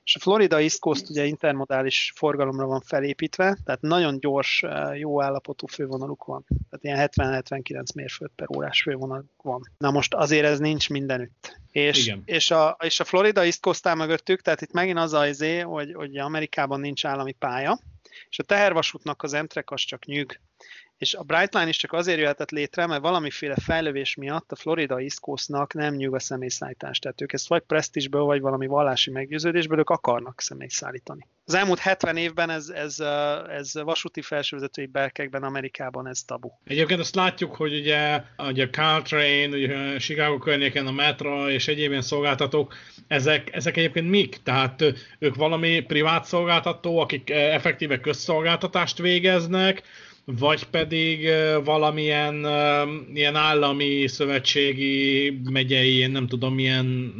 [0.05, 5.23] és a Florida East Coast ugye intermodális forgalomra van felépítve, tehát nagyon gyors, eh, jó
[5.23, 6.45] állapotú fővonaluk van.
[6.71, 9.71] Tehát ilyen 70-79 mérföld per órás fővonal van.
[9.79, 11.61] Na most azért ez nincs mindenütt.
[11.71, 12.23] És, Igen.
[12.25, 15.93] és, a, és a Florida East Coast mögöttük, tehát itt megint az az izé, hogy,
[15.95, 17.79] hogy Amerikában nincs állami pálya,
[18.29, 20.41] és a tehervasútnak az Emtrek az csak nyűg
[21.03, 25.21] és a Brightline is csak azért jöhetett létre, mert valamiféle fejlővés miatt a Florida East
[25.21, 26.99] Coastnak nem nyug a személyszállítás.
[26.99, 31.27] Tehát ők ezt vagy presztisből, vagy valami vallási meggyőződésből ők akarnak személyt szállítani.
[31.45, 33.01] Az elmúlt 70 évben ez, ez,
[33.49, 36.51] ez vasúti felsővezetői berkekben Amerikában ez tabu.
[36.65, 42.03] Egyébként azt látjuk, hogy ugye, ugye Caltrain, ugye Chicago környéken a Metra és egyéb ilyen
[42.03, 42.75] szolgáltatók,
[43.07, 44.43] ezek, ezek egyébként mik?
[44.43, 44.85] Tehát
[45.19, 49.83] ők valami privát szolgáltató, akik effektíve közszolgáltatást végeznek,
[50.25, 51.29] vagy pedig
[51.65, 52.35] valamilyen
[53.15, 57.15] ilyen állami, szövetségi, megyei, nem tudom, milyen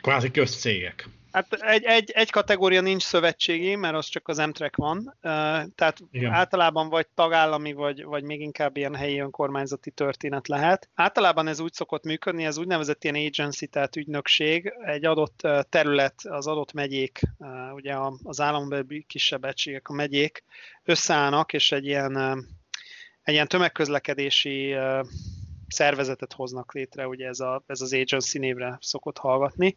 [0.00, 1.08] kvázi közcégek.
[1.32, 5.16] Hát egy, egy, egy kategória nincs szövetségi, mert az csak az Amtrak van,
[5.74, 6.32] tehát Igen.
[6.32, 10.88] általában vagy tagállami, vagy, vagy még inkább ilyen helyi önkormányzati történet lehet.
[10.94, 16.46] Általában ez úgy szokott működni, ez úgynevezett ilyen agency, tehát ügynökség, egy adott terület, az
[16.46, 17.20] adott megyék,
[17.74, 20.44] ugye az állambeli kisebb egységek, a megyék
[20.84, 22.16] összeállnak, és egy ilyen,
[23.22, 24.76] egy ilyen tömegközlekedési
[25.68, 29.76] szervezetet hoznak létre, ugye ez, a, ez az agency névre szokott hallgatni,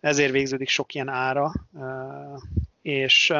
[0.00, 1.52] ezért végződik sok ilyen ára,
[2.82, 3.32] és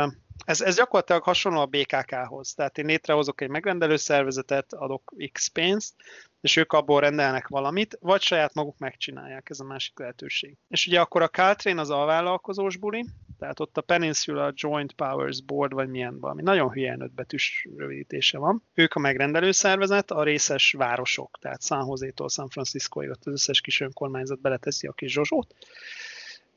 [0.45, 2.55] ez, ez gyakorlatilag hasonló a BKK-hoz.
[2.55, 5.95] Tehát én létrehozok egy megrendelő szervezetet, adok X pénzt,
[6.41, 10.57] és ők abból rendelnek valamit, vagy saját maguk megcsinálják, ez a másik lehetőség.
[10.69, 13.05] És ugye akkor a Caltrain az alvállalkozós buli,
[13.39, 18.39] tehát ott a Peninsula Joint Powers Board, vagy milyen valami, nagyon hülyen öt betűs rövidítése
[18.39, 18.63] van.
[18.75, 23.81] Ők a megrendelő szervezet, a részes városok, tehát San Jose-tól San Francisco-ig az összes kis
[23.81, 25.55] önkormányzat beleteszi a kis zsozsót,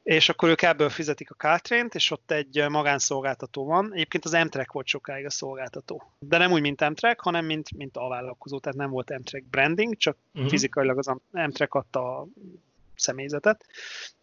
[0.04, 3.94] és akkor ők ebből fizetik a Caltrain-t, és ott egy magánszolgáltató van.
[3.94, 6.14] Egyébként az Amtrak volt sokáig a szolgáltató.
[6.20, 9.98] De nem úgy, mint Amtrak, hanem mint, mint a vállalkozó, tehát nem volt Amtrak branding,
[9.98, 10.50] csak uh-huh.
[10.50, 12.28] fizikailag az Amtrak adta a
[12.96, 13.66] személyzetet,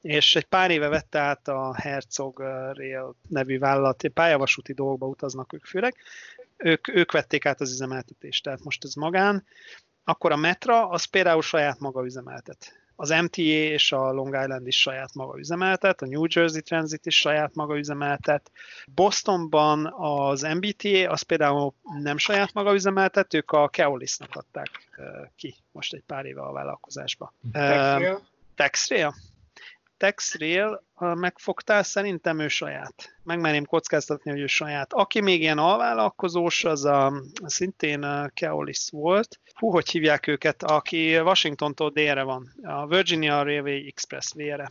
[0.00, 2.38] és egy pár éve vette át a Herzog
[2.72, 5.94] Rail nevű vállalat, pályavasúti dolgokba utaznak ők főleg,
[6.56, 9.44] ők, ők vették át az üzemeltetést, tehát most ez magán,
[10.04, 14.80] akkor a Metra, az például saját maga üzemeltet az MTA és a Long Island is
[14.80, 18.50] saját maga üzemeltet, a New Jersey Transit is saját maga üzemeltet.
[18.94, 24.70] Bostonban az MBTA, az például nem saját maga üzemeltet, ők a Keolisnak adták
[25.36, 27.32] ki most egy pár éve a vállalkozásba.
[29.96, 30.56] Texrail?
[30.58, 30.84] Texrail?
[30.96, 33.16] TexRail megfogtál, szerintem ő saját.
[33.22, 34.92] Megmerném kockáztatni, hogy ő saját.
[34.92, 39.40] Aki még ilyen alvállalkozós, az a, szintén a Keolis volt.
[39.54, 42.54] Hú, hogy hívják őket, aki Washingtontól délre van.
[42.62, 44.70] A Virginia Railway Express vére.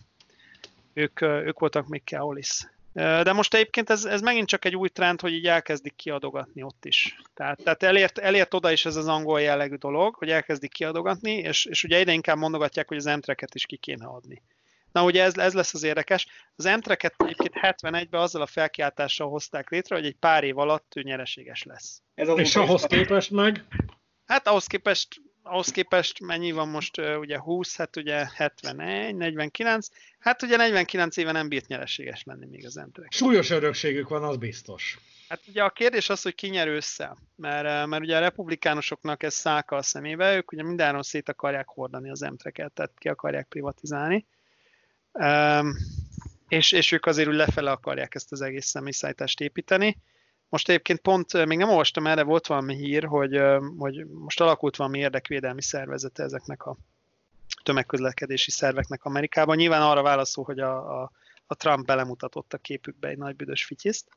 [0.94, 2.68] Ők, ők voltak még Keolis.
[2.94, 6.86] De most egyébként ez, ez megint csak egy új trend, hogy így elkezdik kiadogatni ott
[6.86, 7.22] is.
[7.34, 11.66] Tehát, tehát elért, elért oda is ez az angol jellegű dolog, hogy elkezdik kiadogatni, és,
[11.66, 14.42] és ugye ide inkább mondogatják, hogy az emtreket is ki kéne adni.
[14.96, 16.28] Na ugye ez, ez lesz az érdekes.
[16.56, 21.02] Az Emtreket egyébként 71-ben azzal a felkiáltással hozták létre, hogy egy pár év alatt ő
[21.02, 22.02] nyereséges lesz.
[22.14, 23.66] Ez az És ahhoz képest meg?
[24.26, 29.88] Hát ahhoz képest ahhoz képest mennyi van most, ugye 20, hát ugye 71, 49,
[30.20, 33.12] hát ugye 49 éve nem bírt nyereséges lenni még az Emtrek.
[33.12, 35.00] Súlyos örökségük van, az biztos.
[35.28, 39.34] Hát ugye a kérdés az, hogy ki nyer össze, mert, mert ugye a republikánusoknak ez
[39.34, 44.26] szálka a szemébe, ők ugye mindenről szét akarják hordani az emtreket, tehát ki akarják privatizálni.
[45.16, 45.76] Um,
[46.48, 49.98] és, és ők azért úgy lefele akarják ezt az egész személyszállítást építeni.
[50.50, 53.42] Most egyébként pont, még nem olvastam erre, volt valami hír, hogy,
[53.78, 56.78] hogy most alakult valami érdekvédelmi szervezete ezeknek a
[57.64, 59.56] tömegközlekedési szerveknek Amerikában.
[59.56, 61.12] Nyilván arra válaszol, hogy a, a,
[61.46, 64.08] a Trump belemutatott a képükbe egy nagy büdös fityiszt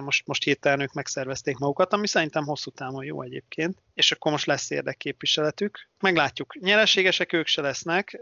[0.00, 4.46] most, most hirtelen ők megszervezték magukat, ami szerintem hosszú távon jó egyébként, és akkor most
[4.46, 5.88] lesz érdekképviseletük.
[6.00, 6.54] Meglátjuk.
[6.60, 8.20] Nyereségesek ők se lesznek.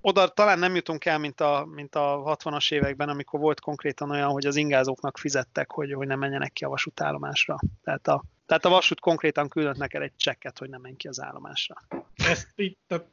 [0.00, 4.30] Oda talán nem jutunk el, mint a, mint a 60-as években, amikor volt konkrétan olyan,
[4.30, 7.58] hogy az ingázóknak fizettek, hogy, hogy ne menjenek ki a vasútállomásra.
[7.84, 11.20] Tehát a, tehát a vasút konkrétan küldött neked egy csekket, hogy nem menj ki az
[11.20, 11.74] állomásra.
[12.14, 13.04] Ezt így, tehát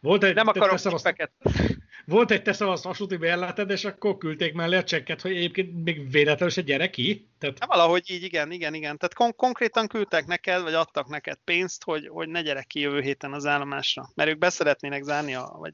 [0.00, 1.30] volt egy, nem akarok tippeket.
[2.08, 6.10] Volt egy teszem az vasúti bérleted, és akkor küldték mellé a csekket, hogy egyébként még
[6.10, 7.28] véletlenül se gyere ki?
[7.38, 7.56] Tehát...
[7.58, 8.96] Hát valahogy így, igen, igen, igen.
[8.96, 13.00] Tehát kon- konkrétan küldtek neked, vagy adtak neked pénzt, hogy, hogy ne gyere ki jövő
[13.00, 14.10] héten az állomásra.
[14.14, 15.72] Mert ők beszeretnének zárni, a, vagy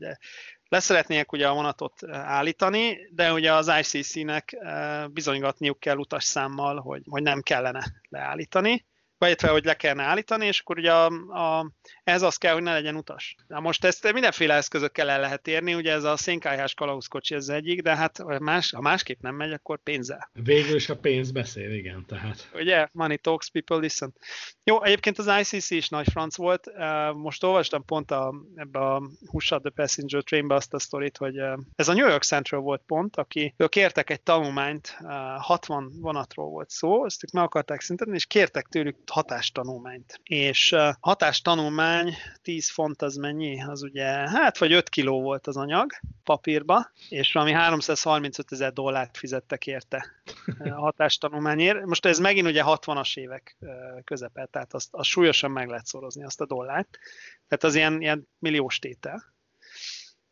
[0.69, 4.57] leszeretnének ugye a vonatot állítani, de ugye az ICC-nek
[5.13, 8.85] bizonygatniuk kell utasszámmal, hogy, hogy nem kellene leállítani
[9.19, 11.73] illetve hogy le kellene állítani, és akkor ugye a, a,
[12.05, 13.35] ez az kell, hogy ne legyen utas.
[13.47, 17.83] Na most ezt mindenféle eszközökkel el lehet érni, ugye ez a szénkályhás kalauzkocsi ez egyik,
[17.83, 20.31] de hát más, ha másképp nem megy, akkor pénzzel.
[20.33, 22.51] Végül is a pénz beszél, igen, tehát.
[22.55, 24.15] Ugye, money talks, people listen.
[24.65, 26.71] Jó, egyébként az ICC is nagy franc volt.
[27.15, 31.37] Most olvastam pont a, ebbe a Hushad the Passenger Trainbe azt a sztorit, hogy
[31.77, 34.97] ez a New York Central volt pont, aki ők kértek egy tanulmányt,
[35.39, 40.21] 60 vonatról volt szó, ezt ők meg akarták szintetni, és kértek tőlük hatástanulmányt.
[40.23, 43.63] És hatástanulmány 10 font az mennyi?
[43.63, 45.93] Az ugye, hát vagy 5 kiló volt az anyag
[46.25, 50.07] papírba, és valami 335 ezer dollárt fizettek érte
[50.71, 51.85] hatástanulmányért.
[51.85, 53.57] Most ez megint ugye 60-as évek
[54.05, 56.99] közepe, tehát azt, azt súlyosan meg lehet szorozni azt a dollárt.
[57.49, 59.35] Tehát az ilyen, ilyen milliós tétel.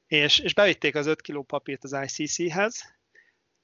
[0.06, 2.94] És, és bevitték az 5 kiló papírt az ICC-hez,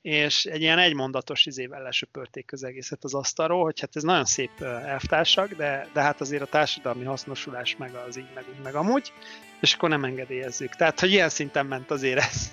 [0.02, 4.62] és egy ilyen egymondatos izével lesöpörték az egészet az asztalról, hogy hát ez nagyon szép
[4.62, 9.12] elvtársak, de, de hát azért a társadalmi hasznosulás meg az így, meg úgy, meg amúgy,
[9.60, 10.74] és akkor nem engedélyezzük.
[10.76, 12.52] Tehát, hogy ilyen szinten ment azért ez.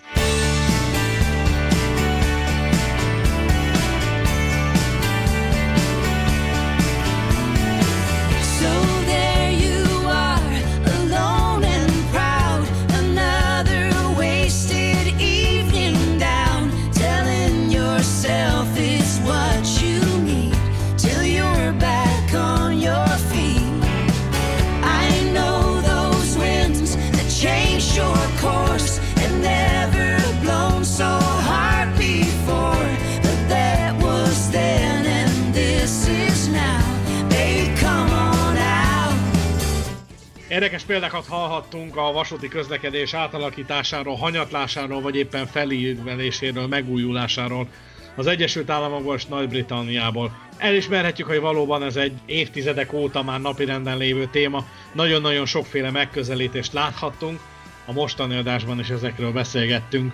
[40.56, 47.68] Érdekes példákat hallhattunk a vasúti közlekedés átalakításáról, hanyatlásáról, vagy éppen felíveléséről, megújulásáról
[48.16, 50.38] az Egyesült Államokból és Nagy-Britanniából.
[50.58, 54.66] Elismerhetjük, hogy valóban ez egy évtizedek óta már napirenden lévő téma.
[54.94, 57.40] Nagyon-nagyon sokféle megközelítést láthattunk.
[57.86, 60.14] A mostani adásban is ezekről beszélgettünk.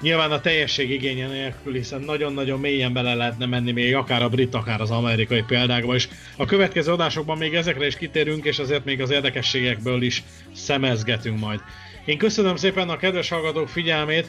[0.00, 4.54] Nyilván a teljesség igénye nélkül, hiszen nagyon-nagyon mélyen bele lehetne menni még akár a brit,
[4.54, 6.08] akár az amerikai példákba is.
[6.36, 10.22] A következő adásokban még ezekre is kitérünk, és azért még az érdekességekből is
[10.54, 11.60] szemezgetünk majd.
[12.04, 14.28] Én köszönöm szépen a kedves hallgatók figyelmét,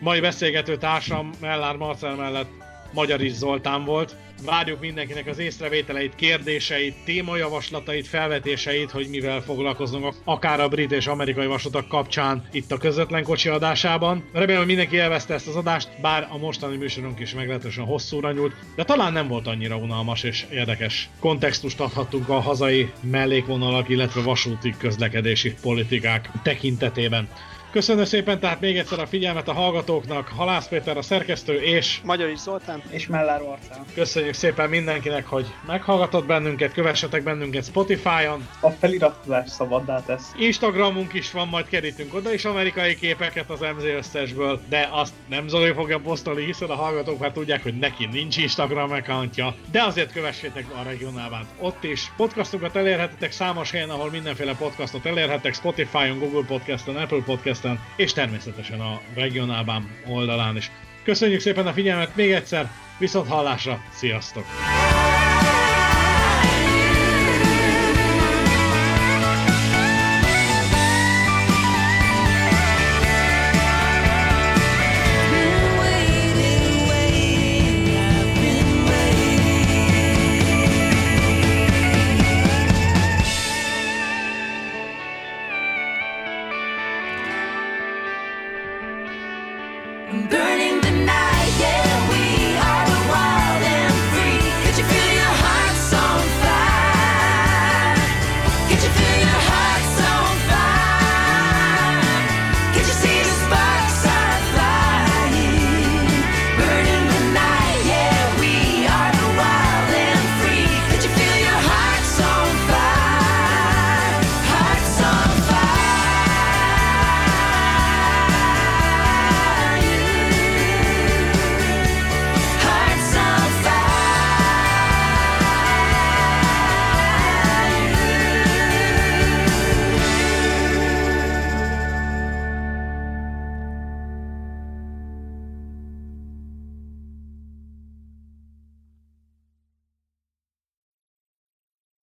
[0.00, 2.50] mai beszélgető társam Mellár Marcel mellett
[2.92, 4.16] Magyaris Zoltán volt.
[4.44, 11.46] Várjuk mindenkinek az észrevételeit, kérdéseit, témajavaslatait, felvetéseit, hogy mivel foglalkozunk akár a brit és amerikai
[11.46, 14.24] vasutak kapcsán itt a közvetlen kocsi adásában.
[14.32, 18.84] Remélem, mindenki élvezte ezt az adást, bár a mostani műsorunk is meglehetősen hosszúra nyúlt, de
[18.84, 21.08] talán nem volt annyira unalmas és érdekes.
[21.20, 27.28] Kontextust adhattunk a hazai mellékvonalak, illetve vasúti közlekedési politikák tekintetében.
[27.72, 32.00] Köszönöm szépen tehát még egyszer a figyelmet a hallgatóknak, Halász Péter a szerkesztő és...
[32.04, 32.82] Magyar is Zoltán.
[32.90, 33.84] És Mellár Orcán.
[33.94, 38.48] Köszönjük szépen mindenkinek, hogy meghallgatott bennünket, kövessetek bennünket Spotify-on.
[38.60, 40.32] A feliratkozás szabaddá tesz.
[40.38, 45.48] Instagramunk is van, majd kerítünk oda is amerikai képeket az MZ összesből, de azt nem
[45.48, 50.12] Zoli fogja posztolni, hiszen a hallgatók már tudják, hogy neki nincs Instagram accountja, de azért
[50.12, 52.12] kövessétek a regionálvát ott is.
[52.16, 58.12] Podcastokat elérhetitek számos helyen, ahol mindenféle podcastot elérhetek, Spotify-on, Google Podcast-on, Apple Podcast podcasten, és
[58.12, 60.70] természetesen a Regionálbán oldalán is.
[61.04, 64.44] Köszönjük szépen a figyelmet még egyszer, viszont hallásra, sziasztok!